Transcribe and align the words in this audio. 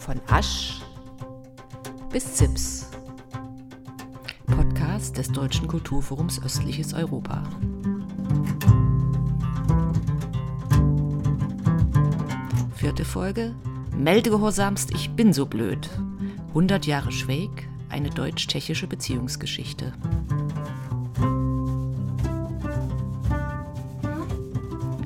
Von 0.00 0.18
Asch 0.28 0.80
bis 2.10 2.34
Zips. 2.34 2.90
Podcast 4.46 5.18
des 5.18 5.30
Deutschen 5.30 5.68
Kulturforums 5.68 6.42
Östliches 6.42 6.94
Europa. 6.94 7.42
Vierte 12.74 13.04
Folge. 13.04 13.54
Meldegehorsamst, 13.94 14.90
ich 14.94 15.10
bin 15.10 15.34
so 15.34 15.44
blöd. 15.44 15.90
100 16.48 16.86
Jahre 16.86 17.12
Schweig, 17.12 17.68
eine 17.90 18.08
deutsch-tschechische 18.08 18.86
Beziehungsgeschichte. 18.86 19.92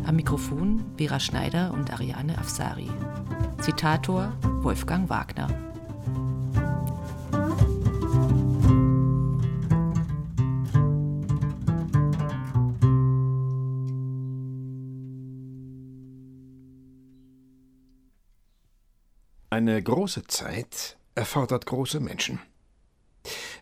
Am 0.06 0.14
Mikrofon 0.14 0.84
Vera 0.96 1.18
Schneider 1.18 1.74
und 1.74 1.92
Ariane 1.92 2.38
Afsari. 2.38 2.88
Zitator 3.64 4.36
Wolfgang 4.62 5.08
Wagner. 5.08 5.48
Eine 19.48 19.82
große 19.82 20.26
Zeit 20.26 20.98
erfordert 21.14 21.64
große 21.64 22.00
Menschen. 22.00 22.40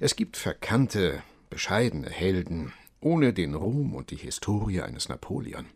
Es 0.00 0.16
gibt 0.16 0.37
verkannte, 0.37 1.23
bescheidene 1.48 2.11
Helden, 2.11 2.73
ohne 2.98 3.33
den 3.33 3.55
Ruhm 3.55 3.95
und 3.95 4.11
die 4.11 4.16
Historie 4.16 4.80
eines 4.80 5.09
Napoleon. 5.09 5.66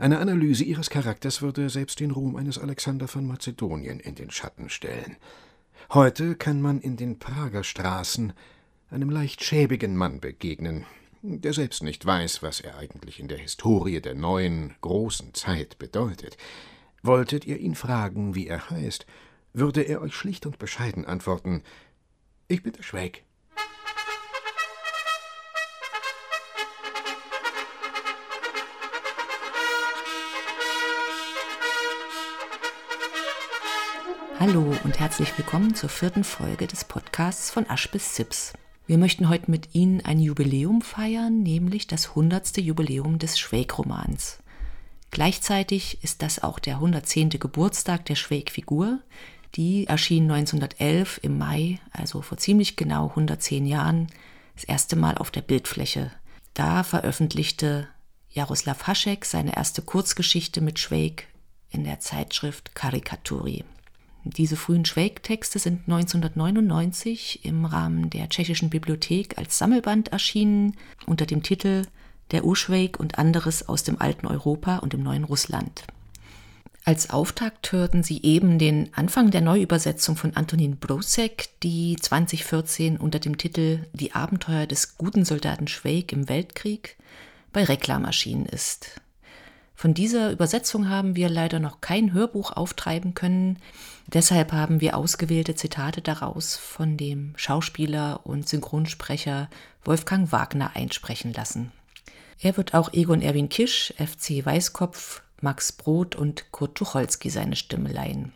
Eine 0.00 0.18
Analyse 0.18 0.64
ihres 0.64 0.88
Charakters 0.88 1.42
würde 1.42 1.68
selbst 1.68 2.00
den 2.00 2.10
Ruhm 2.10 2.34
eines 2.36 2.56
Alexander 2.56 3.06
von 3.06 3.26
Mazedonien 3.26 4.00
in 4.00 4.14
den 4.14 4.30
Schatten 4.30 4.70
stellen. 4.70 5.18
Heute 5.92 6.36
kann 6.36 6.62
man 6.62 6.80
in 6.80 6.96
den 6.96 7.18
Prager 7.18 7.62
Straßen 7.62 8.32
einem 8.88 9.10
leicht 9.10 9.44
schäbigen 9.44 9.94
Mann 9.96 10.18
begegnen, 10.18 10.86
der 11.20 11.52
selbst 11.52 11.82
nicht 11.82 12.06
weiß, 12.06 12.42
was 12.42 12.60
er 12.60 12.78
eigentlich 12.78 13.20
in 13.20 13.28
der 13.28 13.36
Historie 13.36 14.00
der 14.00 14.14
neuen, 14.14 14.74
großen 14.80 15.34
Zeit 15.34 15.78
bedeutet. 15.78 16.38
Wolltet 17.02 17.44
ihr 17.44 17.58
ihn 17.58 17.74
fragen, 17.74 18.34
wie 18.34 18.46
er 18.46 18.70
heißt, 18.70 19.04
würde 19.52 19.82
er 19.82 20.00
euch 20.00 20.14
schlicht 20.14 20.46
und 20.46 20.58
bescheiden 20.58 21.04
antworten 21.04 21.62
Ich 22.48 22.62
bin 22.62 22.72
der 22.72 22.84
Schwäg. 22.84 23.24
Hallo 34.40 34.74
und 34.84 34.98
herzlich 34.98 35.36
willkommen 35.36 35.74
zur 35.74 35.90
vierten 35.90 36.24
Folge 36.24 36.66
des 36.66 36.86
Podcasts 36.86 37.50
von 37.50 37.68
Asch 37.68 37.90
bis 37.90 38.14
Zips. 38.14 38.54
Wir 38.86 38.96
möchten 38.96 39.28
heute 39.28 39.50
mit 39.50 39.74
Ihnen 39.74 40.02
ein 40.02 40.18
Jubiläum 40.18 40.80
feiern, 40.80 41.42
nämlich 41.42 41.86
das 41.88 42.08
100. 42.08 42.56
Jubiläum 42.56 43.18
des 43.18 43.38
Schwäg-Romans. 43.38 44.38
Gleichzeitig 45.10 46.02
ist 46.02 46.22
das 46.22 46.42
auch 46.42 46.58
der 46.58 46.76
110. 46.76 47.28
Geburtstag 47.38 48.06
der 48.06 48.14
Schwäg-Figur. 48.14 49.00
Die 49.56 49.86
erschien 49.86 50.22
1911 50.30 51.20
im 51.22 51.36
Mai, 51.36 51.78
also 51.92 52.22
vor 52.22 52.38
ziemlich 52.38 52.76
genau 52.76 53.10
110 53.10 53.66
Jahren, 53.66 54.06
das 54.54 54.64
erste 54.64 54.96
Mal 54.96 55.18
auf 55.18 55.30
der 55.30 55.42
Bildfläche. 55.42 56.12
Da 56.54 56.82
veröffentlichte 56.82 57.88
Jaroslav 58.30 58.86
Haschek 58.86 59.26
seine 59.26 59.54
erste 59.54 59.82
Kurzgeschichte 59.82 60.62
mit 60.62 60.78
Schwäg 60.78 61.28
in 61.68 61.84
der 61.84 62.00
Zeitschrift 62.00 62.74
Karikaturi. 62.74 63.66
Diese 64.24 64.56
frühen 64.56 64.84
Schwelgtexte 64.84 65.58
sind 65.58 65.88
1999 65.88 67.44
im 67.44 67.64
Rahmen 67.64 68.10
der 68.10 68.28
Tschechischen 68.28 68.68
Bibliothek 68.68 69.38
als 69.38 69.56
Sammelband 69.56 70.08
erschienen 70.08 70.76
unter 71.06 71.24
dem 71.24 71.42
Titel 71.42 71.86
Der 72.30 72.44
Uschweg 72.44 73.00
und 73.00 73.18
anderes 73.18 73.68
aus 73.68 73.82
dem 73.82 74.00
alten 74.00 74.26
Europa 74.26 74.78
und 74.78 74.92
dem 74.92 75.02
neuen 75.02 75.24
Russland. 75.24 75.84
Als 76.84 77.10
Auftakt 77.10 77.72
hörten 77.72 78.02
Sie 78.02 78.22
eben 78.22 78.58
den 78.58 78.92
Anfang 78.94 79.30
der 79.30 79.42
Neuübersetzung 79.42 80.16
von 80.16 80.34
Antonin 80.34 80.78
Brosek, 80.78 81.48
die 81.62 81.96
2014 82.00 82.96
unter 82.96 83.18
dem 83.18 83.38
Titel 83.38 83.86
Die 83.92 84.14
Abenteuer 84.14 84.66
des 84.66 84.96
guten 84.96 85.24
Soldaten 85.24 85.68
Schweig 85.68 86.12
im 86.12 86.28
Weltkrieg 86.28 86.96
bei 87.52 87.64
Reklam 87.64 88.04
erschienen 88.04 88.46
ist. 88.46 89.00
Von 89.80 89.94
dieser 89.94 90.30
Übersetzung 90.30 90.90
haben 90.90 91.16
wir 91.16 91.30
leider 91.30 91.58
noch 91.58 91.80
kein 91.80 92.12
Hörbuch 92.12 92.52
auftreiben 92.52 93.14
können. 93.14 93.56
Deshalb 94.08 94.52
haben 94.52 94.82
wir 94.82 94.94
ausgewählte 94.94 95.54
Zitate 95.54 96.02
daraus 96.02 96.54
von 96.54 96.98
dem 96.98 97.32
Schauspieler 97.36 98.20
und 98.24 98.46
Synchronsprecher 98.46 99.48
Wolfgang 99.82 100.32
Wagner 100.32 100.72
einsprechen 100.76 101.32
lassen. 101.32 101.72
Er 102.40 102.58
wird 102.58 102.74
auch 102.74 102.92
Egon 102.92 103.22
Erwin 103.22 103.48
Kisch, 103.48 103.94
FC 103.96 104.44
Weißkopf, 104.44 105.22
Max 105.40 105.72
Brot 105.72 106.14
und 106.14 106.52
Kurt 106.52 106.74
Tucholsky 106.74 107.30
seine 107.30 107.56
Stimme 107.56 107.90
leihen. 107.90 108.34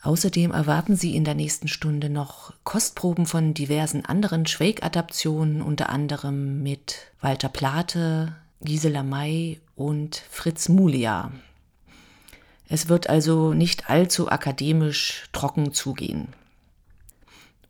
Außerdem 0.00 0.50
erwarten 0.50 0.96
Sie 0.96 1.14
in 1.14 1.24
der 1.24 1.34
nächsten 1.34 1.68
Stunde 1.68 2.08
noch 2.08 2.54
Kostproben 2.64 3.26
von 3.26 3.52
diversen 3.52 4.06
anderen 4.06 4.46
Schweig-Adaptionen, 4.46 5.60
unter 5.60 5.90
anderem 5.90 6.62
mit 6.62 7.12
Walter 7.20 7.50
Plate, 7.50 8.34
Gisela 8.62 9.02
May 9.02 9.60
und 9.74 10.16
Fritz 10.30 10.68
Mulia. 10.68 11.30
Es 12.68 12.88
wird 12.88 13.08
also 13.08 13.52
nicht 13.52 13.90
allzu 13.90 14.30
akademisch 14.30 15.28
trocken 15.32 15.72
zugehen. 15.72 16.28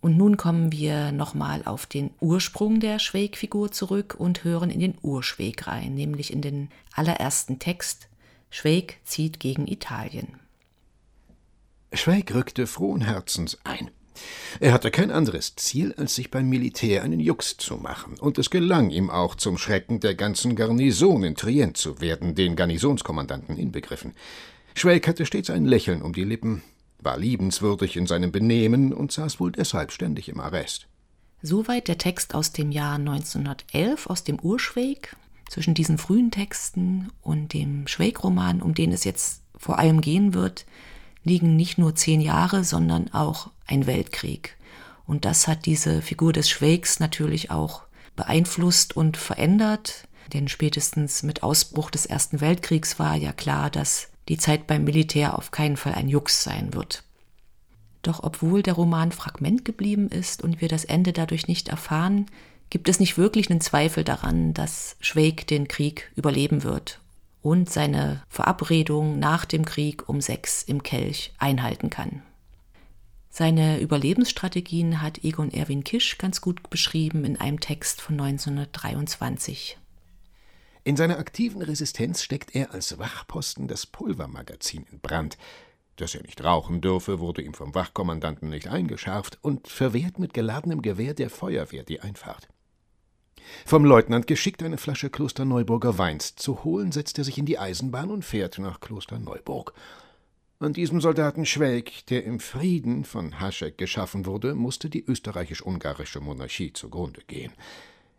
Und 0.01 0.17
nun 0.17 0.37
kommen 0.37 0.71
wir 0.71 1.11
nochmal 1.11 1.63
auf 1.65 1.87
den 1.87 2.11
Ursprung 2.21 2.79
der 2.79 2.99
Schweg-Figur 2.99 3.73
zurück 3.73 4.15
und 4.17 4.45
hören 4.45 4.71
in 4.71 4.81
den 4.81 4.95
Urschweg 5.03 5.67
rein, 5.67 5.95
nämlich 5.95 6.33
in 6.33 6.43
den 6.43 6.71
allerersten 6.95 7.59
Text 7.59 8.09
Schweg 8.49 9.01
zieht 9.05 9.41
gegen 9.41 9.67
Italien. 9.67 10.39
Schweig 11.93 12.33
rückte 12.33 12.67
frohen 12.67 13.01
Herzens 13.03 13.59
ein. 13.65 13.91
Er 14.61 14.73
hatte 14.73 14.91
kein 14.91 15.11
anderes 15.11 15.57
Ziel, 15.57 15.95
als 15.97 16.15
sich 16.15 16.31
beim 16.31 16.49
Militär 16.49 17.03
einen 17.03 17.21
Jux 17.21 17.57
zu 17.57 17.77
machen, 17.77 18.19
und 18.19 18.39
es 18.39 18.51
gelang 18.51 18.91
ihm 18.91 19.11
auch 19.11 19.35
zum 19.35 19.59
Schrecken 19.59 20.01
der 20.01 20.15
ganzen 20.15 20.57
Garnison 20.57 21.25
in 21.25 21.35
Trient 21.35 21.77
zu 21.77 22.01
werden, 22.01 22.35
den 22.35 22.57
Garnisonskommandanten 22.57 23.57
inbegriffen. 23.57 24.15
Schwelg 24.75 25.09
hatte 25.09 25.27
stets 25.27 25.51
ein 25.51 25.65
Lächeln 25.65 26.03
um 26.03 26.13
die 26.13 26.25
Lippen, 26.25 26.63
war 26.99 27.19
liebenswürdig 27.19 27.97
in 27.97 28.07
seinem 28.07 28.33
Benehmen 28.33 28.93
und 28.93 29.13
saß 29.13 29.41
wohl 29.41 29.53
deshalb 29.53 29.93
ständig 29.93 30.29
im 30.29 30.41
Arrest. 30.41 30.87
Soweit 31.43 31.89
der 31.89 31.99
Text 31.99 32.35
aus 32.35 32.53
dem 32.53 32.73
Jahr 32.73 32.97
1911 32.97 34.07
aus 34.07 34.25
dem 34.25 34.41
Urschweg. 34.41 35.15
Zwischen 35.49 35.75
diesen 35.75 35.97
frühen 35.97 36.33
Texten 36.33 37.11
und 37.23 37.53
dem 37.53 37.87
Schweg-Roman, 37.87 38.61
um 38.61 38.75
den 38.75 38.91
es 38.91 39.05
jetzt 39.05 39.43
vor 39.57 39.79
allem 39.79 40.01
gehen 40.01 40.35
wird, 40.35 40.67
liegen 41.27 41.57
nicht 41.57 41.77
nur 41.77 41.95
zehn 41.95 42.21
Jahre, 42.21 42.65
sondern 42.65 43.13
auch 43.13 43.51
ein 43.67 43.87
Weltkrieg. 43.87 44.57
Und 45.07 45.25
das 45.25 45.49
hat 45.49 45.67
diese 45.67 46.01
Figur 46.01 46.33
des 46.33 46.49
Schwägs 46.49 47.01
natürlich 47.01 47.51
auch 47.51 47.83
beeinflusst 48.15 48.97
und 48.97 49.17
verändert, 49.17 50.09
denn 50.33 50.49
spätestens 50.49 51.23
mit 51.23 51.43
Ausbruch 51.43 51.91
des 51.91 52.07
Ersten 52.07 52.41
Weltkriegs 52.41 52.99
war 52.99 53.17
ja 53.17 53.33
klar, 53.33 53.71
dass 53.71 54.09
die 54.29 54.39
Zeit 54.39 54.67
beim 54.67 54.85
Militär 54.85 55.37
auf 55.37 55.51
keinen 55.51 55.77
Fall 55.77 55.95
ein 55.95 56.09
Jux 56.09 56.43
sein 56.43 56.75
wird. 56.75 57.03
Doch 58.03 58.23
obwohl 58.23 58.63
der 58.63 58.75
Roman 58.75 59.13
Fragment 59.13 59.65
geblieben 59.65 60.09
ist 60.09 60.43
und 60.43 60.61
wir 60.61 60.69
das 60.69 60.85
Ende 60.85 61.13
dadurch 61.13 61.49
nicht 61.49 61.69
erfahren, 61.69 62.27
gibt 62.71 62.89
es 62.89 63.01
nicht 63.01 63.19
wirklich 63.19 63.51
einen 63.51 63.61
Zweifel 63.61 64.05
daran, 64.05 64.55
dass 64.55 64.97
Schweig 65.01 65.47
den 65.49 65.67
Krieg 65.69 66.11
überleben 66.17 66.63
wird 66.63 67.01
und 67.47 67.71
seine 67.71 68.25
Verabredung 68.29 69.21
nach 69.21 69.45
dem 69.45 69.65
Krieg 69.65 70.09
um 70.09 70.21
sechs 70.21 70.65
im 70.65 70.83
Kelch 70.83 71.33
einhalten 71.39 71.91
kann. 71.91 72.23
Seine 73.31 73.79
Überlebensstrategien 73.79 75.01
hat 75.01 75.23
Egon 75.23 75.53
Erwin 75.53 75.85
Kisch 75.85 76.19
ganz 76.19 76.41
gut 76.41 76.69
beschrieben 76.71 77.25
in 77.25 77.37
einem 77.37 77.61
Text 77.61 78.01
von 78.01 78.21
1923. 78.21 79.79
In 80.83 80.97
seiner 80.97 81.19
aktiven 81.19 81.63
Resistenz 81.63 82.25
steckt 82.25 82.53
er 82.57 82.75
als 82.75 82.99
Wachposten 82.99 83.69
das 83.69 83.87
Pulvermagazin 83.87 84.85
in 84.91 84.99
Brand. 84.99 85.39
Dass 85.95 86.17
er 86.17 86.23
nicht 86.23 86.43
rauchen 86.43 86.81
dürfe, 86.81 87.21
wurde 87.21 87.43
ihm 87.43 87.55
vom 87.55 87.77
Wachkommandanten 87.77 88.49
nicht 88.49 88.67
eingeschärft 88.67 89.39
und 89.41 89.69
verwehrt 89.69 90.19
mit 90.19 90.35
geladenem 90.35 90.83
Gewehr 90.83 91.15
der 91.15 91.31
Feuerwehr 91.31 91.85
die 91.85 92.01
Einfahrt. 92.01 92.49
Vom 93.65 93.85
Leutnant 93.85 94.27
geschickt, 94.27 94.63
eine 94.63 94.79
Flasche 94.79 95.11
Klosterneuburger 95.11 95.99
Weins 95.99 96.37
zu 96.37 96.65
holen, 96.65 96.93
setzt 96.93 97.19
er 97.19 97.25
sich 97.25 97.39
in 97.39 97.47
die 97.47 97.59
Eisenbahn 97.59 98.11
und 98.11 98.25
fährt 98.25 98.59
nach 98.59 98.81
Klosterneuburg. 98.81 99.73
An 100.59 100.73
diesem 100.73 101.03
Soldaten 101.03 101.45
Schwelg, 101.45 102.07
der 102.07 102.25
im 102.25 102.41
Frieden 102.41 103.05
von 103.05 103.41
Haschek 103.41 103.77
geschaffen 103.77 104.25
wurde, 104.25 104.55
musste 104.55 104.89
die 104.89 105.05
österreichisch-ungarische 105.05 106.21
Monarchie 106.21 106.73
zugrunde 106.73 107.21
gehen. 107.27 107.53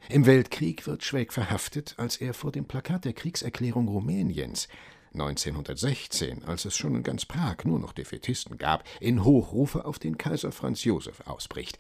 Im 0.09 0.25
Weltkrieg 0.25 0.85
wird 0.85 1.03
Schwelg 1.03 1.33
verhaftet, 1.33 1.95
als 1.97 2.17
er 2.17 2.33
vor 2.33 2.51
dem 2.51 2.65
Plakat 2.65 3.05
der 3.05 3.13
Kriegserklärung 3.13 3.87
Rumäniens 3.87 4.67
1916, 5.13 6.43
als 6.45 6.65
es 6.65 6.77
schon 6.77 6.95
in 6.95 7.03
ganz 7.03 7.25
Prag 7.25 7.57
nur 7.63 7.79
noch 7.79 7.93
Defetisten 7.93 8.57
gab, 8.57 8.83
in 8.99 9.23
Hochrufe 9.23 9.85
auf 9.85 9.97
den 9.97 10.17
Kaiser 10.17 10.51
Franz 10.51 10.83
Josef 10.83 11.21
ausbricht. 11.25 11.79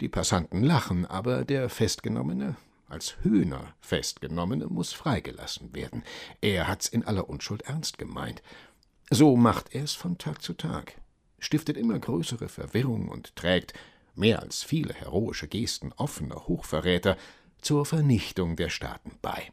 Die 0.00 0.08
Passanten 0.08 0.62
lachen, 0.62 1.06
aber 1.06 1.44
der 1.44 1.68
Festgenommene, 1.68 2.56
als 2.88 3.16
Hühner 3.22 3.74
Festgenommene, 3.80 4.68
muss 4.68 4.92
freigelassen 4.92 5.74
werden. 5.74 6.04
Er 6.40 6.68
hat's 6.68 6.86
in 6.88 7.04
aller 7.04 7.28
Unschuld 7.28 7.62
ernst 7.62 7.98
gemeint. 7.98 8.42
So 9.10 9.36
macht 9.36 9.74
er 9.74 9.84
es 9.84 9.94
von 9.94 10.16
Tag 10.16 10.42
zu 10.42 10.54
Tag, 10.54 10.94
stiftet 11.40 11.76
immer 11.76 11.98
größere 11.98 12.48
Verwirrung 12.48 13.08
und 13.08 13.34
trägt, 13.34 13.72
mehr 14.14 14.40
als 14.40 14.62
viele 14.62 14.94
heroische 14.94 15.48
Gesten 15.48 15.92
offener 15.96 16.46
Hochverräter, 16.46 17.16
zur 17.60 17.84
Vernichtung 17.84 18.54
der 18.54 18.68
Staaten 18.68 19.18
bei. 19.20 19.50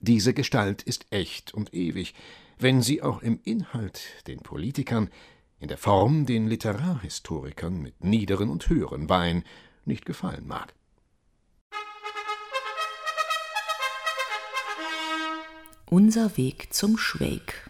Diese 0.00 0.32
Gestalt 0.32 0.82
ist 0.82 1.06
echt 1.10 1.52
und 1.52 1.74
ewig, 1.74 2.14
wenn 2.58 2.80
sie 2.80 3.02
auch 3.02 3.20
im 3.20 3.40
Inhalt 3.42 4.00
den 4.26 4.40
Politikern, 4.40 5.10
in 5.60 5.68
der 5.68 5.78
Form 5.78 6.26
den 6.26 6.48
Literarhistorikern 6.48 7.80
mit 7.80 8.02
niederen 8.02 8.48
und 8.48 8.68
höheren 8.68 9.06
Beinen 9.06 9.44
nicht 9.84 10.06
gefallen 10.06 10.46
mag. 10.46 10.74
Unser 15.90 16.36
Weg 16.36 16.72
zum 16.72 16.96
Schweig. 16.96 17.68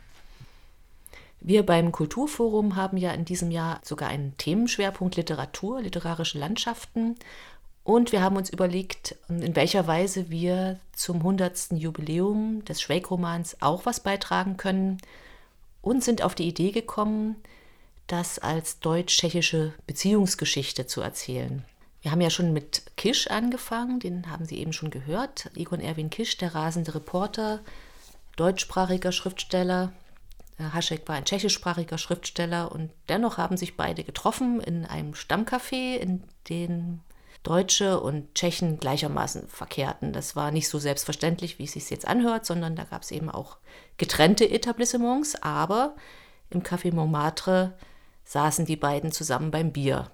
Wir 1.40 1.64
beim 1.64 1.90
Kulturforum 1.90 2.76
haben 2.76 2.98
ja 2.98 3.12
in 3.12 3.24
diesem 3.24 3.50
Jahr 3.50 3.80
sogar 3.82 4.10
einen 4.10 4.36
Themenschwerpunkt 4.36 5.16
Literatur, 5.16 5.80
literarische 5.80 6.38
Landschaften. 6.38 7.16
Und 7.82 8.12
wir 8.12 8.20
haben 8.20 8.36
uns 8.36 8.50
überlegt, 8.50 9.16
in 9.28 9.56
welcher 9.56 9.86
Weise 9.86 10.28
wir 10.28 10.78
zum 10.92 11.16
100. 11.16 11.72
Jubiläum 11.72 12.62
des 12.66 12.82
Schweig-Romans 12.82 13.56
auch 13.60 13.86
was 13.86 14.00
beitragen 14.00 14.58
können 14.58 14.98
und 15.80 16.04
sind 16.04 16.22
auf 16.22 16.34
die 16.34 16.46
Idee 16.46 16.72
gekommen, 16.72 17.36
das 18.10 18.38
als 18.38 18.80
deutsch-tschechische 18.80 19.72
Beziehungsgeschichte 19.86 20.86
zu 20.86 21.00
erzählen. 21.00 21.64
Wir 22.02 22.10
haben 22.10 22.20
ja 22.20 22.30
schon 22.30 22.52
mit 22.52 22.82
Kisch 22.96 23.28
angefangen, 23.28 24.00
den 24.00 24.30
haben 24.30 24.46
Sie 24.46 24.58
eben 24.58 24.72
schon 24.72 24.90
gehört. 24.90 25.50
Egon 25.54 25.80
Erwin 25.80 26.10
Kisch, 26.10 26.36
der 26.38 26.54
rasende 26.54 26.94
Reporter, 26.94 27.60
deutschsprachiger 28.36 29.12
Schriftsteller, 29.12 29.92
äh, 30.58 30.64
Haschek 30.74 31.08
war 31.08 31.16
ein 31.16 31.24
tschechischsprachiger 31.24 31.98
Schriftsteller 31.98 32.72
und 32.72 32.90
dennoch 33.08 33.38
haben 33.38 33.56
sich 33.56 33.76
beide 33.76 34.02
getroffen 34.02 34.60
in 34.60 34.86
einem 34.86 35.12
Stammcafé, 35.12 35.96
in 35.96 36.24
dem 36.48 37.00
Deutsche 37.42 38.00
und 38.00 38.34
Tschechen 38.34 38.78
gleichermaßen 38.78 39.48
verkehrten. 39.48 40.12
Das 40.12 40.36
war 40.36 40.50
nicht 40.50 40.68
so 40.68 40.78
selbstverständlich, 40.78 41.58
wie 41.58 41.64
es 41.64 41.72
sich 41.72 41.88
jetzt 41.88 42.06
anhört, 42.06 42.44
sondern 42.44 42.76
da 42.76 42.84
gab 42.84 43.02
es 43.02 43.10
eben 43.10 43.30
auch 43.30 43.56
getrennte 43.96 44.50
Etablissements, 44.50 45.42
aber 45.42 45.96
im 46.50 46.62
Café 46.62 46.92
Montmartre 46.92 47.72
saßen 48.30 48.64
die 48.64 48.76
beiden 48.76 49.10
zusammen 49.10 49.50
beim 49.50 49.72
Bier. 49.72 50.08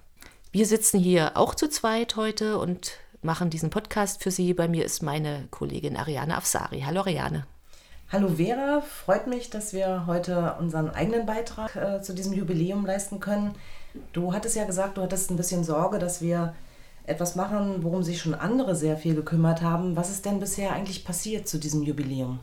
Wir 0.51 0.65
sitzen 0.65 0.99
hier 0.99 1.37
auch 1.37 1.53
zu 1.53 1.69
zweit 1.69 2.15
heute 2.15 2.57
und 2.57 2.93
machen 3.21 3.51
diesen 3.51 3.69
Podcast 3.69 4.23
für 4.23 4.31
Sie. 4.31 4.55
Bei 4.55 4.67
mir 4.67 4.85
ist 4.85 5.03
meine 5.03 5.47
Kollegin 5.51 5.95
Ariane 5.95 6.35
Afsari. 6.35 6.81
Hallo 6.81 7.01
Ariane. 7.01 7.45
Hallo 8.11 8.29
Vera, 8.29 8.81
freut 8.81 9.27
mich, 9.27 9.51
dass 9.51 9.71
wir 9.71 10.07
heute 10.07 10.55
unseren 10.59 10.89
eigenen 10.89 11.27
Beitrag 11.27 11.75
äh, 11.75 12.01
zu 12.01 12.15
diesem 12.15 12.33
Jubiläum 12.33 12.87
leisten 12.87 13.19
können. 13.19 13.53
Du 14.13 14.33
hattest 14.33 14.55
ja 14.55 14.65
gesagt, 14.65 14.97
du 14.97 15.03
hattest 15.03 15.29
ein 15.29 15.37
bisschen 15.37 15.63
Sorge, 15.63 15.99
dass 15.99 16.19
wir 16.19 16.55
etwas 17.05 17.35
machen, 17.35 17.83
worum 17.83 18.01
sich 18.01 18.19
schon 18.19 18.33
andere 18.33 18.75
sehr 18.75 18.97
viel 18.97 19.13
gekümmert 19.13 19.61
haben. 19.61 19.95
Was 19.95 20.09
ist 20.09 20.25
denn 20.25 20.39
bisher 20.39 20.73
eigentlich 20.73 21.05
passiert 21.05 21.47
zu 21.47 21.59
diesem 21.59 21.83
Jubiläum? 21.83 22.39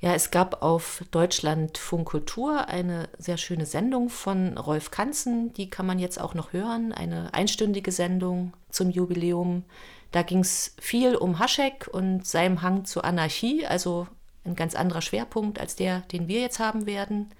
Ja, 0.00 0.12
es 0.12 0.30
gab 0.30 0.62
auf 0.62 1.02
Deutschland 1.10 1.80
Kultur 2.04 2.68
eine 2.68 3.08
sehr 3.18 3.38
schöne 3.38 3.64
Sendung 3.64 4.10
von 4.10 4.58
Rolf 4.58 4.90
Kanzen, 4.90 5.54
die 5.54 5.70
kann 5.70 5.86
man 5.86 5.98
jetzt 5.98 6.20
auch 6.20 6.34
noch 6.34 6.52
hören, 6.52 6.92
eine 6.92 7.32
einstündige 7.32 7.90
Sendung 7.90 8.52
zum 8.70 8.90
Jubiläum. 8.90 9.64
Da 10.12 10.22
ging 10.22 10.40
es 10.40 10.74
viel 10.80 11.16
um 11.16 11.38
Haschek 11.38 11.88
und 11.90 12.26
seinem 12.26 12.60
Hang 12.60 12.84
zur 12.84 13.04
Anarchie, 13.04 13.66
also 13.66 14.06
ein 14.44 14.54
ganz 14.54 14.74
anderer 14.74 15.02
Schwerpunkt 15.02 15.58
als 15.58 15.76
der, 15.76 16.00
den 16.12 16.28
wir 16.28 16.40
jetzt 16.40 16.58
haben 16.58 16.86
werden. 16.86 17.30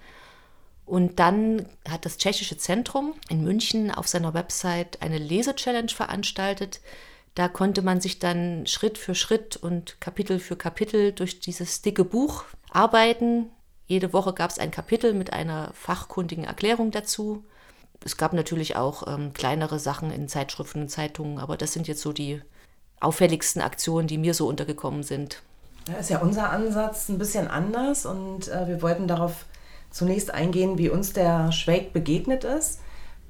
Und 0.86 1.18
dann 1.18 1.66
hat 1.88 2.04
das 2.04 2.16
Tschechische 2.16 2.56
Zentrum 2.56 3.14
in 3.28 3.44
München 3.44 3.90
auf 3.90 4.08
seiner 4.08 4.34
Website 4.34 5.02
eine 5.02 5.18
Lese-Challenge 5.18 5.88
veranstaltet. 5.88 6.80
Da 7.36 7.48
konnte 7.48 7.82
man 7.82 8.00
sich 8.00 8.18
dann 8.18 8.66
Schritt 8.66 8.96
für 8.96 9.14
Schritt 9.14 9.56
und 9.56 10.00
Kapitel 10.00 10.38
für 10.38 10.56
Kapitel 10.56 11.12
durch 11.12 11.38
dieses 11.38 11.82
dicke 11.82 12.02
Buch 12.02 12.44
arbeiten. 12.70 13.50
Jede 13.86 14.14
Woche 14.14 14.32
gab 14.32 14.50
es 14.50 14.58
ein 14.58 14.70
Kapitel 14.70 15.12
mit 15.12 15.34
einer 15.34 15.70
fachkundigen 15.74 16.44
Erklärung 16.44 16.90
dazu. 16.92 17.44
Es 18.02 18.16
gab 18.16 18.32
natürlich 18.32 18.76
auch 18.76 19.06
ähm, 19.06 19.34
kleinere 19.34 19.78
Sachen 19.78 20.10
in 20.10 20.28
Zeitschriften 20.28 20.82
und 20.82 20.88
Zeitungen, 20.88 21.38
aber 21.38 21.58
das 21.58 21.74
sind 21.74 21.86
jetzt 21.88 22.00
so 22.00 22.14
die 22.14 22.40
auffälligsten 23.00 23.60
Aktionen, 23.60 24.08
die 24.08 24.16
mir 24.16 24.32
so 24.32 24.48
untergekommen 24.48 25.02
sind. 25.02 25.42
Da 25.84 25.98
ist 25.98 26.08
ja 26.08 26.20
unser 26.20 26.48
Ansatz 26.48 27.10
ein 27.10 27.18
bisschen 27.18 27.48
anders 27.48 28.06
und 28.06 28.48
äh, 28.48 28.66
wir 28.66 28.80
wollten 28.80 29.08
darauf 29.08 29.44
zunächst 29.90 30.32
eingehen, 30.32 30.78
wie 30.78 30.88
uns 30.88 31.12
der 31.12 31.52
Schweig 31.52 31.92
begegnet 31.92 32.44
ist. 32.44 32.80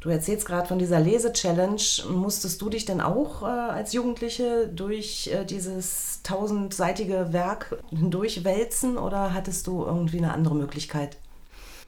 Du 0.07 0.13
erzählst 0.13 0.47
gerade 0.47 0.69
von 0.69 0.79
dieser 0.79 1.01
Lese-Challenge. 1.01 1.83
Musstest 2.09 2.63
du 2.63 2.69
dich 2.69 2.85
denn 2.85 3.01
auch 3.01 3.43
äh, 3.43 3.47
als 3.47 3.93
Jugendliche 3.93 4.69
durch 4.69 5.27
äh, 5.35 5.45
dieses 5.45 6.21
tausendseitige 6.23 7.33
Werk 7.33 7.83
hindurchwälzen 7.91 8.99
oder 8.99 9.35
hattest 9.35 9.67
du 9.67 9.85
irgendwie 9.85 10.19
eine 10.19 10.33
andere 10.33 10.55
Möglichkeit? 10.55 11.17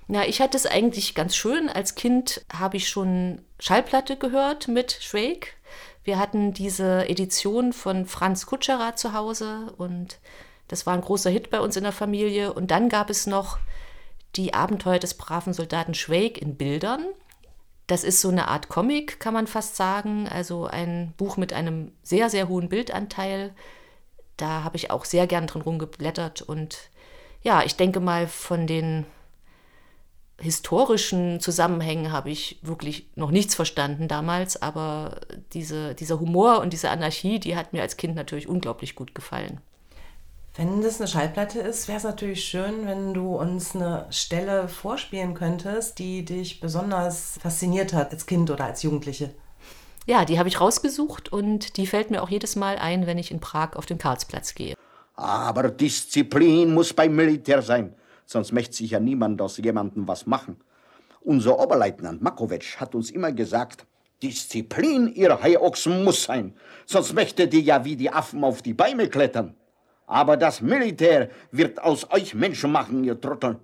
Na, 0.09 0.27
ich 0.27 0.41
hatte 0.41 0.57
es 0.57 0.67
eigentlich 0.67 1.15
ganz 1.15 1.37
schön. 1.37 1.69
Als 1.69 1.95
Kind 1.95 2.45
habe 2.53 2.77
ich 2.77 2.89
schon 2.89 3.41
Schallplatte 3.61 4.17
gehört 4.17 4.67
mit 4.67 4.99
Schweig. 5.01 5.55
Wir 6.03 6.19
hatten 6.19 6.53
diese 6.53 7.09
Edition 7.09 7.73
von 7.73 8.05
Franz 8.05 8.47
Kutscherer 8.47 8.97
zu 8.97 9.13
Hause 9.13 9.73
und 9.79 10.19
das 10.67 10.87
war 10.87 10.95
ein 10.95 11.03
großer 11.03 11.31
Hit 11.31 11.51
bei 11.51 11.61
uns 11.61 11.77
in 11.77 11.85
der 11.85 11.93
Familie. 11.93 12.53
Und 12.53 12.73
dann 12.73 12.89
gab 12.89 13.11
es 13.11 13.29
noch 13.29 13.59
die 14.35 14.55
Abenteuer 14.55 14.99
des 14.99 15.15
braven 15.15 15.53
Soldaten 15.53 15.95
Schweig 15.95 16.39
in 16.39 16.57
Bildern. 16.57 17.07
Das 17.89 18.05
ist 18.05 18.21
so 18.21 18.29
eine 18.29 18.49
Art 18.49 18.69
Comic, 18.69 19.19
kann 19.19 19.33
man 19.33 19.47
fast 19.47 19.75
sagen. 19.75 20.29
Also 20.29 20.67
ein 20.67 21.15
Buch 21.17 21.39
mit 21.39 21.55
einem 21.55 21.93
sehr, 22.03 22.29
sehr 22.29 22.47
hohen 22.49 22.69
Bildanteil. 22.69 23.55
Da 24.37 24.63
habe 24.63 24.77
ich 24.77 24.91
auch 24.91 25.07
sehr 25.07 25.27
gern 25.27 25.47
drin 25.47 25.63
rumgeblättert. 25.63 26.43
Und 26.43 26.91
ja, 27.43 27.63
ich 27.65 27.77
denke 27.77 28.01
mal, 28.01 28.29
von 28.29 28.67
den 28.67 29.07
historischen 30.39 31.41
Zusammenhängen 31.41 32.13
habe 32.13 32.31
ich 32.31 32.59
wirklich 32.61 33.09
noch 33.17 33.31
nichts 33.31 33.55
verstanden 33.55 34.07
damals. 34.07 34.61
Aber 34.61 35.23
diese, 35.55 35.95
dieser 35.95 36.21
Humor 36.21 36.61
und 36.61 36.75
diese 36.75 36.91
Anarchie, 36.91 37.41
die 37.41 37.57
hat 37.57 37.73
mir 37.73 37.81
als 37.81 37.97
Kind 37.97 38.15
natürlich 38.15 38.49
unglaublich 38.49 38.97
gut 38.97 39.15
gefallen. 39.15 39.63
Wenn 40.59 40.83
das 40.83 40.99
eine 40.99 41.07
Schallplatte 41.07 41.61
ist, 41.61 41.87
wäre 41.87 41.99
es 41.99 42.03
natürlich 42.03 42.45
schön, 42.45 42.85
wenn 42.85 43.15
du 43.15 43.37
uns 43.37 43.77
eine 43.77 44.07
Stelle 44.11 44.67
vorspielen 44.67 45.35
könntest, 45.35 46.01
die 46.01 46.25
dich 46.25 46.59
besonders 46.59 47.39
fasziniert 47.41 47.93
hat 47.93 48.11
als 48.11 48.27
Kind 48.27 48.51
oder 48.51 48.65
als 48.65 48.83
Jugendliche. 48.83 49.31
Ja, 50.05 50.25
die 50.25 50.37
habe 50.37 50.49
ich 50.49 50.61
rausgesucht 50.61 51.33
und 51.33 51.77
die 51.77 51.87
fällt 51.87 52.11
mir 52.11 52.25
auch 52.25 52.29
jedes 52.29 52.57
Mal 52.57 52.77
ein, 52.77 53.07
wenn 53.07 53.19
ich 53.19 53.31
in 53.31 53.39
Prag 53.39 53.77
auf 53.77 53.87
den 53.87 53.99
Karlsplatz 53.99 54.57
gehe. 54.57 54.75
Aber 55.15 55.71
Disziplin 55.71 56.75
muss 56.75 56.93
beim 56.93 57.15
Militär 57.15 57.63
sein, 57.63 57.95
sonst 58.27 58.51
möchte 58.51 58.75
sich 58.75 58.91
ja 58.91 58.99
niemand 58.99 59.41
aus 59.41 59.59
jemandem 59.59 60.09
was 60.09 60.27
machen. 60.27 60.57
Unser 61.21 61.57
Oberleutnant 61.61 62.21
Makowitsch 62.21 62.79
hat 62.79 62.97
uns 62.97 63.13
immer 63.13 63.31
gesagt, 63.31 63.87
Disziplin, 64.25 65.07
ihr 65.15 65.41
Haiochsen, 65.41 66.03
muss 66.03 66.25
sein, 66.25 66.57
sonst 66.85 67.15
möchte 67.15 67.47
die 67.47 67.61
ja 67.61 67.85
wie 67.85 67.95
die 67.95 68.11
Affen 68.11 68.43
auf 68.43 68.61
die 68.61 68.75
Beine 68.75 69.09
klettern. 69.09 69.55
Aber 70.09 70.39
das 70.39 70.63
Militär 70.63 71.29
wird 71.53 71.83
aus 71.83 72.11
euch 72.11 72.35
Menschen 72.35 72.73
machen, 72.73 73.05
ihr 73.05 73.21
Trottel. 73.21 73.61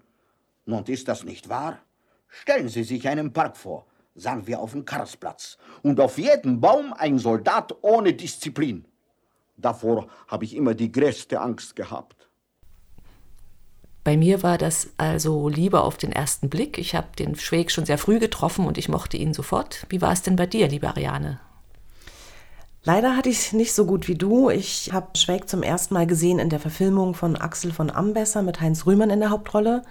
Und 0.67 0.91
ist 0.91 1.09
das 1.09 1.25
nicht 1.25 1.49
wahr? 1.49 1.79
Stellen 2.29 2.69
Sie 2.69 2.85
sich 2.85 3.09
einen 3.09 3.33
Park 3.33 3.57
vor, 3.57 3.87
sagen 4.15 4.47
wir 4.47 4.61
auf 4.61 4.73
dem 4.73 4.85
Karlsplatz, 4.85 5.57
und 5.83 5.99
auf 6.01 6.19
jedem 6.19 6.61
Baum 6.61 6.93
ein 6.93 7.19
Soldat 7.19 7.75
ohne 7.81 8.13
Disziplin. 8.13 8.85
Davor 9.57 10.09
habe 10.29 10.45
ich 10.45 10.55
immer 10.55 10.75
die 10.75 10.93
größte 10.93 11.41
Angst 11.41 11.77
gehabt. 11.77 12.29
Bei 14.03 14.19
mir 14.19 14.43
war 14.43 14.59
das 14.59 14.91
also 14.99 15.49
lieber 15.49 15.85
auf 15.85 15.97
den 15.97 16.13
ersten 16.13 16.51
Blick. 16.51 16.77
Ich 16.77 16.95
habe 16.95 17.17
den 17.19 17.37
Schweg 17.37 17.71
schon 17.71 17.87
sehr 17.87 17.97
früh 17.97 18.19
getroffen 18.19 18.67
und 18.67 18.77
ich 18.77 18.91
mochte 18.91 19.17
ihn 19.17 19.33
sofort. 19.33 19.87
Wie 19.89 20.03
war 20.03 20.13
es 20.13 20.21
denn 20.21 20.37
bei 20.37 20.47
dir, 20.47 20.69
liebe 20.69 20.89
Ariane? 20.89 21.41
Leider 22.87 23.17
hatte 23.17 23.31
ich 23.31 23.38
es 23.38 23.53
nicht 23.55 23.73
so 23.73 23.87
gut 23.87 24.09
wie 24.09 24.14
du. 24.14 24.50
Ich 24.50 24.93
habe 24.93 25.17
Schweig 25.17 25.49
zum 25.49 25.62
ersten 25.62 25.95
Mal 25.95 26.07
gesehen 26.07 26.38
in 26.38 26.50
der 26.50 26.61
Verfilmung 26.61 27.14
von 27.14 27.35
Axel 27.35 27.73
von 27.73 27.91
Ambesser 27.91 28.43
mit 28.43 28.61
Heinz 28.61 28.85
Rühmann 28.85 29.09
in 29.09 29.21
der 29.21 29.31
Hauptrolle. 29.31 29.83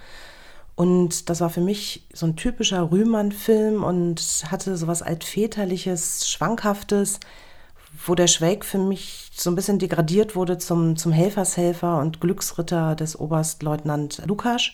Und 0.76 1.28
das 1.28 1.40
war 1.40 1.50
für 1.50 1.60
mich 1.60 2.06
so 2.12 2.26
ein 2.26 2.36
typischer 2.36 2.92
Rühmann-Film 2.92 3.82
und 3.82 4.44
hatte 4.48 4.76
sowas 4.76 5.02
altväterliches, 5.02 6.28
schwankhaftes, 6.28 7.18
wo 8.06 8.14
der 8.14 8.28
Schweig 8.28 8.64
für 8.64 8.78
mich 8.78 9.30
so 9.34 9.50
ein 9.50 9.56
bisschen 9.56 9.80
degradiert 9.80 10.36
wurde 10.36 10.58
zum, 10.58 10.96
zum 10.96 11.10
Helfershelfer 11.10 11.98
und 11.98 12.20
Glücksritter 12.20 12.94
des 12.94 13.18
Oberstleutnant 13.18 14.22
Lukas. 14.26 14.70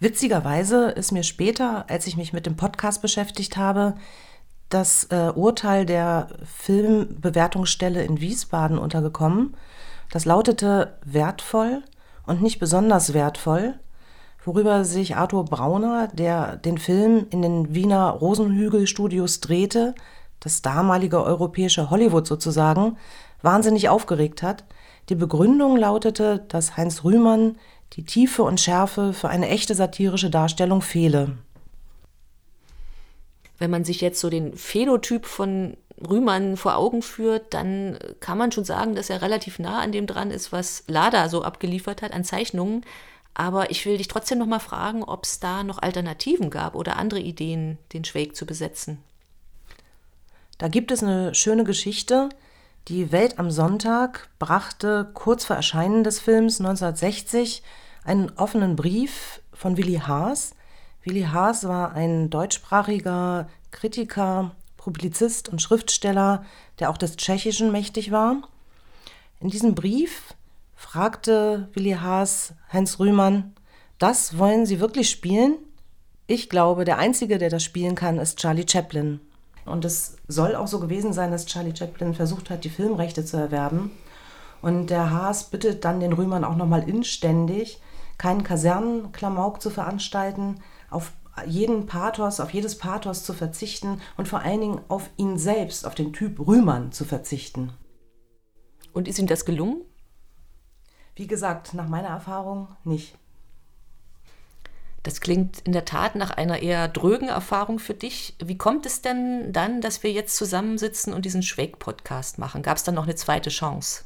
Witzigerweise 0.00 0.90
ist 0.90 1.12
mir 1.12 1.22
später, 1.22 1.84
als 1.88 2.06
ich 2.06 2.16
mich 2.16 2.32
mit 2.32 2.46
dem 2.46 2.56
Podcast 2.56 3.02
beschäftigt 3.02 3.56
habe, 3.56 3.94
das 4.68 5.04
äh, 5.04 5.32
Urteil 5.34 5.86
der 5.86 6.28
Filmbewertungsstelle 6.44 8.02
in 8.04 8.20
Wiesbaden 8.20 8.78
untergekommen. 8.78 9.56
Das 10.10 10.24
lautete 10.24 10.94
wertvoll 11.04 11.82
und 12.26 12.42
nicht 12.42 12.58
besonders 12.58 13.14
wertvoll, 13.14 13.74
worüber 14.44 14.84
sich 14.84 15.16
Arthur 15.16 15.44
Brauner, 15.44 16.08
der 16.08 16.56
den 16.56 16.78
Film 16.78 17.26
in 17.30 17.42
den 17.42 17.74
Wiener 17.74 18.10
Rosenhügel-Studios 18.10 19.40
drehte, 19.40 19.94
das 20.40 20.62
damalige 20.62 21.22
europäische 21.22 21.90
Hollywood 21.90 22.26
sozusagen, 22.26 22.96
wahnsinnig 23.42 23.88
aufgeregt 23.88 24.42
hat. 24.42 24.64
Die 25.08 25.14
Begründung 25.14 25.76
lautete, 25.76 26.44
dass 26.48 26.76
Heinz 26.76 27.04
Rühmann 27.04 27.56
die 27.94 28.04
Tiefe 28.04 28.42
und 28.42 28.60
Schärfe 28.60 29.12
für 29.12 29.28
eine 29.28 29.48
echte 29.48 29.74
satirische 29.74 30.30
Darstellung 30.30 30.82
fehle. 30.82 31.38
Wenn 33.58 33.70
man 33.70 33.84
sich 33.84 34.00
jetzt 34.00 34.20
so 34.20 34.30
den 34.30 34.56
Phänotyp 34.56 35.26
von 35.26 35.76
Rühmann 36.00 36.56
vor 36.56 36.76
Augen 36.76 37.02
führt, 37.02 37.54
dann 37.54 37.98
kann 38.20 38.38
man 38.38 38.52
schon 38.52 38.64
sagen, 38.64 38.94
dass 38.94 39.10
er 39.10 39.22
relativ 39.22 39.58
nah 39.58 39.80
an 39.80 39.92
dem 39.92 40.06
dran 40.06 40.30
ist, 40.30 40.52
was 40.52 40.84
Lada 40.86 41.28
so 41.28 41.42
abgeliefert 41.42 42.02
hat 42.02 42.12
an 42.12 42.24
Zeichnungen. 42.24 42.84
Aber 43.34 43.70
ich 43.70 43.84
will 43.86 43.98
dich 43.98 44.08
trotzdem 44.08 44.38
noch 44.38 44.46
mal 44.46 44.58
fragen, 44.58 45.02
ob 45.04 45.24
es 45.24 45.40
da 45.40 45.62
noch 45.62 45.80
Alternativen 45.80 46.50
gab 46.50 46.74
oder 46.74 46.96
andere 46.96 47.20
Ideen, 47.20 47.78
den 47.92 48.04
Schweig 48.04 48.34
zu 48.34 48.46
besetzen. 48.46 49.02
Da 50.58 50.68
gibt 50.68 50.90
es 50.90 51.02
eine 51.02 51.34
schöne 51.34 51.64
Geschichte. 51.64 52.28
Die 52.88 53.12
Welt 53.12 53.38
am 53.38 53.50
Sonntag 53.50 54.28
brachte 54.38 55.08
kurz 55.14 55.44
vor 55.44 55.56
Erscheinen 55.56 56.02
des 56.02 56.18
Films 56.18 56.58
1960 56.58 57.62
einen 58.04 58.30
offenen 58.36 58.74
Brief 58.74 59.40
von 59.52 59.76
Willi 59.76 60.00
Haas. 60.04 60.54
Willi 61.08 61.22
Haas 61.22 61.66
war 61.66 61.92
ein 61.92 62.28
deutschsprachiger 62.28 63.48
Kritiker, 63.70 64.50
Publizist 64.76 65.48
und 65.48 65.62
Schriftsteller, 65.62 66.44
der 66.80 66.90
auch 66.90 66.98
des 66.98 67.16
Tschechischen 67.16 67.72
mächtig 67.72 68.10
war. 68.10 68.42
In 69.40 69.48
diesem 69.48 69.74
Brief 69.74 70.34
fragte 70.76 71.68
Willi 71.72 71.92
Haas 71.92 72.52
Heinz 72.72 72.98
Rühmann, 72.98 73.54
das 73.98 74.36
wollen 74.36 74.66
Sie 74.66 74.80
wirklich 74.80 75.08
spielen? 75.08 75.56
Ich 76.26 76.50
glaube, 76.50 76.84
der 76.84 76.98
Einzige, 76.98 77.38
der 77.38 77.48
das 77.48 77.64
spielen 77.64 77.94
kann, 77.94 78.18
ist 78.18 78.38
Charlie 78.38 78.66
Chaplin. 78.68 79.20
Und 79.64 79.86
es 79.86 80.16
soll 80.28 80.54
auch 80.54 80.68
so 80.68 80.78
gewesen 80.78 81.14
sein, 81.14 81.30
dass 81.30 81.46
Charlie 81.46 81.74
Chaplin 81.74 82.14
versucht 82.14 82.50
hat, 82.50 82.64
die 82.64 82.70
Filmrechte 82.70 83.24
zu 83.24 83.38
erwerben. 83.38 83.92
Und 84.60 84.88
der 84.88 85.10
Haas 85.10 85.44
bittet 85.44 85.84
dann 85.86 86.00
den 86.00 86.12
Rühmann 86.12 86.44
auch 86.44 86.56
nochmal 86.56 86.86
inständig, 86.88 87.80
keinen 88.18 88.42
Kasernenklamauk 88.42 89.62
zu 89.62 89.70
veranstalten, 89.70 90.56
auf 90.90 91.12
jeden 91.46 91.86
Pathos, 91.86 92.40
auf 92.40 92.52
jedes 92.52 92.78
Pathos 92.78 93.24
zu 93.24 93.32
verzichten 93.32 94.00
und 94.16 94.28
vor 94.28 94.40
allen 94.40 94.60
Dingen 94.60 94.80
auf 94.88 95.10
ihn 95.16 95.38
selbst, 95.38 95.86
auf 95.86 95.94
den 95.94 96.12
Typ 96.12 96.40
Rühmann 96.40 96.92
zu 96.92 97.04
verzichten. 97.04 97.72
Und 98.92 99.06
ist 99.06 99.18
ihm 99.18 99.26
das 99.26 99.44
gelungen? 99.44 99.82
Wie 101.14 101.26
gesagt, 101.26 101.74
nach 101.74 101.88
meiner 101.88 102.08
Erfahrung 102.08 102.68
nicht. 102.84 103.16
Das 105.02 105.20
klingt 105.20 105.60
in 105.60 105.72
der 105.72 105.84
Tat 105.84 106.16
nach 106.16 106.30
einer 106.30 106.60
eher 106.60 106.88
drögen 106.88 107.28
Erfahrung 107.28 107.78
für 107.78 107.94
dich. 107.94 108.36
Wie 108.44 108.58
kommt 108.58 108.84
es 108.84 109.00
denn 109.00 109.52
dann, 109.52 109.80
dass 109.80 110.02
wir 110.02 110.12
jetzt 110.12 110.36
zusammensitzen 110.36 111.14
und 111.14 111.24
diesen 111.24 111.42
Schweig-Podcast 111.42 112.38
machen? 112.38 112.62
Gab 112.62 112.76
es 112.76 112.84
dann 112.84 112.94
noch 112.94 113.04
eine 113.04 113.14
zweite 113.14 113.50
Chance? 113.50 114.04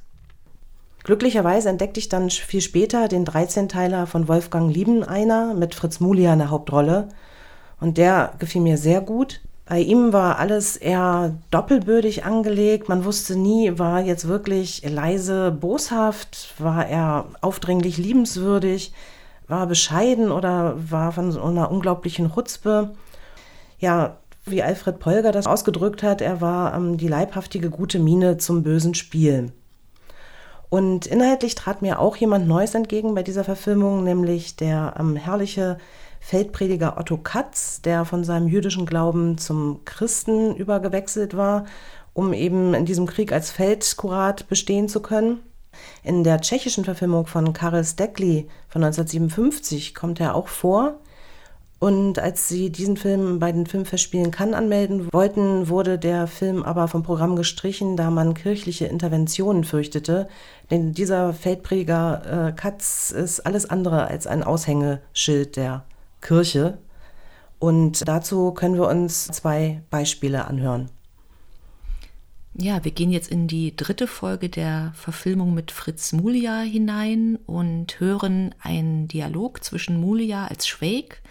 Glücklicherweise 1.04 1.68
entdeckte 1.68 2.00
ich 2.00 2.09
dann 2.09 2.30
viel 2.30 2.61
später 2.61 3.09
den 3.09 3.26
13-Teiler 3.26 4.06
von 4.06 4.28
Wolfgang 4.28 4.73
Liebeneiner 4.73 5.54
mit 5.54 5.75
Fritz 5.75 6.00
Mulia 6.00 6.32
in 6.32 6.38
der 6.38 6.50
Hauptrolle. 6.50 7.09
Und 7.80 7.99
der 7.99 8.35
gefiel 8.38 8.61
mir 8.61 8.78
sehr 8.78 9.00
gut. 9.00 9.40
Bei 9.66 9.80
ihm 9.80 10.12
war 10.12 10.38
alles 10.38 10.76
eher 10.76 11.35
doppelbödig 11.50 12.25
angelegt. 12.25 12.88
Man 12.88 13.04
wusste 13.04 13.37
nie, 13.37 13.78
war 13.78 14.00
jetzt 14.00 14.28
wirklich 14.28 14.82
leise 14.88 15.50
boshaft, 15.50 16.54
war 16.59 16.87
er 16.87 17.26
aufdringlich 17.40 17.97
liebenswürdig 17.99 18.92
war 19.52 19.66
bescheiden 19.66 20.32
oder 20.32 20.75
war 20.90 21.12
von 21.12 21.30
so 21.30 21.42
einer 21.42 21.71
unglaublichen 21.71 22.32
Chutzpe. 22.32 22.94
Ja, 23.78 24.16
wie 24.44 24.62
Alfred 24.62 24.99
Polger 24.99 25.30
das 25.30 25.47
ausgedrückt 25.47 26.02
hat, 26.02 26.21
er 26.21 26.40
war 26.40 26.75
ähm, 26.75 26.97
die 26.97 27.06
leibhaftige 27.06 27.71
gute 27.71 27.99
Miene 27.99 28.38
zum 28.38 28.62
bösen 28.62 28.94
Spiel. 28.94 29.52
Und 30.73 31.05
inhaltlich 31.05 31.55
trat 31.55 31.83
mir 31.83 31.99
auch 31.99 32.17
jemand 32.17 32.49
Neues 32.49 32.75
entgegen 32.75 33.14
bei 33.14 33.23
dieser 33.23 33.45
Verfilmung, 33.45 34.05
nämlich 34.05 34.57
der 34.57 34.95
ähm, 34.99 35.17
herrliche 35.17 35.76
Feldprediger 36.19 36.97
Otto 36.97 37.19
Katz, 37.19 37.83
der 37.83 38.07
von 38.07 38.25
seinem 38.25 38.49
jüdischen 38.49 38.87
Glauben 38.87 39.37
zum 39.37 39.85
Christen 39.85 40.57
übergewechselt 40.57 41.37
war, 41.37 41.67
um 42.14 42.33
eben 42.33 42.73
in 42.73 42.87
diesem 42.87 43.05
Krieg 43.05 43.33
als 43.35 43.50
Feldkurat 43.50 44.49
bestehen 44.49 44.88
zu 44.88 45.02
können. 45.02 45.41
In 46.05 46.25
der 46.25 46.41
tschechischen 46.41 46.87
Verfilmung 46.87 47.26
von 47.26 47.52
Karel 47.52 47.85
Stekli 47.85 48.49
von 48.67 48.83
1957 48.83 49.95
kommt 49.95 50.21
er 50.21 50.35
auch 50.35 50.49
vor. 50.49 50.95
Und 51.83 52.21
als 52.21 52.47
sie 52.47 52.71
diesen 52.71 52.97
Film 52.97 53.41
bei 53.41 53.51
den 53.51 53.67
Filmfestspielen 53.67 54.31
Cannes 54.31 54.55
anmelden 54.55 55.12
wollten, 55.12 55.69
wurde 55.69 55.99
der 55.99 56.29
Film 56.29 56.62
aber 56.62 56.87
vom 56.87 57.03
Programm 57.03 57.35
gestrichen, 57.35 57.97
da 57.97 58.09
man 58.12 58.35
kirchliche 58.35 58.87
Interventionen 58.87 59.65
fürchtete. 59.65 60.29
Denn 60.71 60.93
dieser 60.93 61.33
Feldprediger 61.33 62.51
äh, 62.51 62.53
Katz 62.53 63.11
ist 63.11 63.41
alles 63.41 63.69
andere 63.69 64.07
als 64.07 64.29
ein 64.29 64.45
Aushängeschild 64.45 65.57
der 65.57 65.85
Kirche. 66.21 66.79
Und 67.59 68.07
dazu 68.07 68.53
können 68.53 68.77
wir 68.77 68.87
uns 68.87 69.27
zwei 69.27 69.83
Beispiele 69.91 70.45
anhören. 70.45 70.89
Ja, 72.55 72.85
wir 72.85 72.93
gehen 72.93 73.11
jetzt 73.11 73.29
in 73.29 73.49
die 73.49 73.75
dritte 73.75 74.07
Folge 74.07 74.49
der 74.49 74.93
Verfilmung 74.95 75.53
mit 75.53 75.73
Fritz 75.73 76.12
Mulia 76.12 76.61
hinein 76.61 77.41
und 77.45 77.99
hören 77.99 78.55
einen 78.62 79.09
Dialog 79.09 79.65
zwischen 79.65 80.01
Mulia 80.01 80.47
als 80.47 80.69
Schweig 80.69 81.23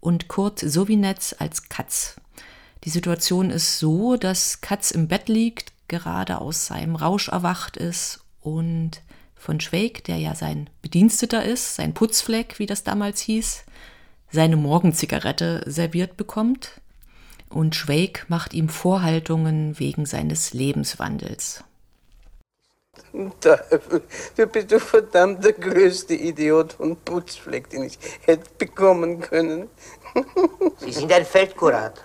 und 0.00 0.28
Kurt 0.28 0.60
Sowinetz 0.60 1.34
als 1.38 1.68
Katz. 1.68 2.16
Die 2.84 2.90
Situation 2.90 3.50
ist 3.50 3.78
so, 3.78 4.16
dass 4.16 4.60
Katz 4.60 4.90
im 4.90 5.08
Bett 5.08 5.28
liegt, 5.28 5.72
gerade 5.88 6.40
aus 6.40 6.66
seinem 6.66 6.96
Rausch 6.96 7.28
erwacht 7.28 7.76
ist 7.76 8.20
und 8.40 9.02
von 9.34 9.60
Schweig, 9.60 10.04
der 10.04 10.18
ja 10.18 10.34
sein 10.34 10.70
Bediensteter 10.82 11.44
ist, 11.44 11.76
sein 11.76 11.94
Putzfleck, 11.94 12.58
wie 12.58 12.66
das 12.66 12.84
damals 12.84 13.20
hieß, 13.20 13.64
seine 14.30 14.56
Morgenzigarette 14.56 15.62
serviert 15.66 16.16
bekommt 16.16 16.80
und 17.48 17.74
Schweig 17.74 18.26
macht 18.28 18.54
ihm 18.54 18.68
Vorhaltungen 18.68 19.78
wegen 19.78 20.04
seines 20.04 20.52
Lebenswandels. 20.52 21.62
Teufel, 23.40 24.02
du 24.36 24.46
bist 24.46 24.72
doch 24.72 24.80
verdammt 24.80 25.44
der 25.44 25.52
größte 25.52 26.14
Idiot 26.14 26.76
und 26.78 27.04
Putzfleck, 27.04 27.70
den 27.70 27.84
ich 27.84 27.98
hätte 28.22 28.50
bekommen 28.58 29.20
können. 29.20 29.70
Sie 30.78 30.92
sind 30.92 31.12
ein 31.12 31.24
Feldkurat. 31.24 32.02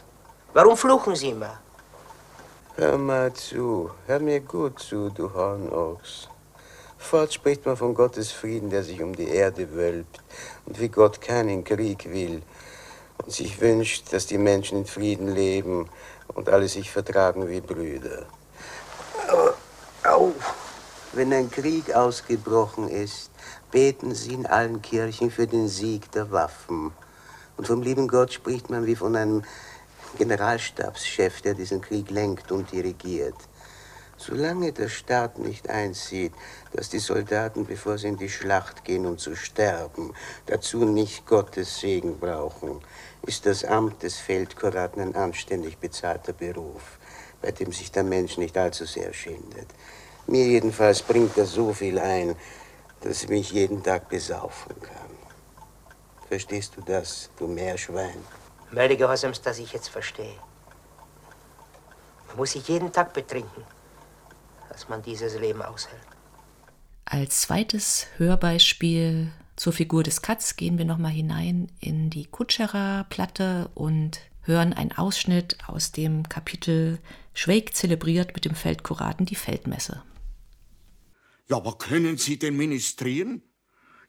Warum 0.54 0.78
fluchen 0.78 1.16
Sie 1.16 1.30
immer? 1.30 1.60
Hör 2.76 2.98
mal 2.98 3.34
zu, 3.34 3.92
hör 4.08 4.20
mir 4.20 4.40
gut 4.40 4.80
zu, 4.80 5.10
du 5.10 5.34
Hornochs. 5.34 6.30
Fort 6.98 7.34
spricht 7.34 7.66
man 7.66 7.76
von 7.76 7.94
Gottes 7.94 8.32
Frieden, 8.32 8.70
der 8.70 8.84
sich 8.84 9.02
um 9.02 9.16
die 9.16 9.28
Erde 9.28 9.74
wölbt 9.74 10.20
und 10.66 10.80
wie 10.80 10.88
Gott 10.88 11.20
keinen 11.20 11.64
Krieg 11.64 12.12
will 12.12 12.42
und 13.18 13.32
sich 13.32 13.60
wünscht, 13.60 14.14
dass 14.14 14.28
die 14.28 14.38
Menschen 14.38 14.80
in 14.80 14.86
Frieden 14.86 15.34
leben 15.34 15.90
und 16.28 16.48
alle 16.50 16.68
sich 16.68 16.90
vertragen 16.90 17.50
wie 17.50 17.60
Brüder. 17.62 18.26
Au! 20.04 20.34
Wenn 21.13 21.34
ein 21.34 21.51
Krieg 21.51 21.94
ausgebrochen 21.94 22.88
ist, 22.88 23.32
beten 23.70 24.15
sie 24.15 24.34
in 24.34 24.46
allen 24.46 24.82
Kirchen 24.82 25.30
für 25.30 25.46
den 25.46 25.68
Sieg 25.68 26.10
der 26.13 26.32
Waffen. 26.32 26.94
Und 27.58 27.68
vom 27.68 27.82
lieben 27.82 28.08
Gott 28.08 28.32
spricht 28.32 28.70
man 28.70 28.86
wie 28.86 28.96
von 28.96 29.18
einem 29.18 29.44
Generalstabschef, 30.18 31.41
der 31.41 31.53
diesen 31.53 31.82
Krieg 31.82 32.10
lenkt 32.12 32.53
und 32.53 32.72
dirigiert. 32.72 33.36
Solange 34.15 34.72
der 34.72 34.88
Staat 34.88 35.38
nicht 35.38 35.70
einsieht, 35.70 36.32
dass 36.72 36.89
die 36.89 37.00
Soldaten, 37.00 37.65
bevor 37.65 37.98
sie 37.98 38.08
in 38.08 38.18
die 38.18 38.30
Schlacht 38.30 38.86
gehen, 38.86 39.06
um 39.06 39.18
zu 39.18 39.36
sterben, 39.36 40.13
dazu 40.46 40.86
nicht 40.86 41.25
Gottes 41.25 41.82
Segen 41.82 42.20
brauchen, 42.20 42.80
ist 43.24 43.46
das 43.46 43.65
Amt 43.65 44.01
des 44.03 44.18
Feldkuraten 44.18 45.01
ein 45.01 45.15
anständig 45.15 45.77
bezahlter 45.77 46.32
Beruf, 46.32 47.00
bei 47.41 47.51
dem 47.51 47.74
sich 47.74 47.91
der 47.91 48.03
Mensch 48.03 48.38
nicht 48.38 48.58
allzu 48.58 48.86
sehr 48.86 49.12
schindet. 49.12 49.68
Mir 50.28 50.46
jedenfalls 50.46 51.01
bringt 51.01 51.38
das 51.38 51.51
so 51.51 51.74
viel 51.74 52.00
ein, 52.00 52.36
dass 53.01 53.24
ich 53.24 53.30
mich 53.30 53.51
jeden 53.51 53.84
Tag 53.84 54.10
besaufen 54.10 54.75
kann. 54.82 55.12
Verstehst 56.28 56.78
du 56.78 56.82
das, 56.82 57.30
du 57.38 57.48
Meerschwein? 57.48 58.18
Melde 58.72 58.96
Gehorsams, 58.96 59.42
dass 59.42 59.60
ich 59.60 59.74
jetzt 59.74 59.90
verstehe. 59.90 60.36
Man 62.28 62.38
muss 62.38 62.51
sich 62.51 62.68
jeden 62.70 62.92
Tag 62.94 63.13
betrinken, 63.13 63.63
dass 64.70 64.88
man 64.88 65.01
dieses 65.01 65.38
Leben 65.38 65.62
aushält. 65.62 66.00
Als 67.04 67.42
zweites 67.42 68.08
Hörbeispiel 68.16 69.34
Zur 69.58 69.74
Figur 69.74 70.04
des 70.04 70.22
Katz 70.22 70.56
gehen 70.56 70.78
wir 70.78 70.86
nochmal 70.86 71.12
hinein 71.12 71.70
in 71.82 72.10
die 72.10 72.25
Kutscherer-Platte 72.25 73.70
und 73.75 74.22
hören 74.44 74.72
einen 74.74 74.94
Ausschnitt 74.94 75.58
aus 75.68 75.92
dem 75.92 76.30
Kapitel 76.30 77.00
Schweig 77.34 77.75
zelebriert 77.75 78.34
mit 78.34 78.46
dem 78.46 78.56
Feldkuraten 78.56 79.25
die 79.25 79.36
Feldmesse. 79.36 80.01
Ja, 81.50 81.58
aber 81.58 81.78
können 81.78 82.18
Sie 82.18 82.38
denn 82.40 82.58
ministrieren? 82.58 83.44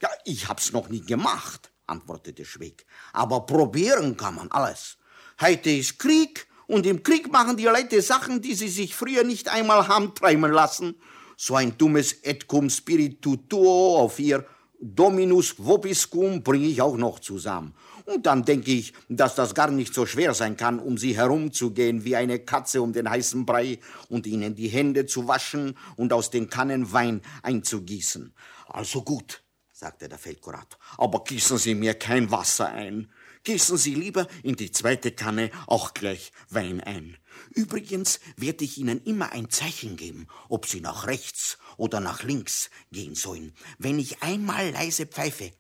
Ja, 0.01 0.09
ich 0.25 0.49
hab's 0.49 0.73
noch 0.73 0.89
nie 0.89 1.01
gemacht, 1.01 1.73
antwortete 1.87 2.45
Schweig. 2.45 2.85
Aber 3.13 3.47
probieren 3.47 4.17
kann 4.17 4.35
man 4.35 4.51
alles. 4.51 4.99
Heute 5.41 5.71
ist 5.71 5.99
Krieg 5.99 6.47
und 6.67 6.87
im 6.87 7.03
Krieg 7.03 7.31
machen 7.31 7.57
die 7.57 7.65
Leute 7.65 8.03
Sachen, 8.03 8.41
die 8.41 8.55
sie 8.55 8.69
sich 8.69 8.95
früher 8.95 9.25
nicht 9.25 9.49
einmal 9.49 9.89
haben 9.89 10.15
träumen 10.15 10.53
lassen. 10.53 10.97
So 11.37 11.57
ein 11.57 11.77
dummes 11.77 12.13
et 12.23 12.47
cum 12.47 12.71
spiritu 12.71 13.37
tuo 13.37 13.99
auf 13.99 14.19
ihr 14.19 14.47
Dominus 14.81 15.55
vobiscum 15.59 16.43
bringe 16.43 16.67
ich 16.67 16.83
auch 16.83 16.97
noch 16.97 17.21
zusammen. 17.21 17.75
Dann 18.21 18.45
denke 18.45 18.73
ich, 18.73 18.93
dass 19.09 19.35
das 19.35 19.55
gar 19.55 19.71
nicht 19.71 19.95
so 19.95 20.07
schwer 20.07 20.35
sein 20.35 20.57
kann, 20.57 20.79
um 20.79 20.99
sie 20.99 21.17
herumzugehen 21.17 22.05
wie 22.05 22.17
eine 22.17 22.41
Katze 22.41 22.83
um 22.83 22.93
den 22.93 23.09
heißen 23.09 23.47
Brei 23.47 23.79
und 24.09 24.27
ihnen 24.27 24.55
die 24.55 24.69
Hände 24.69 25.07
zu 25.07 25.29
waschen 25.29 25.77
und 25.97 26.13
aus 26.13 26.31
den 26.31 26.51
Kannen 26.51 26.93
Wein 26.93 27.23
einzugießen. 27.43 28.35
Also 28.69 29.03
gut, 29.03 29.43
sagte 29.73 30.09
der 30.09 30.19
Feldkurator, 30.19 30.79
aber 30.97 31.25
gießen 31.25 31.59
Sie 31.59 31.75
mir 31.75 31.95
kein 31.95 32.31
Wasser 32.31 32.69
ein. 32.69 33.11
Gießen 33.45 33.77
Sie 33.77 33.95
lieber 33.95 34.29
in 34.45 34.55
die 34.55 34.71
zweite 34.71 35.11
Kanne 35.11 35.51
auch 35.67 35.95
gleich 35.95 36.33
Wein 36.49 36.81
ein. 36.81 37.17
Übrigens 37.51 38.21
werde 38.37 38.65
ich 38.65 38.79
Ihnen 38.79 39.03
immer 39.03 39.33
ein 39.33 39.51
Zeichen 39.51 39.97
geben, 39.97 40.29
ob 40.49 40.67
Sie 40.67 40.81
nach 40.81 41.07
rechts 41.09 41.59
oder 41.77 41.99
nach 41.99 42.23
links 42.23 42.71
gehen 42.93 43.17
sollen. 43.17 43.55
Wenn 43.79 43.99
ich 43.99 44.23
einmal 44.23 44.71
leise 44.71 45.07
pfeife, 45.07 45.51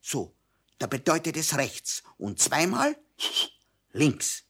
so, 0.00 0.34
da 0.80 0.86
bedeutet 0.86 1.36
es 1.36 1.56
rechts 1.56 2.02
und 2.18 2.40
zweimal 2.40 2.96
links. 3.92 4.42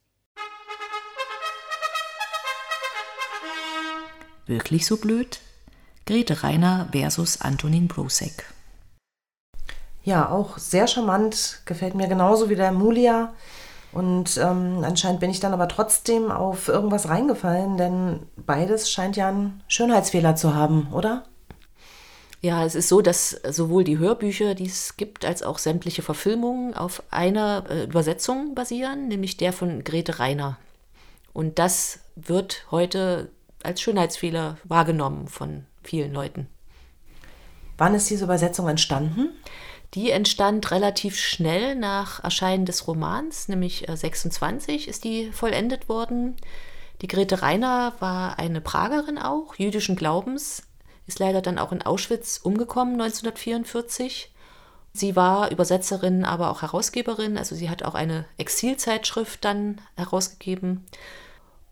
Wirklich 4.47 4.87
so 4.87 4.97
blöd? 4.97 5.41
Grete 6.07 6.43
Reiner 6.43 6.89
versus 6.93 7.41
Antonin 7.41 7.89
Brosek. 7.89 8.47
Ja, 10.03 10.31
auch 10.31 10.57
sehr 10.57 10.87
charmant, 10.87 11.61
gefällt 11.67 11.95
mir 11.95 12.09
genauso 12.09 12.49
wie 12.49 12.57
der 12.57 12.73
Mulia. 12.73 13.35
Und 13.93 14.37
ähm, 14.37 14.85
anscheinend 14.85 15.21
bin 15.21 15.31
ich 15.31 15.41
dann 15.41 15.53
aber 15.53 15.69
trotzdem 15.69 16.31
auf 16.31 16.69
irgendwas 16.69 17.09
reingefallen, 17.09 17.77
denn 17.77 18.27
beides 18.37 18.91
scheint 18.91 19.17
ja 19.17 19.29
einen 19.29 19.63
Schönheitsfehler 19.67 20.37
zu 20.37 20.55
haben, 20.55 20.93
oder? 20.93 21.25
Ja, 22.43 22.65
es 22.65 22.75
ist 22.75 22.89
so, 22.89 23.03
dass 23.03 23.31
sowohl 23.31 23.85
die 23.85 23.99
Hörbücher, 23.99 24.55
die 24.55 24.67
es 24.67 24.97
gibt, 24.97 25.27
als 25.27 25.43
auch 25.43 25.59
sämtliche 25.59 26.01
Verfilmungen 26.01 26.75
auf 26.75 27.03
einer 27.11 27.67
äh, 27.69 27.85
Übersetzung 27.85 28.55
basieren, 28.55 29.09
nämlich 29.09 29.37
der 29.37 29.53
von 29.53 29.85
Grete 29.85 30.19
Reiner. 30.19 30.59
Und 31.35 31.59
das 31.59 32.01
wird 32.17 32.67
heute 32.71 33.31
als 33.63 33.83
Schönheitsfehler 33.83 34.57
wahrgenommen 34.65 35.29
von 35.29 35.67
vielen 35.83 36.15
Leuten. 36.15 36.49
Wann 37.77 37.95
ist 37.95 38.09
diese 38.09 38.25
Übersetzung 38.25 38.69
entstanden? 38.69 39.29
Die 39.93 40.11
entstand 40.11 40.71
relativ 40.71 41.19
schnell 41.19 41.75
nach 41.75 42.25
Erscheinen 42.25 42.65
des 42.65 42.87
Romans, 42.87 43.49
nämlich 43.49 43.87
26 43.93 44.87
äh, 44.87 44.91
ist 44.91 45.05
die 45.05 45.31
vollendet 45.31 45.91
worden. 45.91 46.37
Die 47.03 47.09
Grete 47.09 47.43
Reiner 47.43 47.95
war 47.99 48.39
eine 48.39 48.63
Pragerin 48.63 49.19
auch, 49.19 49.57
jüdischen 49.57 49.97
Glaubens, 49.97 50.63
ist 51.11 51.19
leider 51.19 51.43
dann 51.43 51.59
auch 51.59 51.73
in 51.73 51.83
Auschwitz 51.83 52.39
umgekommen 52.43 52.95
1944. 52.95 54.33
Sie 54.93 55.17
war 55.17 55.51
Übersetzerin, 55.51 56.25
aber 56.25 56.51
auch 56.51 56.63
Herausgeberin, 56.63 57.37
also 57.37 57.55
sie 57.55 57.69
hat 57.69 57.83
auch 57.83 57.95
eine 57.95 58.25
Exilzeitschrift 58.39 59.45
dann 59.45 59.81
herausgegeben. 59.97 60.87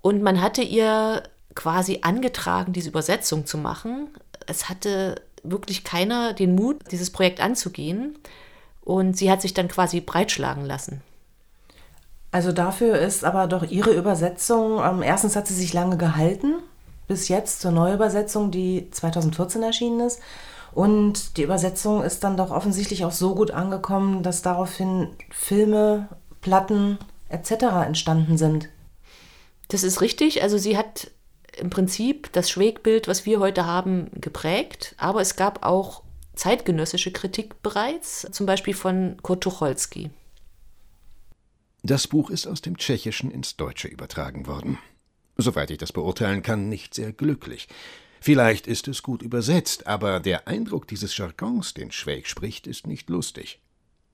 Und 0.02 0.22
man 0.22 0.40
hatte 0.40 0.62
ihr 0.62 1.22
quasi 1.54 2.00
angetragen, 2.02 2.72
diese 2.72 2.88
Übersetzung 2.88 3.46
zu 3.46 3.58
machen. 3.58 4.08
Es 4.46 4.68
hatte 4.68 5.22
wirklich 5.42 5.84
keiner 5.84 6.32
den 6.32 6.54
Mut, 6.54 6.90
dieses 6.90 7.10
Projekt 7.10 7.40
anzugehen. 7.40 8.18
Und 8.82 9.16
sie 9.16 9.30
hat 9.30 9.42
sich 9.42 9.54
dann 9.54 9.68
quasi 9.68 10.00
breitschlagen 10.00 10.64
lassen. 10.64 11.02
Also 12.30 12.52
dafür 12.52 12.98
ist 12.98 13.24
aber 13.24 13.46
doch 13.46 13.64
ihre 13.64 13.92
Übersetzung, 13.92 14.82
ähm, 14.84 15.02
erstens 15.02 15.34
hat 15.34 15.46
sie 15.46 15.54
sich 15.54 15.72
lange 15.72 15.96
gehalten, 15.96 16.56
bis 17.08 17.28
jetzt 17.28 17.60
zur 17.60 17.72
Neuübersetzung, 17.72 18.50
die 18.50 18.90
2014 18.90 19.62
erschienen 19.62 20.00
ist. 20.00 20.20
Und 20.72 21.36
die 21.36 21.42
Übersetzung 21.42 22.02
ist 22.02 22.22
dann 22.22 22.36
doch 22.36 22.50
offensichtlich 22.50 23.04
auch 23.04 23.12
so 23.12 23.34
gut 23.34 23.50
angekommen, 23.50 24.22
dass 24.22 24.42
daraufhin 24.42 25.08
Filme, 25.30 26.08
Platten 26.40 26.98
etc. 27.28 27.50
entstanden 27.86 28.38
sind. 28.38 28.68
Das 29.68 29.82
ist 29.82 30.00
richtig. 30.00 30.42
Also 30.42 30.58
sie 30.58 30.76
hat 30.78 31.10
im 31.58 31.70
Prinzip 31.70 32.32
das 32.32 32.48
Schwegbild, 32.50 33.08
was 33.08 33.26
wir 33.26 33.40
heute 33.40 33.66
haben, 33.66 34.10
geprägt. 34.14 34.94
Aber 34.98 35.20
es 35.20 35.34
gab 35.36 35.64
auch 35.64 36.02
zeitgenössische 36.36 37.10
Kritik 37.10 37.62
bereits, 37.62 38.28
zum 38.30 38.46
Beispiel 38.46 38.74
von 38.74 39.16
Kurt 39.22 39.42
Tucholsky. 39.42 40.10
Das 41.82 42.06
Buch 42.06 42.30
ist 42.30 42.46
aus 42.46 42.60
dem 42.60 42.76
Tschechischen 42.76 43.30
ins 43.30 43.56
Deutsche 43.56 43.88
übertragen 43.88 44.46
worden. 44.46 44.78
Soweit 45.40 45.70
ich 45.70 45.78
das 45.78 45.92
beurteilen 45.92 46.42
kann, 46.42 46.68
nicht 46.68 46.94
sehr 46.94 47.12
glücklich. 47.12 47.68
Vielleicht 48.20 48.66
ist 48.66 48.88
es 48.88 49.04
gut 49.04 49.22
übersetzt, 49.22 49.86
aber 49.86 50.18
der 50.18 50.48
Eindruck 50.48 50.88
dieses 50.88 51.16
Jargons, 51.16 51.74
den 51.74 51.92
Schwäg 51.92 52.26
spricht, 52.26 52.66
ist 52.66 52.88
nicht 52.88 53.08
lustig. 53.08 53.60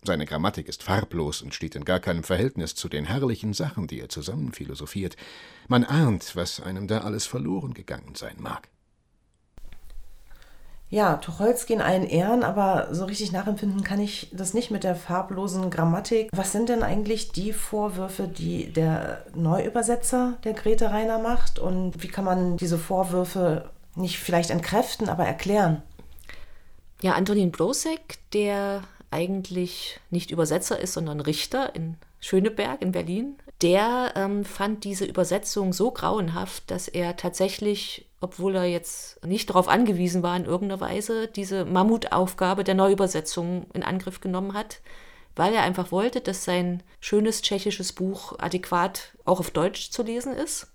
Seine 0.03 0.27
Grammatik 0.27 0.69
ist 0.69 0.83
farblos 0.83 1.41
und 1.41 1.55
steht 1.55 1.77
in 1.77 1.87
gar 1.87 1.99
keinem 1.99 2.25
Verhältnis 2.25 2.75
zu 2.75 2.91
den 2.91 3.07
herrlichen 3.07 3.55
Sachen, 3.55 3.87
die 3.87 4.01
er 4.01 4.11
zusammen 4.11 4.53
philosophiert. 4.53 5.17
Man 5.67 5.85
ahnt, 5.85 6.37
was 6.37 6.61
einem 6.61 6.89
da 6.89 6.99
alles 6.99 7.25
verloren 7.25 7.73
gegangen 7.73 8.15
sein 8.15 8.37
mag. 8.39 8.69
Ja, 10.91 11.17
Tucholsky 11.17 11.73
in 11.73 11.81
allen 11.81 12.05
Ehren, 12.05 12.45
aber 12.45 12.89
so 12.93 13.05
richtig 13.05 13.33
nachempfinden 13.33 13.83
kann 13.83 14.01
ich 14.01 14.29
das 14.33 14.55
nicht 14.55 14.71
mit 14.71 14.85
der 14.85 14.95
farblosen 14.95 15.71
Grammatik. 15.71 16.31
Was 16.33 16.53
sind 16.53 16.69
denn 16.69 16.83
eigentlich 16.83 17.33
die 17.33 17.53
Vorwürfe, 17.53 18.29
die 18.29 18.73
der 18.73 19.25
Neuübersetzer 19.35 20.35
der 20.45 20.53
Grete 20.53 20.91
Reiner 20.91 21.19
macht? 21.19 21.59
Und 21.59 22.03
wie 22.03 22.09
kann 22.09 22.25
man 22.25 22.57
diese 22.57 22.79
Vorwürfe 22.79 23.71
nicht 23.97 24.19
vielleicht 24.19 24.51
entkräften, 24.51 25.09
aber 25.09 25.25
erklären? 25.25 25.83
Ja, 27.03 27.13
Antonin 27.13 27.51
Blosek, 27.51 28.19
der 28.33 28.83
eigentlich 29.11 30.01
nicht 30.11 30.31
Übersetzer 30.31 30.79
ist, 30.79 30.93
sondern 30.93 31.21
Richter 31.21 31.75
in 31.75 31.97
Schöneberg 32.21 32.81
in 32.83 32.93
Berlin, 32.93 33.37
der 33.63 34.13
ähm, 34.17 34.45
fand 34.45 34.85
diese 34.85 35.05
Übersetzung 35.05 35.73
so 35.73 35.91
grauenhaft, 35.91 36.71
dass 36.71 36.89
er 36.89 37.17
tatsächlich, 37.17 38.07
obwohl 38.25 38.57
er 38.57 38.65
jetzt 38.65 39.23
nicht 39.23 39.51
darauf 39.51 39.69
angewiesen 39.69 40.23
war 40.23 40.35
in 40.35 40.47
irgendeiner 40.47 40.81
Weise, 40.81 41.29
diese 41.29 41.67
Mammutaufgabe 41.67 42.65
der 42.65 42.75
Neuübersetzung 42.75 43.67
in 43.75 43.83
Angriff 43.83 44.21
genommen 44.21 44.55
hat, 44.55 44.81
weil 45.37 45.53
er 45.53 45.63
einfach 45.63 45.93
wollte, 45.93 46.23
dass 46.23 46.45
sein 46.45 46.83
schönes 47.01 47.43
tschechisches 47.43 47.93
Buch 47.93 48.39
adäquat 48.39 49.13
auch 49.27 49.41
auf 49.41 49.51
Deutsch 49.51 49.91
zu 49.91 50.03
lesen 50.03 50.33
ist. 50.33 50.73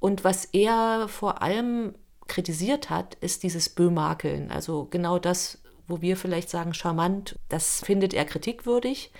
Und 0.00 0.24
was 0.24 0.46
er 0.46 1.06
vor 1.08 1.42
allem 1.42 1.94
kritisiert 2.28 2.88
hat, 2.88 3.14
ist 3.16 3.42
dieses 3.42 3.68
Böhmakeln. 3.68 4.50
Also 4.50 4.86
genau 4.86 5.18
das, 5.18 5.58
wo 5.86 6.00
wir 6.00 6.16
vielleicht 6.16 6.48
sagen 6.48 6.72
charmant, 6.72 7.38
das 7.50 7.80
findet 7.84 8.14
er 8.14 8.24
kritikwürdig. 8.24 9.12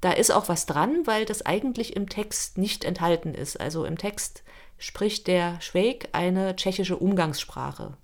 Da 0.00 0.12
ist 0.12 0.30
auch 0.30 0.48
was 0.48 0.66
dran, 0.66 1.08
weil 1.08 1.24
das 1.24 1.44
eigentlich 1.44 1.96
im 1.96 2.08
Text 2.08 2.56
nicht 2.56 2.84
enthalten 2.84 3.34
ist. 3.34 3.60
Also 3.60 3.84
im 3.84 3.98
Text 3.98 4.44
spricht 4.78 5.26
der 5.26 5.60
Schwäg 5.60 6.08
eine 6.12 6.56
tschechische 6.56 6.96
Umgangssprache. 6.96 7.96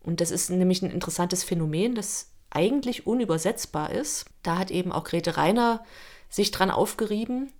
Und 0.00 0.20
das 0.20 0.30
ist 0.30 0.50
nämlich 0.50 0.82
ein 0.82 0.90
interessantes 0.90 1.44
Phänomen, 1.44 1.94
das 1.94 2.30
eigentlich 2.50 3.06
unübersetzbar 3.06 3.90
ist. 3.90 4.26
Da 4.42 4.58
hat 4.58 4.70
eben 4.70 4.92
auch 4.92 5.04
Grete 5.04 5.36
Reiner 5.36 5.84
sich 6.30 6.50
dran 6.50 6.70
aufgerieben, 6.70 7.52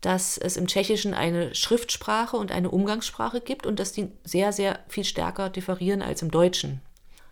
dass 0.00 0.38
es 0.38 0.56
im 0.56 0.66
Tschechischen 0.66 1.14
eine 1.14 1.54
Schriftsprache 1.54 2.36
und 2.36 2.52
eine 2.52 2.70
Umgangssprache 2.70 3.40
gibt 3.40 3.66
und 3.66 3.78
dass 3.78 3.92
die 3.92 4.10
sehr, 4.24 4.52
sehr 4.52 4.80
viel 4.88 5.04
stärker 5.04 5.50
differieren 5.50 6.02
als 6.02 6.22
im 6.22 6.30
Deutschen. 6.30 6.80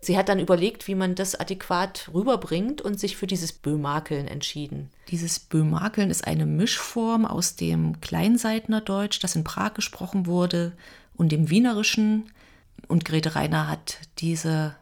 Sie 0.01 0.17
hat 0.17 0.29
dann 0.29 0.39
überlegt, 0.39 0.87
wie 0.87 0.95
man 0.95 1.15
das 1.15 1.35
adäquat 1.35 2.11
rüberbringt 2.15 2.81
und 2.81 3.01
sich 3.01 3.17
für 3.17 3.27
dieses 3.27 3.53
Böhmakeln 3.53 4.29
entschieden. 4.29 4.91
Dieses 5.09 5.41
Böhmakeln 5.41 6.11
ist 6.11 6.27
eine 6.27 6.47
Mischform 6.47 7.25
aus 7.25 7.57
dem 7.57 8.01
Kleinseitnerdeutsch, 8.01 9.19
das 9.23 9.35
in 9.35 9.45
Prag 9.45 9.75
gesprochen 9.75 10.27
wurde, 10.27 10.73
und 11.17 11.33
dem 11.33 11.51
Wienerischen. 11.51 12.31
Und 12.87 13.05
Grete 13.05 13.35
Reiner 13.35 13.69
hat 13.69 13.99
diese 14.19 14.77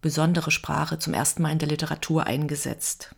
besondere 0.00 0.50
Sprache 0.50 0.98
zum 0.98 1.14
ersten 1.14 1.42
Mal 1.42 1.50
in 1.52 1.58
der 1.58 1.68
Literatur 1.68 2.26
eingesetzt. 2.26 3.14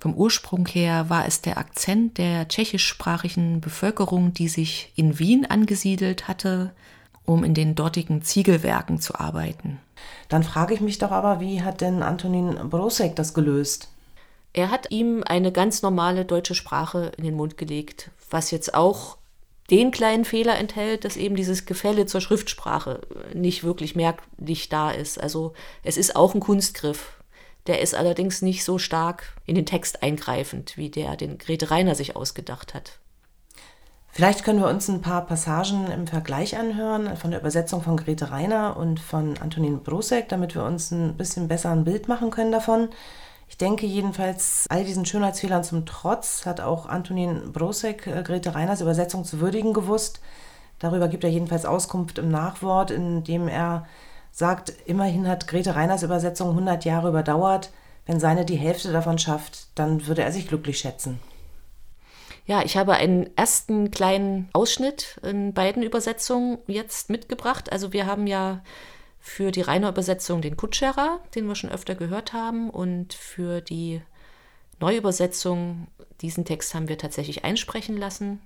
Vom 0.00 0.14
Ursprung 0.14 0.66
her 0.66 1.08
war 1.10 1.26
es 1.26 1.42
der 1.42 1.58
Akzent 1.58 2.18
der 2.18 2.48
tschechischsprachigen 2.48 3.60
Bevölkerung, 3.60 4.32
die 4.32 4.48
sich 4.48 4.92
in 4.96 5.18
Wien 5.18 5.46
angesiedelt 5.46 6.28
hatte, 6.28 6.72
um 7.24 7.44
in 7.44 7.54
den 7.54 7.74
dortigen 7.74 8.22
Ziegelwerken 8.22 9.00
zu 9.00 9.14
arbeiten. 9.14 9.78
Dann 10.28 10.42
frage 10.42 10.74
ich 10.74 10.80
mich 10.80 10.98
doch 10.98 11.10
aber, 11.10 11.40
wie 11.40 11.62
hat 11.62 11.80
denn 11.80 12.02
Antonin 12.02 12.70
Brosek 12.70 13.16
das 13.16 13.34
gelöst? 13.34 13.88
Er 14.52 14.70
hat 14.70 14.90
ihm 14.90 15.22
eine 15.26 15.52
ganz 15.52 15.82
normale 15.82 16.24
deutsche 16.24 16.54
Sprache 16.54 17.12
in 17.16 17.24
den 17.24 17.34
Mund 17.34 17.56
gelegt, 17.56 18.10
was 18.30 18.50
jetzt 18.50 18.74
auch 18.74 19.16
den 19.70 19.90
kleinen 19.90 20.24
Fehler 20.24 20.58
enthält, 20.58 21.04
dass 21.04 21.16
eben 21.16 21.36
dieses 21.36 21.64
Gefälle 21.64 22.04
zur 22.06 22.20
Schriftsprache 22.20 23.00
nicht 23.32 23.64
wirklich 23.64 23.96
merklich 23.96 24.68
da 24.68 24.90
ist. 24.90 25.18
Also 25.20 25.54
es 25.82 25.96
ist 25.96 26.16
auch 26.16 26.34
ein 26.34 26.40
Kunstgriff. 26.40 27.22
Der 27.66 27.80
ist 27.80 27.94
allerdings 27.94 28.42
nicht 28.42 28.64
so 28.64 28.78
stark 28.78 29.36
in 29.46 29.54
den 29.54 29.66
Text 29.66 30.02
eingreifend, 30.02 30.76
wie 30.76 30.90
der, 30.90 31.16
den 31.16 31.38
Grete 31.38 31.70
Reiner 31.70 31.94
sich 31.94 32.16
ausgedacht 32.16 32.74
hat. 32.74 32.98
Vielleicht 34.14 34.44
können 34.44 34.60
wir 34.60 34.68
uns 34.68 34.88
ein 34.88 35.00
paar 35.00 35.24
Passagen 35.24 35.90
im 35.90 36.06
Vergleich 36.06 36.58
anhören 36.58 37.16
von 37.16 37.30
der 37.30 37.40
Übersetzung 37.40 37.80
von 37.80 37.96
Grete 37.96 38.30
Reiner 38.30 38.76
und 38.76 39.00
von 39.00 39.38
Antonin 39.38 39.82
Brosek, 39.82 40.28
damit 40.28 40.54
wir 40.54 40.64
uns 40.64 40.90
ein 40.90 41.16
bisschen 41.16 41.48
besser 41.48 41.70
ein 41.70 41.84
Bild 41.84 42.08
machen 42.08 42.30
können 42.30 42.52
davon. 42.52 42.90
Ich 43.48 43.56
denke 43.56 43.86
jedenfalls, 43.86 44.66
all 44.68 44.84
diesen 44.84 45.06
Schönheitsfehlern 45.06 45.64
zum 45.64 45.86
Trotz 45.86 46.44
hat 46.44 46.60
auch 46.60 46.84
Antonin 46.90 47.52
Brosek 47.54 48.06
äh, 48.06 48.22
Grete 48.22 48.54
Reiners 48.54 48.82
Übersetzung 48.82 49.24
zu 49.24 49.40
würdigen 49.40 49.72
gewusst. 49.72 50.20
Darüber 50.78 51.08
gibt 51.08 51.24
er 51.24 51.30
jedenfalls 51.30 51.64
Auskunft 51.64 52.18
im 52.18 52.30
Nachwort, 52.30 52.90
in 52.90 53.24
dem 53.24 53.48
er 53.48 53.86
sagt, 54.30 54.74
immerhin 54.84 55.26
hat 55.26 55.48
Grete 55.48 55.74
Reiners 55.74 56.02
Übersetzung 56.02 56.50
100 56.50 56.84
Jahre 56.84 57.08
überdauert. 57.08 57.70
Wenn 58.04 58.20
seine 58.20 58.44
die 58.44 58.56
Hälfte 58.56 58.92
davon 58.92 59.18
schafft, 59.18 59.68
dann 59.74 60.06
würde 60.06 60.22
er 60.22 60.32
sich 60.32 60.48
glücklich 60.48 60.78
schätzen. 60.78 61.18
Ja, 62.44 62.62
ich 62.62 62.76
habe 62.76 62.94
einen 62.94 63.36
ersten 63.36 63.90
kleinen 63.90 64.48
Ausschnitt 64.52 65.20
in 65.22 65.54
beiden 65.54 65.82
Übersetzungen 65.82 66.58
jetzt 66.66 67.08
mitgebracht. 67.08 67.70
Also 67.70 67.92
wir 67.92 68.06
haben 68.06 68.26
ja 68.26 68.62
für 69.20 69.52
die 69.52 69.60
reine 69.60 69.88
Übersetzung 69.88 70.42
den 70.42 70.56
Kutscherer, 70.56 71.20
den 71.36 71.46
wir 71.46 71.54
schon 71.54 71.70
öfter 71.70 71.94
gehört 71.94 72.32
haben, 72.32 72.70
und 72.70 73.14
für 73.14 73.60
die 73.60 74.02
Neuübersetzung, 74.80 75.86
diesen 76.20 76.44
Text 76.44 76.74
haben 76.74 76.88
wir 76.88 76.98
tatsächlich 76.98 77.44
einsprechen 77.44 77.96
lassen. 77.96 78.40